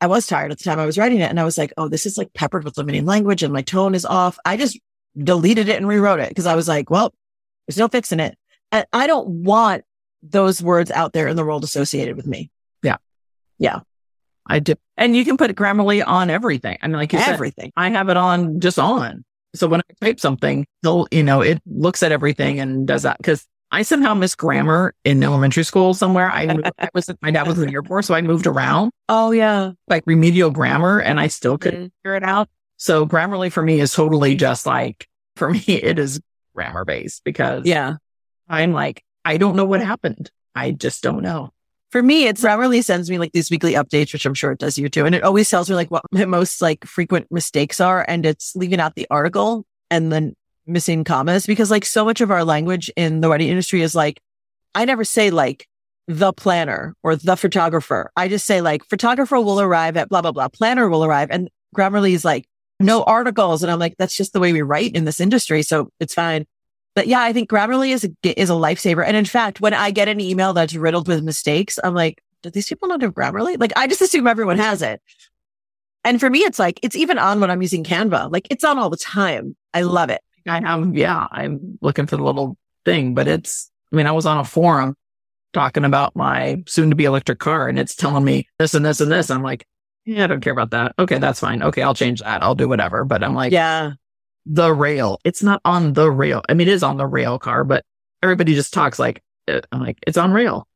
I 0.00 0.06
was 0.06 0.26
tired 0.26 0.50
at 0.50 0.58
the 0.58 0.64
time 0.64 0.78
I 0.78 0.86
was 0.86 0.98
writing 0.98 1.20
it. 1.20 1.30
And 1.30 1.38
I 1.38 1.44
was 1.44 1.58
like, 1.58 1.72
Oh, 1.76 1.88
this 1.88 2.06
is 2.06 2.18
like 2.18 2.32
peppered 2.32 2.64
with 2.64 2.78
limiting 2.78 3.06
language 3.06 3.42
and 3.42 3.52
my 3.52 3.62
tone 3.62 3.94
is 3.94 4.04
off. 4.04 4.38
I 4.44 4.56
just 4.56 4.78
deleted 5.16 5.68
it 5.68 5.76
and 5.76 5.86
rewrote 5.86 6.20
it 6.20 6.28
because 6.28 6.46
I 6.46 6.54
was 6.54 6.68
like, 6.68 6.90
well, 6.90 7.12
there's 7.66 7.78
no 7.78 7.88
fixing 7.88 8.20
it. 8.20 8.36
And 8.70 8.86
I 8.92 9.06
don't 9.06 9.28
want 9.44 9.84
those 10.22 10.62
words 10.62 10.90
out 10.90 11.12
there 11.12 11.28
in 11.28 11.36
the 11.36 11.44
world 11.44 11.64
associated 11.64 12.16
with 12.16 12.26
me. 12.26 12.50
I 14.46 14.58
do. 14.58 14.74
And 14.96 15.14
you 15.16 15.24
can 15.24 15.36
put 15.36 15.54
Grammarly 15.54 16.06
on 16.06 16.30
everything. 16.30 16.78
I 16.82 16.86
mean, 16.88 16.96
like 16.96 17.12
you 17.12 17.18
said, 17.20 17.32
Everything. 17.34 17.72
I 17.76 17.90
have 17.90 18.08
it 18.08 18.16
on 18.16 18.60
just 18.60 18.78
on. 18.78 19.24
So 19.54 19.66
when 19.68 19.80
I 19.80 20.06
type 20.06 20.18
something, 20.20 20.66
they'll, 20.82 21.06
you 21.10 21.22
know, 21.22 21.40
it 21.42 21.60
looks 21.66 22.02
at 22.02 22.10
everything 22.12 22.58
and 22.58 22.86
does 22.86 23.02
that 23.02 23.18
because 23.18 23.46
I 23.70 23.82
somehow 23.82 24.14
missed 24.14 24.38
grammar 24.38 24.94
in 25.04 25.22
elementary 25.22 25.62
school 25.64 25.94
somewhere. 25.94 26.30
I, 26.30 26.56
I 26.78 26.88
was, 26.94 27.08
my 27.22 27.30
dad 27.30 27.46
was 27.46 27.58
in 27.58 27.66
the 27.68 27.72
airport, 27.72 28.04
so 28.04 28.14
I 28.14 28.20
moved 28.22 28.46
around 28.46 28.92
Oh 29.08 29.30
yeah. 29.30 29.72
like 29.88 30.04
remedial 30.06 30.50
grammar 30.50 31.00
and 31.00 31.18
I 31.20 31.28
still 31.28 31.56
couldn't 31.58 31.86
Mhm. 31.86 31.92
figure 32.02 32.16
it 32.16 32.22
out. 32.24 32.48
So 32.78 33.06
Grammarly 33.06 33.50
for 33.52 33.62
me 33.62 33.80
is 33.80 33.92
totally 33.92 34.34
just 34.36 34.66
like, 34.66 35.06
for 35.36 35.50
me, 35.50 35.60
it 35.66 35.98
is 35.98 36.20
grammar 36.54 36.84
based 36.84 37.22
because 37.24 37.64
Yeah. 37.64 37.94
I'm 38.48 38.72
like, 38.72 39.02
I 39.24 39.36
don't 39.36 39.56
know 39.56 39.64
what 39.64 39.80
happened. 39.82 40.30
I 40.54 40.72
just 40.72 41.02
don't 41.02 41.22
know. 41.22 41.50
For 41.92 42.02
me, 42.02 42.26
it's 42.26 42.42
Grammarly 42.42 42.82
sends 42.82 43.10
me 43.10 43.18
like 43.18 43.32
these 43.32 43.50
weekly 43.50 43.74
updates, 43.74 44.14
which 44.14 44.24
I'm 44.24 44.32
sure 44.32 44.50
it 44.50 44.58
does 44.58 44.78
you 44.78 44.88
too. 44.88 45.04
And 45.04 45.14
it 45.14 45.22
always 45.22 45.50
tells 45.50 45.68
me 45.68 45.76
like 45.76 45.90
what 45.90 46.02
my 46.10 46.24
most 46.24 46.62
like 46.62 46.86
frequent 46.86 47.26
mistakes 47.30 47.80
are. 47.80 48.04
And 48.08 48.24
it's 48.24 48.56
leaving 48.56 48.80
out 48.80 48.94
the 48.94 49.06
article 49.10 49.66
and 49.90 50.10
then 50.10 50.34
missing 50.66 51.04
commas 51.04 51.46
because 51.46 51.70
like 51.70 51.84
so 51.84 52.02
much 52.02 52.22
of 52.22 52.30
our 52.30 52.44
language 52.44 52.90
in 52.96 53.20
the 53.20 53.28
wedding 53.28 53.48
industry 53.48 53.82
is 53.82 53.94
like, 53.94 54.20
I 54.74 54.86
never 54.86 55.04
say 55.04 55.30
like 55.30 55.68
the 56.08 56.32
planner 56.32 56.94
or 57.02 57.14
the 57.14 57.36
photographer. 57.36 58.10
I 58.16 58.28
just 58.28 58.46
say 58.46 58.62
like 58.62 58.84
photographer 58.86 59.38
will 59.38 59.60
arrive 59.60 59.98
at 59.98 60.08
blah, 60.08 60.22
blah, 60.22 60.32
blah. 60.32 60.48
Planner 60.48 60.88
will 60.88 61.04
arrive. 61.04 61.28
And 61.30 61.50
Grammarly 61.76 62.14
is 62.14 62.24
like, 62.24 62.48
no 62.80 63.02
articles. 63.02 63.62
And 63.62 63.70
I'm 63.70 63.78
like, 63.78 63.96
that's 63.98 64.16
just 64.16 64.32
the 64.32 64.40
way 64.40 64.54
we 64.54 64.62
write 64.62 64.92
in 64.96 65.04
this 65.04 65.20
industry. 65.20 65.62
So 65.62 65.90
it's 66.00 66.14
fine. 66.14 66.46
But 66.94 67.06
yeah, 67.06 67.20
I 67.20 67.32
think 67.32 67.48
Grammarly 67.48 67.90
is 67.90 68.04
a, 68.04 68.40
is 68.40 68.50
a 68.50 68.54
lifesaver. 68.54 69.04
And 69.06 69.16
in 69.16 69.24
fact, 69.24 69.60
when 69.60 69.74
I 69.74 69.90
get 69.90 70.08
an 70.08 70.20
email 70.20 70.52
that's 70.52 70.74
riddled 70.74 71.08
with 71.08 71.22
mistakes, 71.22 71.78
I'm 71.82 71.94
like, 71.94 72.22
do 72.42 72.50
these 72.50 72.68
people 72.68 72.88
not 72.88 73.02
have 73.02 73.14
Grammarly? 73.14 73.58
Like, 73.58 73.72
I 73.76 73.86
just 73.86 74.02
assume 74.02 74.26
everyone 74.26 74.58
has 74.58 74.82
it. 74.82 75.00
And 76.04 76.18
for 76.20 76.28
me, 76.28 76.40
it's 76.40 76.58
like, 76.58 76.80
it's 76.82 76.96
even 76.96 77.18
on 77.18 77.40
when 77.40 77.50
I'm 77.50 77.62
using 77.62 77.84
Canva. 77.84 78.32
Like 78.32 78.48
it's 78.50 78.64
on 78.64 78.78
all 78.78 78.90
the 78.90 78.96
time. 78.96 79.56
I 79.72 79.82
love 79.82 80.10
it. 80.10 80.20
I 80.46 80.60
have, 80.60 80.94
yeah, 80.94 81.28
I'm 81.30 81.78
looking 81.80 82.06
for 82.06 82.16
the 82.16 82.24
little 82.24 82.56
thing, 82.84 83.14
but 83.14 83.28
it's, 83.28 83.70
I 83.92 83.96
mean, 83.96 84.06
I 84.06 84.12
was 84.12 84.26
on 84.26 84.38
a 84.38 84.44
forum 84.44 84.96
talking 85.52 85.84
about 85.84 86.16
my 86.16 86.62
soon 86.66 86.90
to 86.90 86.96
be 86.96 87.04
electric 87.04 87.38
car 87.38 87.68
and 87.68 87.78
it's 87.78 87.94
telling 87.94 88.24
me 88.24 88.48
this 88.58 88.74
and 88.74 88.84
this 88.84 89.00
and 89.00 89.12
this. 89.12 89.30
I'm 89.30 89.42
like, 89.42 89.66
yeah, 90.04 90.24
I 90.24 90.26
don't 90.26 90.40
care 90.40 90.52
about 90.52 90.70
that. 90.70 90.94
Okay, 90.98 91.18
that's 91.18 91.38
fine. 91.38 91.62
Okay, 91.62 91.82
I'll 91.82 91.94
change 91.94 92.20
that. 92.20 92.42
I'll 92.42 92.56
do 92.56 92.68
whatever. 92.68 93.04
But 93.04 93.22
I'm 93.22 93.34
like, 93.34 93.52
yeah, 93.52 93.92
the 94.46 94.72
rail. 94.72 95.18
It's 95.24 95.42
not 95.42 95.60
on 95.64 95.92
the 95.92 96.10
rail. 96.10 96.42
I 96.48 96.54
mean, 96.54 96.68
it 96.68 96.72
is 96.72 96.82
on 96.82 96.96
the 96.96 97.06
rail 97.06 97.38
car, 97.38 97.64
but 97.64 97.84
everybody 98.22 98.54
just 98.54 98.72
talks 98.72 98.98
like, 98.98 99.22
uh, 99.48 99.60
I'm 99.70 99.80
like, 99.80 99.98
it's 100.06 100.18
on 100.18 100.32
rail. 100.32 100.66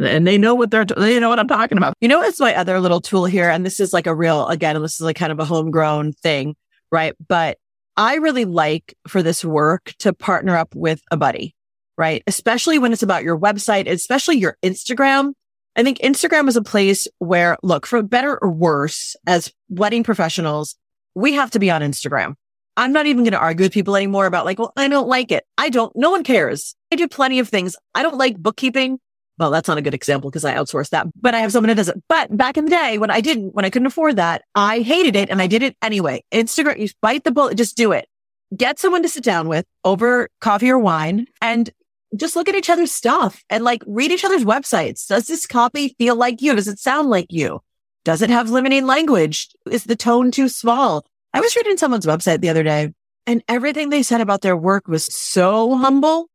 And 0.00 0.26
they 0.26 0.38
know 0.38 0.54
what 0.54 0.70
they're, 0.70 0.84
they 0.84 1.18
know 1.18 1.28
what 1.28 1.40
I'm 1.40 1.48
talking 1.48 1.76
about. 1.76 1.94
You 2.00 2.08
know, 2.08 2.22
it's 2.22 2.38
my 2.38 2.54
other 2.54 2.78
little 2.78 3.00
tool 3.00 3.24
here. 3.24 3.50
And 3.50 3.66
this 3.66 3.80
is 3.80 3.92
like 3.92 4.06
a 4.06 4.14
real, 4.14 4.46
again, 4.46 4.80
this 4.80 4.94
is 4.94 5.00
like 5.00 5.16
kind 5.16 5.32
of 5.32 5.40
a 5.40 5.44
homegrown 5.44 6.12
thing, 6.12 6.54
right? 6.92 7.14
But 7.26 7.58
I 7.96 8.14
really 8.16 8.44
like 8.44 8.94
for 9.08 9.24
this 9.24 9.44
work 9.44 9.92
to 9.98 10.12
partner 10.12 10.56
up 10.56 10.72
with 10.76 11.02
a 11.10 11.16
buddy, 11.16 11.56
right? 11.96 12.22
Especially 12.28 12.78
when 12.78 12.92
it's 12.92 13.02
about 13.02 13.24
your 13.24 13.36
website, 13.36 13.90
especially 13.90 14.36
your 14.36 14.56
Instagram. 14.62 15.32
I 15.74 15.82
think 15.82 15.98
Instagram 15.98 16.48
is 16.48 16.56
a 16.56 16.62
place 16.62 17.08
where, 17.18 17.56
look, 17.64 17.86
for 17.86 18.00
better 18.02 18.38
or 18.40 18.50
worse, 18.50 19.16
as 19.26 19.52
wedding 19.68 20.04
professionals, 20.04 20.76
we 21.16 21.32
have 21.32 21.50
to 21.50 21.58
be 21.58 21.72
on 21.72 21.82
Instagram. 21.82 22.34
I'm 22.78 22.92
not 22.92 23.06
even 23.06 23.24
going 23.24 23.32
to 23.32 23.38
argue 23.38 23.64
with 23.64 23.72
people 23.72 23.96
anymore 23.96 24.26
about 24.26 24.44
like, 24.44 24.60
well, 24.60 24.72
I 24.76 24.86
don't 24.86 25.08
like 25.08 25.32
it. 25.32 25.44
I 25.58 25.68
don't, 25.68 25.94
no 25.96 26.12
one 26.12 26.22
cares. 26.22 26.76
I 26.92 26.96
do 26.96 27.08
plenty 27.08 27.40
of 27.40 27.48
things. 27.48 27.76
I 27.92 28.04
don't 28.04 28.16
like 28.16 28.38
bookkeeping. 28.38 29.00
Well, 29.36 29.50
that's 29.50 29.66
not 29.66 29.78
a 29.78 29.82
good 29.82 29.94
example 29.94 30.30
because 30.30 30.44
I 30.44 30.54
outsourced 30.54 30.90
that, 30.90 31.08
but 31.20 31.34
I 31.34 31.40
have 31.40 31.50
someone 31.50 31.68
that 31.68 31.74
does 31.74 31.88
it. 31.88 32.00
But 32.08 32.36
back 32.36 32.56
in 32.56 32.66
the 32.66 32.70
day 32.70 32.98
when 32.98 33.10
I 33.10 33.20
didn't, 33.20 33.52
when 33.52 33.64
I 33.64 33.70
couldn't 33.70 33.86
afford 33.86 34.14
that, 34.16 34.42
I 34.54 34.80
hated 34.80 35.16
it 35.16 35.28
and 35.28 35.42
I 35.42 35.48
did 35.48 35.64
it 35.64 35.76
anyway. 35.82 36.22
Instagram, 36.32 36.78
you 36.78 36.88
bite 37.02 37.24
the 37.24 37.32
bullet, 37.32 37.58
just 37.58 37.76
do 37.76 37.90
it. 37.90 38.08
Get 38.56 38.78
someone 38.78 39.02
to 39.02 39.08
sit 39.08 39.24
down 39.24 39.48
with 39.48 39.66
over 39.84 40.28
coffee 40.40 40.70
or 40.70 40.78
wine 40.78 41.26
and 41.42 41.70
just 42.16 42.36
look 42.36 42.48
at 42.48 42.54
each 42.54 42.70
other's 42.70 42.92
stuff 42.92 43.42
and 43.50 43.64
like 43.64 43.82
read 43.88 44.12
each 44.12 44.24
other's 44.24 44.44
websites. 44.44 45.08
Does 45.08 45.26
this 45.26 45.46
copy 45.46 45.96
feel 45.98 46.14
like 46.14 46.40
you? 46.40 46.54
Does 46.54 46.68
it 46.68 46.78
sound 46.78 47.10
like 47.10 47.26
you? 47.30 47.60
Does 48.04 48.22
it 48.22 48.30
have 48.30 48.50
limiting 48.50 48.86
language? 48.86 49.48
Is 49.68 49.82
the 49.84 49.96
tone 49.96 50.30
too 50.30 50.48
small? 50.48 51.04
I 51.34 51.40
was 51.40 51.54
reading 51.56 51.76
someone's 51.76 52.06
website 52.06 52.40
the 52.40 52.48
other 52.48 52.62
day 52.62 52.92
and 53.26 53.42
everything 53.48 53.90
they 53.90 54.02
said 54.02 54.20
about 54.20 54.40
their 54.40 54.56
work 54.56 54.88
was 54.88 55.04
so 55.04 55.76
humble 55.76 56.28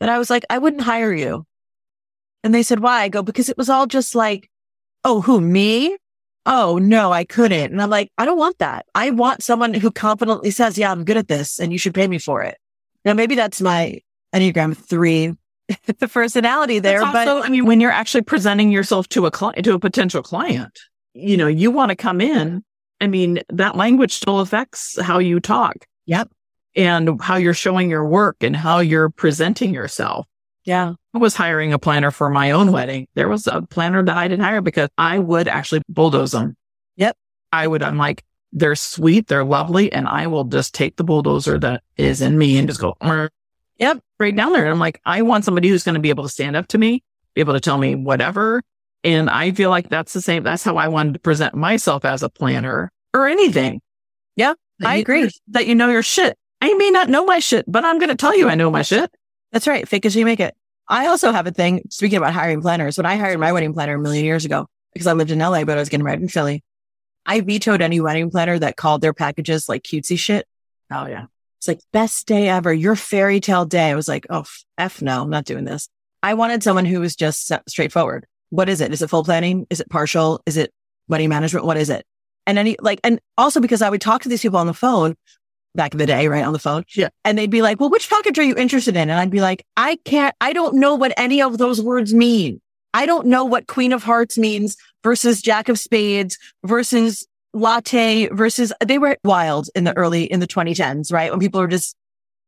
that 0.00 0.08
I 0.08 0.18
was 0.18 0.30
like, 0.30 0.44
I 0.50 0.58
wouldn't 0.58 0.82
hire 0.82 1.12
you. 1.12 1.46
And 2.42 2.54
they 2.54 2.62
said, 2.62 2.80
why? 2.80 3.02
I 3.02 3.08
go, 3.08 3.22
because 3.22 3.48
it 3.48 3.56
was 3.56 3.70
all 3.70 3.86
just 3.86 4.14
like, 4.14 4.50
oh, 5.04 5.20
who, 5.20 5.40
me? 5.40 5.96
Oh, 6.44 6.78
no, 6.78 7.12
I 7.12 7.24
couldn't. 7.24 7.72
And 7.72 7.80
I'm 7.80 7.88
like, 7.88 8.10
I 8.18 8.26
don't 8.26 8.36
want 8.36 8.58
that. 8.58 8.84
I 8.94 9.10
want 9.10 9.42
someone 9.42 9.72
who 9.72 9.90
confidently 9.90 10.50
says, 10.50 10.76
yeah, 10.76 10.90
I'm 10.90 11.04
good 11.04 11.16
at 11.16 11.28
this 11.28 11.58
and 11.58 11.72
you 11.72 11.78
should 11.78 11.94
pay 11.94 12.06
me 12.06 12.18
for 12.18 12.42
it. 12.42 12.58
Now, 13.04 13.14
maybe 13.14 13.34
that's 13.34 13.60
my 13.60 14.00
Enneagram 14.34 14.76
three, 14.76 15.32
the 15.86 16.08
personality 16.12 16.80
there. 16.80 17.00
also, 17.00 17.12
but 17.12 17.46
I 17.46 17.48
mean, 17.48 17.64
when 17.64 17.80
you're 17.80 17.90
actually 17.90 18.22
presenting 18.22 18.70
yourself 18.70 19.08
to 19.10 19.24
a 19.26 19.30
client, 19.30 19.64
to 19.64 19.74
a 19.74 19.78
potential 19.78 20.22
client, 20.22 20.78
you 21.14 21.36
know, 21.36 21.46
you 21.46 21.70
want 21.70 21.90
to 21.90 21.96
come 21.96 22.20
in. 22.20 22.64
I 23.00 23.06
mean, 23.06 23.40
that 23.50 23.76
language 23.76 24.14
still 24.14 24.40
affects 24.40 25.00
how 25.00 25.18
you 25.18 25.40
talk. 25.40 25.86
Yep. 26.06 26.30
And 26.76 27.20
how 27.20 27.36
you're 27.36 27.54
showing 27.54 27.88
your 27.88 28.04
work 28.04 28.38
and 28.40 28.56
how 28.56 28.78
you're 28.80 29.10
presenting 29.10 29.72
yourself. 29.72 30.26
Yeah. 30.64 30.94
I 31.12 31.18
was 31.18 31.36
hiring 31.36 31.72
a 31.72 31.78
planner 31.78 32.10
for 32.10 32.30
my 32.30 32.50
own 32.50 32.72
wedding. 32.72 33.06
There 33.14 33.28
was 33.28 33.46
a 33.46 33.62
planner 33.62 34.02
that 34.02 34.16
I 34.16 34.26
didn't 34.28 34.44
hire 34.44 34.60
because 34.60 34.88
I 34.98 35.18
would 35.18 35.46
actually 35.46 35.82
bulldoze 35.88 36.32
them. 36.32 36.56
Yep. 36.96 37.16
I 37.52 37.66
would, 37.66 37.82
I'm 37.82 37.98
like, 37.98 38.24
they're 38.52 38.76
sweet, 38.76 39.26
they're 39.26 39.44
lovely, 39.44 39.92
and 39.92 40.08
I 40.08 40.26
will 40.28 40.44
just 40.44 40.74
take 40.74 40.96
the 40.96 41.04
bulldozer 41.04 41.58
that 41.58 41.82
is 41.96 42.22
in 42.22 42.38
me 42.38 42.56
and 42.56 42.68
just 42.68 42.80
go, 42.80 42.96
yep, 43.78 44.00
right 44.18 44.34
down 44.34 44.52
there. 44.52 44.62
And 44.62 44.70
I'm 44.70 44.78
like, 44.78 45.00
I 45.04 45.22
want 45.22 45.44
somebody 45.44 45.68
who's 45.68 45.82
going 45.82 45.96
to 45.96 46.00
be 46.00 46.08
able 46.08 46.22
to 46.22 46.28
stand 46.28 46.56
up 46.56 46.68
to 46.68 46.78
me, 46.78 47.02
be 47.34 47.40
able 47.40 47.54
to 47.54 47.60
tell 47.60 47.78
me 47.78 47.94
whatever. 47.94 48.62
And 49.04 49.28
I 49.28 49.52
feel 49.52 49.70
like 49.70 49.90
that's 49.90 50.14
the 50.14 50.22
same. 50.22 50.42
That's 50.42 50.64
how 50.64 50.76
I 50.76 50.88
wanted 50.88 51.14
to 51.14 51.20
present 51.20 51.54
myself 51.54 52.04
as 52.04 52.22
a 52.22 52.28
planner 52.28 52.90
or 53.12 53.28
anything. 53.28 53.80
Yeah, 54.34 54.54
I 54.82 54.96
agree. 54.96 55.30
That 55.48 55.66
you 55.66 55.74
know 55.74 55.90
your 55.90 56.02
shit. 56.02 56.36
I 56.60 56.72
may 56.74 56.90
not 56.90 57.10
know 57.10 57.26
my 57.26 57.38
shit, 57.38 57.66
but 57.68 57.84
I'm 57.84 57.98
going 57.98 58.08
to 58.08 58.16
tell 58.16 58.36
you 58.36 58.48
I 58.48 58.54
know 58.54 58.70
my 58.70 58.82
shit. 58.82 59.14
That's 59.52 59.66
right. 59.66 59.86
Fake 59.86 60.06
as 60.06 60.16
you 60.16 60.24
make 60.24 60.40
it. 60.40 60.54
I 60.88 61.06
also 61.06 61.30
have 61.30 61.46
a 61.46 61.50
thing, 61.50 61.82
speaking 61.90 62.16
about 62.16 62.32
hiring 62.32 62.62
planners, 62.62 62.96
when 62.96 63.06
I 63.06 63.16
hired 63.16 63.38
my 63.38 63.52
wedding 63.52 63.74
planner 63.74 63.94
a 63.94 63.98
million 63.98 64.24
years 64.24 64.44
ago, 64.44 64.66
because 64.92 65.06
I 65.06 65.12
lived 65.12 65.30
in 65.30 65.38
LA, 65.38 65.64
but 65.64 65.76
I 65.76 65.80
was 65.80 65.90
getting 65.90 66.04
married 66.04 66.20
in 66.20 66.28
Philly, 66.28 66.62
I 67.26 67.40
vetoed 67.40 67.82
any 67.82 68.00
wedding 68.00 68.30
planner 68.30 68.58
that 68.58 68.76
called 68.76 69.00
their 69.00 69.14
packages 69.14 69.68
like 69.68 69.82
cutesy 69.82 70.18
shit. 70.18 70.46
Oh 70.90 71.06
yeah. 71.06 71.26
It's 71.58 71.68
like 71.68 71.80
best 71.92 72.26
day 72.26 72.48
ever, 72.48 72.72
your 72.72 72.96
fairy 72.96 73.40
tale 73.40 73.64
day. 73.64 73.90
I 73.90 73.94
was 73.94 74.08
like, 74.08 74.26
oh, 74.28 74.44
F 74.76 75.00
no, 75.00 75.22
I'm 75.22 75.30
not 75.30 75.46
doing 75.46 75.64
this. 75.64 75.88
I 76.22 76.34
wanted 76.34 76.62
someone 76.62 76.84
who 76.84 77.00
was 77.00 77.16
just 77.16 77.50
straightforward. 77.68 78.26
What 78.54 78.68
is 78.68 78.80
it? 78.80 78.92
Is 78.92 79.02
it 79.02 79.10
full 79.10 79.24
planning? 79.24 79.66
Is 79.68 79.80
it 79.80 79.90
partial? 79.90 80.40
Is 80.46 80.56
it 80.56 80.70
money 81.08 81.26
management? 81.26 81.66
What 81.66 81.76
is 81.76 81.90
it? 81.90 82.06
And 82.46 82.56
any 82.56 82.76
like, 82.80 83.00
and 83.02 83.18
also 83.36 83.60
because 83.60 83.82
I 83.82 83.90
would 83.90 84.00
talk 84.00 84.22
to 84.22 84.28
these 84.28 84.42
people 84.42 84.58
on 84.58 84.68
the 84.68 84.74
phone 84.74 85.16
back 85.74 85.92
in 85.92 85.98
the 85.98 86.06
day, 86.06 86.28
right? 86.28 86.44
On 86.44 86.52
the 86.52 86.60
phone. 86.60 86.84
Yeah. 86.94 87.08
And 87.24 87.36
they'd 87.36 87.50
be 87.50 87.62
like, 87.62 87.80
well, 87.80 87.90
which 87.90 88.08
package 88.08 88.38
are 88.38 88.44
you 88.44 88.54
interested 88.54 88.94
in? 88.94 89.10
And 89.10 89.18
I'd 89.18 89.30
be 89.30 89.40
like, 89.40 89.64
I 89.76 89.96
can't, 90.04 90.36
I 90.40 90.52
don't 90.52 90.76
know 90.76 90.94
what 90.94 91.12
any 91.16 91.42
of 91.42 91.58
those 91.58 91.82
words 91.82 92.14
mean. 92.14 92.60
I 92.92 93.06
don't 93.06 93.26
know 93.26 93.44
what 93.44 93.66
Queen 93.66 93.92
of 93.92 94.04
Hearts 94.04 94.38
means 94.38 94.76
versus 95.02 95.42
Jack 95.42 95.68
of 95.68 95.80
Spades 95.80 96.38
versus 96.64 97.26
latte 97.54 98.28
versus 98.28 98.72
they 98.84 98.98
were 98.98 99.16
wild 99.24 99.68
in 99.74 99.82
the 99.82 99.96
early, 99.96 100.24
in 100.24 100.38
the 100.38 100.46
2010s, 100.46 101.12
right? 101.12 101.32
When 101.32 101.40
people 101.40 101.60
are 101.60 101.66
just 101.66 101.96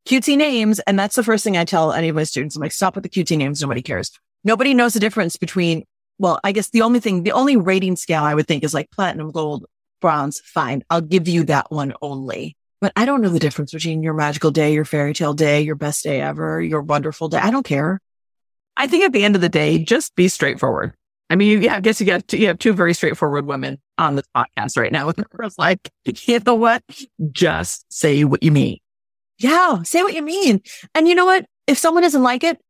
cutesy 0.06 0.36
names. 0.36 0.78
And 0.80 0.96
that's 0.96 1.16
the 1.16 1.24
first 1.24 1.42
thing 1.42 1.56
I 1.56 1.64
tell 1.64 1.92
any 1.92 2.08
of 2.08 2.14
my 2.14 2.22
students. 2.22 2.54
I'm 2.54 2.62
like, 2.62 2.70
stop 2.70 2.94
with 2.94 3.02
the 3.02 3.10
cutesy 3.10 3.36
names. 3.36 3.60
Nobody 3.60 3.82
cares. 3.82 4.12
Nobody 4.44 4.72
knows 4.72 4.94
the 4.94 5.00
difference 5.00 5.36
between, 5.36 5.84
well, 6.18 6.40
I 6.42 6.52
guess 6.52 6.70
the 6.70 6.82
only 6.82 7.00
thing, 7.00 7.22
the 7.22 7.32
only 7.32 7.56
rating 7.56 7.96
scale 7.96 8.22
I 8.22 8.34
would 8.34 8.46
think 8.46 8.64
is 8.64 8.74
like 8.74 8.90
platinum, 8.90 9.30
gold, 9.30 9.66
bronze. 10.00 10.40
Fine. 10.40 10.84
I'll 10.90 11.00
give 11.00 11.28
you 11.28 11.44
that 11.44 11.70
one 11.70 11.94
only. 12.02 12.56
But 12.80 12.92
I 12.96 13.06
don't 13.06 13.22
know 13.22 13.28
the 13.28 13.38
difference 13.38 13.72
between 13.72 14.02
your 14.02 14.14
magical 14.14 14.50
day, 14.50 14.74
your 14.74 14.84
fairy 14.84 15.14
tale 15.14 15.34
day, 15.34 15.62
your 15.62 15.76
best 15.76 16.04
day 16.04 16.20
ever, 16.20 16.60
your 16.60 16.82
wonderful 16.82 17.28
day. 17.28 17.38
I 17.38 17.50
don't 17.50 17.64
care. 17.64 18.00
I 18.76 18.86
think 18.86 19.04
at 19.04 19.12
the 19.12 19.24
end 19.24 19.34
of 19.34 19.40
the 19.40 19.48
day, 19.48 19.82
just 19.82 20.14
be 20.14 20.28
straightforward. 20.28 20.92
I 21.28 21.36
mean, 21.36 21.62
yeah, 21.62 21.76
I 21.76 21.80
guess 21.80 22.00
you 22.00 22.06
got 22.06 22.28
two, 22.28 22.36
you 22.36 22.46
have 22.48 22.58
two 22.58 22.72
very 22.72 22.94
straightforward 22.94 23.46
women 23.46 23.80
on 23.98 24.16
the 24.16 24.22
podcast 24.36 24.76
right 24.76 24.92
now. 24.92 25.08
It's 25.40 25.58
like, 25.58 25.90
you 26.04 26.40
know 26.44 26.54
what? 26.54 26.82
Just 27.32 27.90
say 27.92 28.24
what 28.24 28.42
you 28.42 28.52
mean. 28.52 28.78
Yeah, 29.38 29.82
say 29.82 30.02
what 30.02 30.14
you 30.14 30.22
mean. 30.22 30.60
And 30.94 31.08
you 31.08 31.14
know 31.14 31.24
what? 31.24 31.46
If 31.66 31.78
someone 31.78 32.02
doesn't 32.02 32.22
like 32.22 32.44
it, 32.44 32.60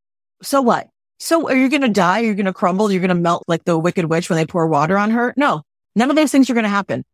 so 0.43 0.63
what? 0.63 0.89
So 1.19 1.49
are 1.49 1.57
you 1.57 1.69
going 1.69 1.83
to 1.83 1.89
die? 1.89 2.21
You're 2.21 2.35
going 2.35 2.47
to 2.47 2.53
crumble? 2.53 2.91
You're 2.91 3.01
going 3.01 3.09
to 3.09 3.15
melt 3.15 3.45
like 3.49 3.65
the 3.65 3.79
wicked 3.79 4.05
witch 4.07 4.29
when 4.29 4.37
they 4.37 4.47
pour 4.47 4.67
water 4.67 4.99
on 4.99 5.11
her? 5.11 5.33
No, 5.37 5.63
none 5.95 6.11
of 6.11 6.17
those 6.17 6.31
things 6.33 6.49
are 6.51 6.55
going 6.55 6.65
to 6.65 6.69
happen 6.71 7.05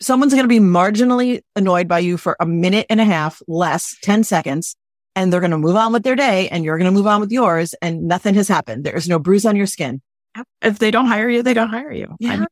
someone's 0.00 0.32
going 0.32 0.44
to 0.44 0.48
be 0.48 0.58
marginally 0.58 1.42
annoyed 1.54 1.88
by 1.88 1.98
you 1.98 2.16
for 2.16 2.36
a 2.40 2.46
minute 2.46 2.86
and 2.88 3.00
a 3.00 3.04
half, 3.04 3.42
less 3.46 3.96
10 4.02 4.24
seconds, 4.24 4.76
and 5.14 5.32
they're 5.32 5.40
going 5.40 5.50
to 5.50 5.58
move 5.58 5.76
on 5.76 5.92
with 5.92 6.02
their 6.02 6.16
day 6.16 6.48
and 6.48 6.64
you're 6.64 6.78
going 6.78 6.90
to 6.90 6.96
move 6.96 7.06
on 7.06 7.20
with 7.20 7.30
yours 7.30 7.74
and 7.82 8.02
nothing 8.08 8.34
has 8.34 8.48
happened. 8.48 8.84
There 8.84 8.96
is 8.96 9.08
no 9.08 9.18
bruise 9.18 9.44
on 9.46 9.56
your 9.56 9.66
skin. 9.66 10.00
If 10.62 10.78
they 10.78 10.90
don't 10.90 11.06
hire 11.06 11.28
you, 11.28 11.42
they 11.42 11.54
don't 11.54 11.70
hire 11.70 11.92
you. 11.92 12.14
Yeah. 12.20 12.44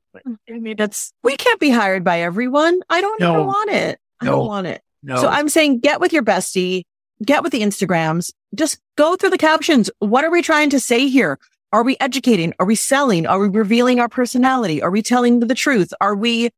I 0.49 0.53
mean, 0.59 0.77
that's, 0.77 1.12
we 1.23 1.37
can't 1.37 1.61
be 1.61 1.71
hired 1.71 2.05
by 2.05 2.21
everyone. 2.21 2.81
I 2.88 3.01
don't 3.01 3.21
No. 3.21 3.33
even 3.35 3.47
want 3.47 3.71
it. 3.71 3.99
I 4.21 4.25
No. 4.27 4.31
don't 4.33 4.47
want 4.47 4.67
it. 4.67 4.83
no. 5.03 5.17
So 5.17 5.29
I'm 5.29 5.49
saying 5.49 5.81
get 5.81 6.01
with 6.01 6.12
your 6.12 6.23
bestie, 6.23 6.85
get 7.25 7.43
with 7.43 7.53
the 7.53 7.61
Instagrams, 7.61 8.33
just 8.55 8.79
go 8.96 9.17
through 9.17 9.31
the 9.31 9.38
captions. 9.38 9.90
What 9.98 10.25
are 10.25 10.31
we 10.31 10.42
trying 10.42 10.71
to 10.71 10.81
say 10.81 11.09
here? 11.09 11.38
Are 11.73 11.83
we 11.83 11.96
educating? 12.00 12.55
Are 12.61 12.67
we 12.67 12.77
selling? 12.77 13.27
Are 13.27 13.38
we 13.40 13.48
revealing 13.48 13.98
our 13.98 14.09
personality? 14.09 14.81
Are 14.81 14.90
we 14.90 15.02
telling 15.02 15.40
the 15.40 15.55
truth? 15.55 15.92
Are 16.00 16.15
we 16.15 16.50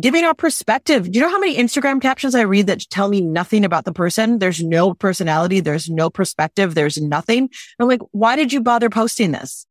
giving 0.00 0.24
our 0.24 0.34
perspective? 0.34 1.10
Do 1.10 1.18
you 1.18 1.24
know 1.24 1.30
how 1.30 1.38
many 1.38 1.56
Instagram 1.56 2.00
captions 2.00 2.34
I 2.34 2.42
read 2.42 2.66
that 2.68 2.88
tell 2.90 3.08
me 3.08 3.20
nothing 3.20 3.64
about 3.64 3.84
the 3.84 3.92
person? 3.92 4.38
There's 4.38 4.62
no 4.62 4.94
personality. 4.94 5.60
There's 5.60 5.90
no 5.90 6.10
perspective. 6.10 6.74
There's 6.74 7.00
nothing. 7.00 7.50
I'm 7.78 7.88
like, 7.88 8.00
why 8.12 8.36
did 8.36 8.52
you 8.52 8.60
bother 8.60 8.88
posting 8.90 9.32
this? 9.32 9.66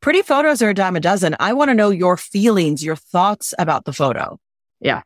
Pretty 0.00 0.22
photos 0.22 0.60
are 0.62 0.70
a 0.70 0.74
dime 0.74 0.96
a 0.96 1.00
dozen. 1.00 1.36
I 1.38 1.52
want 1.52 1.70
to 1.70 1.74
know 1.74 1.90
your 1.90 2.16
feelings, 2.16 2.84
your 2.84 2.96
thoughts 2.96 3.54
about 3.58 3.84
the 3.84 3.92
photo. 3.92 4.40
Yeah. 4.80 5.02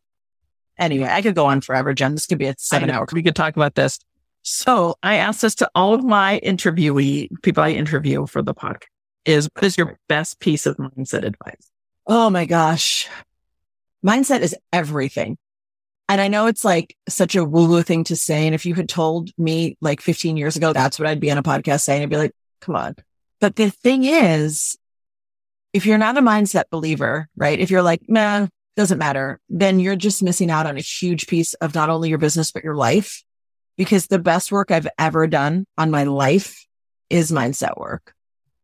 Anyway, 0.78 1.08
I 1.08 1.20
could 1.22 1.34
go 1.34 1.46
on 1.46 1.60
forever, 1.60 1.92
Jen. 1.92 2.12
This 2.12 2.26
could 2.26 2.38
be 2.38 2.46
a 2.46 2.54
seven 2.58 2.90
hour. 2.90 3.06
We 3.12 3.22
could 3.22 3.36
talk 3.36 3.56
about 3.56 3.74
this. 3.74 3.98
So 4.42 4.96
I 5.02 5.16
asked 5.16 5.42
this 5.42 5.54
to 5.56 5.70
all 5.74 5.94
of 5.94 6.04
my 6.04 6.40
interviewee 6.44 7.28
people 7.42 7.62
I 7.62 7.70
interview 7.70 8.26
for 8.26 8.42
the 8.42 8.54
podcast 8.54 8.86
is 9.24 9.48
what 9.54 9.64
is 9.64 9.78
your 9.78 9.98
best 10.08 10.40
piece 10.40 10.66
of 10.66 10.76
mindset 10.76 11.24
advice? 11.24 11.70
Oh 12.06 12.28
my 12.28 12.44
gosh. 12.44 13.08
Mindset 14.04 14.40
is 14.40 14.56
everything. 14.72 15.38
And 16.08 16.20
I 16.20 16.28
know 16.28 16.46
it's 16.46 16.64
like 16.64 16.96
such 17.08 17.36
a 17.36 17.44
woo 17.44 17.68
woo 17.68 17.82
thing 17.82 18.04
to 18.04 18.16
say. 18.16 18.46
And 18.46 18.54
if 18.54 18.66
you 18.66 18.74
had 18.74 18.88
told 18.88 19.30
me 19.38 19.76
like 19.80 20.00
15 20.00 20.36
years 20.36 20.56
ago, 20.56 20.72
that's 20.72 20.98
what 20.98 21.06
I'd 21.06 21.20
be 21.20 21.30
on 21.30 21.38
a 21.38 21.42
podcast 21.42 21.82
saying, 21.82 22.02
I'd 22.02 22.10
be 22.10 22.16
like, 22.16 22.34
come 22.60 22.74
on. 22.74 22.96
But 23.40 23.56
the 23.56 23.70
thing 23.70 24.04
is, 24.04 24.76
if 25.72 25.86
you're 25.86 25.98
not 25.98 26.18
a 26.18 26.20
mindset 26.20 26.64
believer, 26.70 27.28
right? 27.36 27.58
If 27.58 27.70
you're 27.70 27.82
like, 27.82 28.08
man, 28.08 28.50
doesn't 28.76 28.98
matter, 28.98 29.40
then 29.48 29.80
you're 29.80 29.96
just 29.96 30.22
missing 30.22 30.50
out 30.50 30.66
on 30.66 30.76
a 30.76 30.80
huge 30.80 31.28
piece 31.28 31.54
of 31.54 31.74
not 31.74 31.90
only 31.90 32.08
your 32.08 32.18
business, 32.18 32.50
but 32.50 32.64
your 32.64 32.74
life. 32.74 33.22
Because 33.76 34.06
the 34.06 34.18
best 34.18 34.52
work 34.52 34.70
I've 34.70 34.88
ever 34.98 35.26
done 35.26 35.66
on 35.78 35.90
my 35.90 36.04
life 36.04 36.66
is 37.08 37.32
mindset 37.32 37.78
work. 37.78 38.14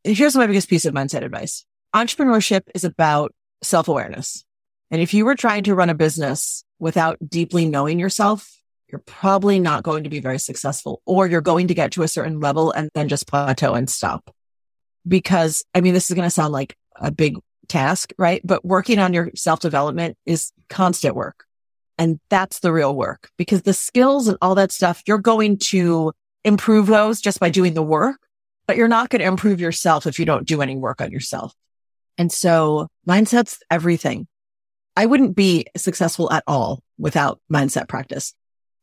And 0.04 0.16
here's 0.16 0.36
my 0.36 0.46
biggest 0.46 0.68
piece 0.68 0.84
of 0.84 0.94
mindset 0.94 1.24
advice. 1.24 1.64
Entrepreneurship 1.94 2.62
is 2.74 2.84
about 2.84 3.34
self 3.62 3.88
awareness. 3.88 4.44
And 4.90 5.02
if 5.02 5.12
you 5.12 5.24
were 5.24 5.34
trying 5.34 5.64
to 5.64 5.74
run 5.74 5.90
a 5.90 5.94
business 5.94 6.64
without 6.78 7.18
deeply 7.26 7.66
knowing 7.66 7.98
yourself, 7.98 8.50
you're 8.90 9.02
probably 9.04 9.58
not 9.58 9.82
going 9.82 10.04
to 10.04 10.10
be 10.10 10.20
very 10.20 10.38
successful 10.38 11.02
or 11.04 11.26
you're 11.26 11.42
going 11.42 11.68
to 11.68 11.74
get 11.74 11.92
to 11.92 12.02
a 12.02 12.08
certain 12.08 12.40
level 12.40 12.72
and 12.72 12.90
then 12.94 13.08
just 13.08 13.26
plateau 13.26 13.74
and 13.74 13.90
stop. 13.90 14.34
Because 15.06 15.64
I 15.74 15.80
mean, 15.80 15.94
this 15.94 16.10
is 16.10 16.14
going 16.14 16.26
to 16.26 16.30
sound 16.30 16.52
like 16.52 16.76
a 16.96 17.10
big 17.10 17.38
task, 17.68 18.12
right? 18.18 18.40
But 18.44 18.64
working 18.64 18.98
on 18.98 19.12
your 19.12 19.30
self 19.34 19.60
development 19.60 20.16
is 20.24 20.52
constant 20.68 21.14
work. 21.14 21.44
And 21.98 22.20
that's 22.30 22.60
the 22.60 22.72
real 22.72 22.94
work 22.94 23.28
because 23.36 23.62
the 23.62 23.72
skills 23.72 24.28
and 24.28 24.38
all 24.40 24.54
that 24.54 24.72
stuff, 24.72 25.02
you're 25.06 25.18
going 25.18 25.58
to 25.58 26.12
improve 26.44 26.86
those 26.86 27.20
just 27.20 27.40
by 27.40 27.50
doing 27.50 27.74
the 27.74 27.82
work, 27.82 28.20
but 28.66 28.76
you're 28.76 28.88
not 28.88 29.10
going 29.10 29.20
to 29.20 29.26
improve 29.26 29.60
yourself 29.60 30.06
if 30.06 30.18
you 30.18 30.24
don't 30.24 30.46
do 30.46 30.62
any 30.62 30.76
work 30.76 31.00
on 31.00 31.10
yourself. 31.10 31.52
And 32.16 32.32
so 32.32 32.88
mindset's 33.06 33.58
everything. 33.70 34.26
I 34.96 35.06
wouldn't 35.06 35.36
be 35.36 35.66
successful 35.76 36.32
at 36.32 36.44
all 36.46 36.82
without 36.98 37.40
mindset 37.52 37.88
practice. 37.88 38.34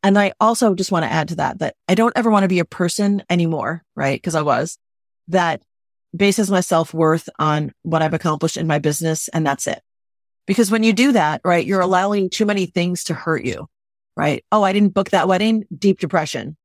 And 0.04 0.20
I 0.20 0.34
also 0.40 0.76
just 0.76 0.92
want 0.92 1.04
to 1.04 1.12
add 1.12 1.30
to 1.30 1.36
that, 1.38 1.60
that 1.60 1.76
I 1.88 1.96
don't 1.96 2.16
ever 2.16 2.30
want 2.30 2.44
to 2.44 2.50
be 2.50 2.60
a 2.60 2.66
person 2.66 3.24
anymore, 3.30 3.84
right? 3.96 4.22
Cause 4.22 4.36
I 4.36 4.42
was 4.42 4.78
that 5.30 5.62
bases 6.16 6.52
my 6.52 6.62
self 6.62 6.94
worth 6.94 7.28
on 7.40 7.72
what 7.82 8.02
I've 8.02 8.14
accomplished 8.14 8.58
in 8.58 8.68
my 8.68 8.80
business. 8.80 9.28
And 9.30 9.46
that's 9.46 9.68
it. 9.68 9.82
Because 10.46 10.72
when 10.72 10.84
you 10.84 10.94
do 10.94 11.12
that, 11.14 11.42
right, 11.44 11.66
you're 11.66 11.80
mm-hmm. 11.80 11.90
allowing 11.90 12.30
too 12.30 12.46
many 12.46 12.66
things 12.66 13.06
to 13.06 13.14
hurt 13.14 13.44
you, 13.44 13.68
right? 14.16 14.44
Oh, 14.52 14.64
I 14.64 14.74
didn't 14.74 14.94
book 14.94 15.10
that 15.12 15.28
wedding. 15.28 15.66
Deep 15.76 16.00
depression. 16.00 16.56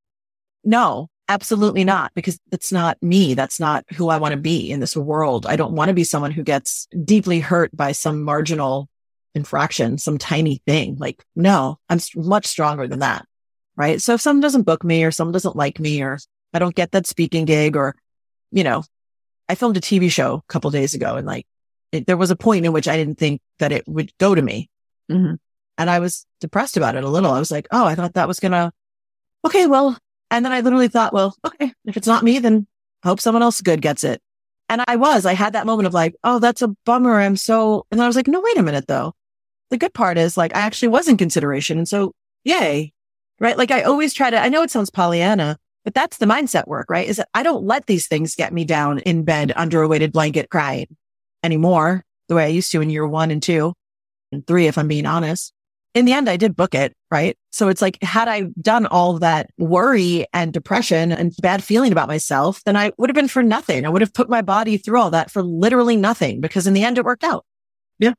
No, 0.64 1.08
absolutely 1.28 1.84
not. 1.84 2.12
Because 2.14 2.38
that's 2.50 2.72
not 2.72 3.02
me. 3.02 3.34
That's 3.34 3.60
not 3.60 3.84
who 3.94 4.08
I 4.08 4.18
want 4.18 4.32
to 4.32 4.38
be 4.38 4.70
in 4.70 4.80
this 4.80 4.96
world. 4.96 5.46
I 5.46 5.56
don't 5.56 5.74
want 5.74 5.88
to 5.88 5.94
be 5.94 6.04
someone 6.04 6.32
who 6.32 6.42
gets 6.42 6.86
deeply 7.04 7.40
hurt 7.40 7.74
by 7.74 7.92
some 7.92 8.22
marginal 8.22 8.88
infraction, 9.34 9.96
some 9.98 10.18
tiny 10.18 10.60
thing. 10.66 10.96
Like, 10.98 11.24
no, 11.34 11.78
I'm 11.88 12.00
much 12.16 12.46
stronger 12.46 12.86
than 12.86 12.98
that. 12.98 13.26
Right. 13.76 14.02
So 14.02 14.14
if 14.14 14.20
someone 14.20 14.42
doesn't 14.42 14.64
book 14.64 14.84
me 14.84 15.04
or 15.04 15.10
someone 15.10 15.32
doesn't 15.32 15.56
like 15.56 15.80
me 15.80 16.02
or 16.02 16.18
I 16.52 16.58
don't 16.58 16.74
get 16.74 16.92
that 16.92 17.06
speaking 17.06 17.46
gig 17.46 17.76
or, 17.76 17.94
you 18.50 18.64
know, 18.64 18.82
I 19.48 19.54
filmed 19.54 19.76
a 19.76 19.80
TV 19.80 20.10
show 20.10 20.34
a 20.34 20.52
couple 20.52 20.70
days 20.70 20.94
ago 20.94 21.16
and 21.16 21.26
like 21.26 21.46
it, 21.92 22.06
there 22.06 22.16
was 22.16 22.30
a 22.30 22.36
point 22.36 22.66
in 22.66 22.72
which 22.72 22.88
I 22.88 22.96
didn't 22.96 23.18
think 23.18 23.40
that 23.58 23.72
it 23.72 23.86
would 23.86 24.16
go 24.18 24.34
to 24.34 24.42
me. 24.42 24.68
Mm-hmm. 25.10 25.34
And 25.78 25.90
I 25.90 25.98
was 25.98 26.26
depressed 26.40 26.76
about 26.76 26.96
it 26.96 27.04
a 27.04 27.08
little. 27.08 27.32
I 27.32 27.38
was 27.38 27.50
like, 27.50 27.66
oh, 27.70 27.86
I 27.86 27.94
thought 27.94 28.14
that 28.14 28.28
was 28.28 28.40
going 28.40 28.52
to, 28.52 28.72
okay, 29.46 29.66
well, 29.66 29.96
and 30.30 30.44
then 30.44 30.52
I 30.52 30.60
literally 30.60 30.88
thought, 30.88 31.12
well, 31.12 31.34
okay, 31.44 31.72
if 31.86 31.96
it's 31.96 32.06
not 32.06 32.22
me, 32.22 32.38
then 32.38 32.66
hope 33.02 33.20
someone 33.20 33.42
else 33.42 33.60
good 33.60 33.80
gets 33.80 34.04
it. 34.04 34.20
And 34.68 34.84
I 34.86 34.96
was, 34.96 35.26
I 35.26 35.34
had 35.34 35.54
that 35.54 35.66
moment 35.66 35.86
of 35.86 35.94
like, 35.94 36.14
oh, 36.22 36.38
that's 36.38 36.62
a 36.62 36.68
bummer. 36.84 37.18
I'm 37.18 37.36
so, 37.36 37.86
and 37.90 38.00
I 38.00 38.06
was 38.06 38.14
like, 38.14 38.28
no, 38.28 38.40
wait 38.40 38.58
a 38.58 38.62
minute 38.62 38.86
though. 38.86 39.14
The 39.70 39.78
good 39.78 39.94
part 39.94 40.18
is 40.18 40.36
like, 40.36 40.54
I 40.54 40.60
actually 40.60 40.88
was 40.88 41.08
in 41.08 41.16
consideration. 41.16 41.78
And 41.78 41.88
so 41.88 42.12
yay, 42.44 42.92
right? 43.40 43.58
Like 43.58 43.70
I 43.70 43.82
always 43.82 44.14
try 44.14 44.30
to, 44.30 44.38
I 44.38 44.48
know 44.48 44.62
it 44.62 44.70
sounds 44.70 44.90
Pollyanna, 44.90 45.58
but 45.84 45.94
that's 45.94 46.18
the 46.18 46.26
mindset 46.26 46.68
work, 46.68 46.88
right? 46.88 47.08
Is 47.08 47.16
that 47.16 47.28
I 47.34 47.42
don't 47.42 47.64
let 47.64 47.86
these 47.86 48.06
things 48.06 48.36
get 48.36 48.52
me 48.52 48.64
down 48.64 49.00
in 49.00 49.24
bed 49.24 49.52
under 49.56 49.82
a 49.82 49.88
weighted 49.88 50.12
blanket 50.12 50.50
crying 50.50 50.96
anymore 51.42 52.04
the 52.28 52.34
way 52.34 52.44
I 52.44 52.48
used 52.48 52.70
to 52.72 52.80
in 52.80 52.90
year 52.90 53.06
one 53.06 53.30
and 53.30 53.42
two 53.42 53.74
and 54.32 54.46
three, 54.46 54.66
if 54.66 54.78
I'm 54.78 54.88
being 54.88 55.06
honest. 55.06 55.52
In 55.92 56.04
the 56.04 56.12
end, 56.12 56.28
I 56.28 56.36
did 56.36 56.54
book 56.54 56.72
it, 56.74 56.94
right? 57.10 57.36
So 57.50 57.68
it's 57.68 57.82
like, 57.82 58.00
had 58.00 58.28
I 58.28 58.42
done 58.60 58.86
all 58.86 59.18
that 59.18 59.50
worry 59.58 60.24
and 60.32 60.52
depression 60.52 61.10
and 61.10 61.34
bad 61.42 61.64
feeling 61.64 61.90
about 61.90 62.06
myself, 62.06 62.62
then 62.64 62.76
I 62.76 62.92
would 62.96 63.10
have 63.10 63.16
been 63.16 63.26
for 63.26 63.42
nothing. 63.42 63.84
I 63.84 63.88
would 63.88 64.00
have 64.00 64.14
put 64.14 64.30
my 64.30 64.40
body 64.40 64.76
through 64.76 65.00
all 65.00 65.10
that 65.10 65.32
for 65.32 65.42
literally 65.42 65.96
nothing 65.96 66.40
because 66.40 66.68
in 66.68 66.74
the 66.74 66.84
end, 66.84 66.96
it 66.96 67.04
worked 67.04 67.24
out. 67.24 67.44
Yeah. 67.98 68.12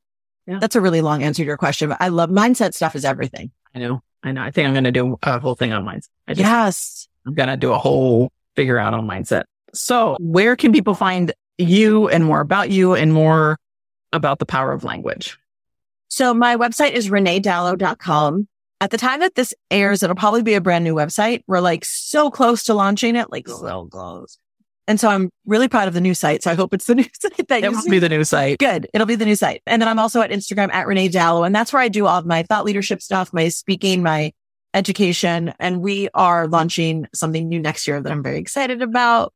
Yeah. 0.46 0.58
That's 0.58 0.76
a 0.76 0.82
really 0.82 1.00
long 1.00 1.22
answer 1.22 1.42
to 1.42 1.46
your 1.46 1.56
question, 1.56 1.88
but 1.88 1.96
I 1.98 2.08
love 2.08 2.28
mindset 2.28 2.74
stuff 2.74 2.94
is 2.94 3.06
everything. 3.06 3.50
I 3.74 3.78
know. 3.78 4.02
I 4.22 4.32
know. 4.32 4.42
I 4.42 4.50
think 4.50 4.66
I'm 4.66 4.74
going 4.74 4.84
to 4.84 4.92
do 4.92 5.18
a 5.22 5.40
whole 5.40 5.54
thing 5.54 5.72
on 5.72 5.84
mindset. 5.84 6.08
Just, 6.28 6.40
yes. 6.40 7.08
I'm 7.26 7.32
going 7.32 7.48
to 7.48 7.56
do 7.56 7.72
a 7.72 7.78
whole 7.78 8.30
figure 8.54 8.78
out 8.78 8.92
on 8.92 9.06
mindset. 9.06 9.44
So 9.72 10.18
where 10.20 10.56
can 10.56 10.72
people 10.72 10.94
find 10.94 11.32
you 11.58 12.08
and 12.08 12.24
more 12.24 12.40
about 12.40 12.70
you 12.70 12.94
and 12.94 13.12
more 13.12 13.58
about 14.12 14.38
the 14.38 14.46
power 14.46 14.72
of 14.72 14.84
language? 14.84 15.38
So 16.08 16.34
my 16.34 16.56
website 16.56 16.92
is 16.92 17.08
reneedalo.com. 17.08 18.48
At 18.80 18.90
the 18.90 18.98
time 18.98 19.20
that 19.20 19.34
this 19.36 19.54
airs, 19.70 20.02
it'll 20.02 20.16
probably 20.16 20.42
be 20.42 20.54
a 20.54 20.60
brand 20.60 20.84
new 20.84 20.94
website. 20.94 21.42
We're 21.46 21.60
like 21.60 21.84
so 21.84 22.30
close 22.30 22.64
to 22.64 22.74
launching 22.74 23.16
it, 23.16 23.30
like 23.30 23.48
so 23.48 23.86
close. 23.86 24.38
And 24.88 24.98
so 24.98 25.08
I'm 25.08 25.30
really 25.46 25.68
proud 25.68 25.88
of 25.88 25.94
the 25.94 26.00
new 26.00 26.14
site. 26.14 26.42
So 26.42 26.50
I 26.50 26.54
hope 26.54 26.74
it's 26.74 26.86
the 26.86 26.94
new 26.96 27.06
site 27.14 27.48
that 27.48 27.64
it 27.64 27.70
will 27.70 27.88
be 27.88 27.98
the 27.98 28.08
new 28.08 28.24
site. 28.24 28.58
Good. 28.58 28.88
It'll 28.92 29.06
be 29.06 29.14
the 29.14 29.24
new 29.24 29.36
site. 29.36 29.62
And 29.66 29.80
then 29.80 29.88
I'm 29.88 29.98
also 29.98 30.20
at 30.20 30.30
Instagram 30.30 30.72
at 30.72 30.86
Renee 30.86 31.08
Dalo. 31.08 31.46
And 31.46 31.54
that's 31.54 31.72
where 31.72 31.80
I 31.80 31.88
do 31.88 32.06
all 32.06 32.18
of 32.18 32.26
my 32.26 32.42
thought 32.42 32.64
leadership 32.64 33.00
stuff, 33.00 33.32
my 33.32 33.48
speaking, 33.48 34.02
my 34.02 34.32
education. 34.74 35.54
And 35.58 35.80
we 35.80 36.08
are 36.14 36.48
launching 36.48 37.06
something 37.14 37.48
new 37.48 37.60
next 37.60 37.86
year 37.86 38.00
that 38.00 38.10
I'm 38.10 38.22
very 38.22 38.38
excited 38.38 38.82
about, 38.82 39.32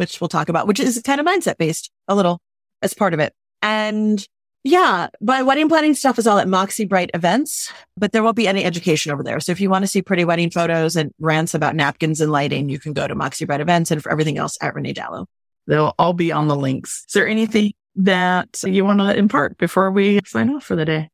which 0.00 0.18
we'll 0.18 0.28
talk 0.28 0.48
about, 0.48 0.66
which 0.66 0.80
is 0.80 1.00
kind 1.04 1.20
of 1.20 1.26
mindset 1.26 1.58
based 1.58 1.90
a 2.08 2.14
little 2.14 2.40
as 2.80 2.94
part 2.94 3.12
of 3.12 3.20
it. 3.20 3.34
And 3.60 4.26
yeah, 4.64 5.08
my 5.20 5.42
wedding 5.42 5.68
planning 5.68 5.92
stuff 5.92 6.18
is 6.18 6.26
all 6.26 6.38
at 6.38 6.48
Moxie 6.48 6.86
Bright 6.86 7.10
events, 7.12 7.70
but 7.98 8.12
there 8.12 8.22
won't 8.22 8.36
be 8.36 8.48
any 8.48 8.64
education 8.64 9.12
over 9.12 9.22
there. 9.22 9.40
So 9.40 9.52
if 9.52 9.60
you 9.60 9.68
want 9.68 9.82
to 9.82 9.86
see 9.86 10.00
pretty 10.00 10.24
wedding 10.24 10.48
photos 10.48 10.96
and 10.96 11.12
rants 11.20 11.52
about 11.52 11.76
napkins 11.76 12.22
and 12.22 12.32
lighting, 12.32 12.70
you 12.70 12.78
can 12.78 12.94
go 12.94 13.06
to 13.06 13.14
Moxie 13.14 13.44
Bright 13.44 13.60
events 13.60 13.90
and 13.90 14.02
for 14.02 14.10
everything 14.10 14.38
else 14.38 14.56
at 14.62 14.74
Renee 14.74 14.94
Dalo. 14.94 15.26
They'll 15.66 15.94
all 15.98 16.14
be 16.14 16.32
on 16.32 16.48
the 16.48 16.56
links. 16.56 17.04
Is 17.06 17.12
there 17.12 17.28
anything 17.28 17.72
that 17.96 18.62
you 18.64 18.86
want 18.86 19.00
to 19.00 19.14
impart 19.14 19.58
before 19.58 19.90
we 19.90 20.20
sign 20.24 20.48
off 20.48 20.64
for 20.64 20.76
the 20.76 20.86
day? 20.86 21.10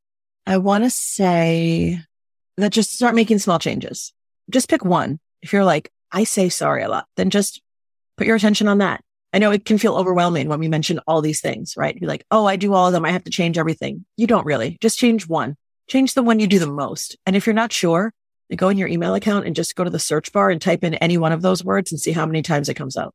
I 0.46 0.58
want 0.58 0.84
to 0.84 0.90
say 0.90 2.00
that 2.56 2.70
just 2.70 2.94
start 2.94 3.16
making 3.16 3.40
small 3.40 3.58
changes. 3.58 4.12
Just 4.48 4.68
pick 4.68 4.84
one. 4.84 5.18
If 5.42 5.52
you're 5.52 5.64
like, 5.64 5.90
I 6.12 6.22
say 6.22 6.48
sorry 6.48 6.84
a 6.84 6.88
lot, 6.88 7.06
then 7.16 7.30
just 7.30 7.60
put 8.16 8.26
your 8.26 8.36
attention 8.36 8.68
on 8.68 8.78
that. 8.78 9.02
I 9.32 9.38
know 9.38 9.50
it 9.50 9.64
can 9.64 9.78
feel 9.78 9.96
overwhelming 9.96 10.48
when 10.48 10.60
we 10.60 10.68
mention 10.68 11.00
all 11.06 11.20
these 11.20 11.40
things, 11.40 11.74
right? 11.76 11.96
You're 12.00 12.08
like, 12.08 12.24
oh, 12.30 12.46
I 12.46 12.56
do 12.56 12.72
all 12.72 12.86
of 12.86 12.92
them. 12.92 13.04
I 13.04 13.10
have 13.10 13.24
to 13.24 13.30
change 13.30 13.58
everything. 13.58 14.04
You 14.16 14.26
don't 14.26 14.46
really. 14.46 14.78
Just 14.80 14.98
change 14.98 15.28
one. 15.28 15.56
Change 15.88 16.14
the 16.14 16.22
one 16.22 16.40
you 16.40 16.46
do 16.46 16.58
the 16.58 16.66
most. 16.66 17.16
And 17.26 17.36
if 17.36 17.46
you're 17.46 17.54
not 17.54 17.72
sure, 17.72 18.12
you 18.48 18.56
go 18.56 18.68
in 18.68 18.78
your 18.78 18.88
email 18.88 19.14
account 19.14 19.46
and 19.46 19.54
just 19.54 19.76
go 19.76 19.84
to 19.84 19.90
the 19.90 19.98
search 19.98 20.32
bar 20.32 20.50
and 20.50 20.60
type 20.60 20.84
in 20.84 20.94
any 20.94 21.18
one 21.18 21.32
of 21.32 21.42
those 21.42 21.64
words 21.64 21.92
and 21.92 22.00
see 22.00 22.12
how 22.12 22.26
many 22.26 22.42
times 22.42 22.68
it 22.68 22.74
comes 22.74 22.96
up. 22.96 23.14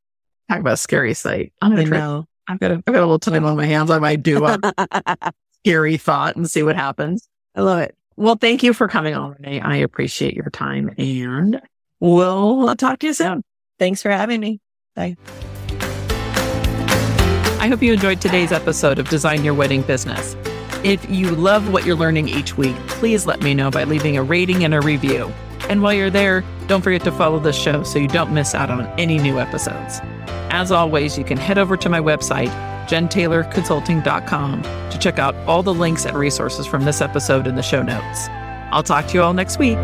Talk 0.50 0.60
about 0.60 0.74
a 0.74 0.78
scary 0.78 1.14
site. 1.14 1.54
I'm 1.62 1.72
gonna 1.72 1.84
I 1.84 1.86
try. 1.86 1.98
Know. 1.98 2.26
I've 2.48 2.60
got 2.60 2.72
a, 2.72 2.76
I've 2.76 2.86
got 2.86 2.96
a 2.96 3.02
little 3.02 3.20
time 3.20 3.46
on 3.46 3.56
my 3.56 3.66
hands. 3.66 3.90
I 3.90 4.00
might 4.00 4.22
do 4.22 4.46
a 4.46 4.60
scary 5.64 5.98
thought 5.98 6.36
and 6.36 6.50
see 6.50 6.64
what 6.64 6.76
happens. 6.76 7.30
I 7.56 7.62
love 7.62 7.80
it. 7.80 7.96
Well, 8.18 8.36
thank 8.36 8.62
you 8.62 8.74
for 8.74 8.88
coming 8.88 9.16
on, 9.16 9.32
Renee. 9.40 9.62
I 9.62 9.78
appreciate 9.78 10.34
your 10.34 10.50
time 10.50 10.94
and 10.98 11.62
we'll 12.00 12.76
talk 12.76 13.00
to 13.00 13.08
you 13.08 13.14
soon. 13.14 13.44
Thanks 13.80 14.02
for 14.02 14.12
having 14.12 14.40
me. 14.40 14.60
Bye. 14.96 15.16
I 17.60 17.68
hope 17.68 17.82
you 17.82 17.94
enjoyed 17.94 18.20
today's 18.20 18.52
episode 18.52 18.98
of 19.00 19.08
Design 19.10 19.44
Your 19.44 19.54
Wedding 19.54 19.84
Business. 19.84 20.36
If 20.84 21.08
you 21.10 21.30
love 21.32 21.72
what 21.72 21.86
you're 21.86 21.96
learning 21.96 22.28
each 22.28 22.58
week, 22.58 22.76
please 22.88 23.28
let 23.28 23.42
me 23.42 23.54
know 23.54 23.70
by 23.70 23.84
leaving 23.84 24.18
a 24.18 24.24
rating 24.24 24.64
and 24.64 24.74
a 24.74 24.82
review. 24.82 25.32
And 25.70 25.84
while 25.84 25.94
you're 25.94 26.10
there, 26.10 26.44
don't 26.68 26.82
forget 26.82 27.04
to 27.04 27.12
follow 27.12 27.38
the 27.40 27.54
show 27.54 27.84
so 27.84 28.00
you 28.00 28.08
don't 28.08 28.34
miss 28.34 28.56
out 28.56 28.72
on 28.72 28.88
any 29.00 29.20
new 29.20 29.40
episodes. 29.40 30.00
As 30.50 30.72
always, 30.72 31.18
you 31.18 31.24
can 31.24 31.38
head 31.38 31.58
over 31.60 31.78
to 31.78 31.88
my 31.88 32.00
website, 32.00 32.50
jentaylorconsulting.com, 32.88 34.64
to 34.64 34.98
check 35.00 35.20
out 35.20 35.36
all 35.48 35.62
the 35.62 35.74
links 35.74 36.06
and 36.06 36.18
resources 36.18 36.66
from 36.66 36.84
this 36.84 37.00
episode 37.00 37.46
in 37.46 37.56
the 37.56 37.62
show 37.62 37.84
notes. 37.84 38.28
I'll 38.72 38.84
talk 38.84 39.08
to 39.08 39.14
you 39.14 39.22
all 39.22 39.34
next 39.34 39.60
week. 39.60 39.78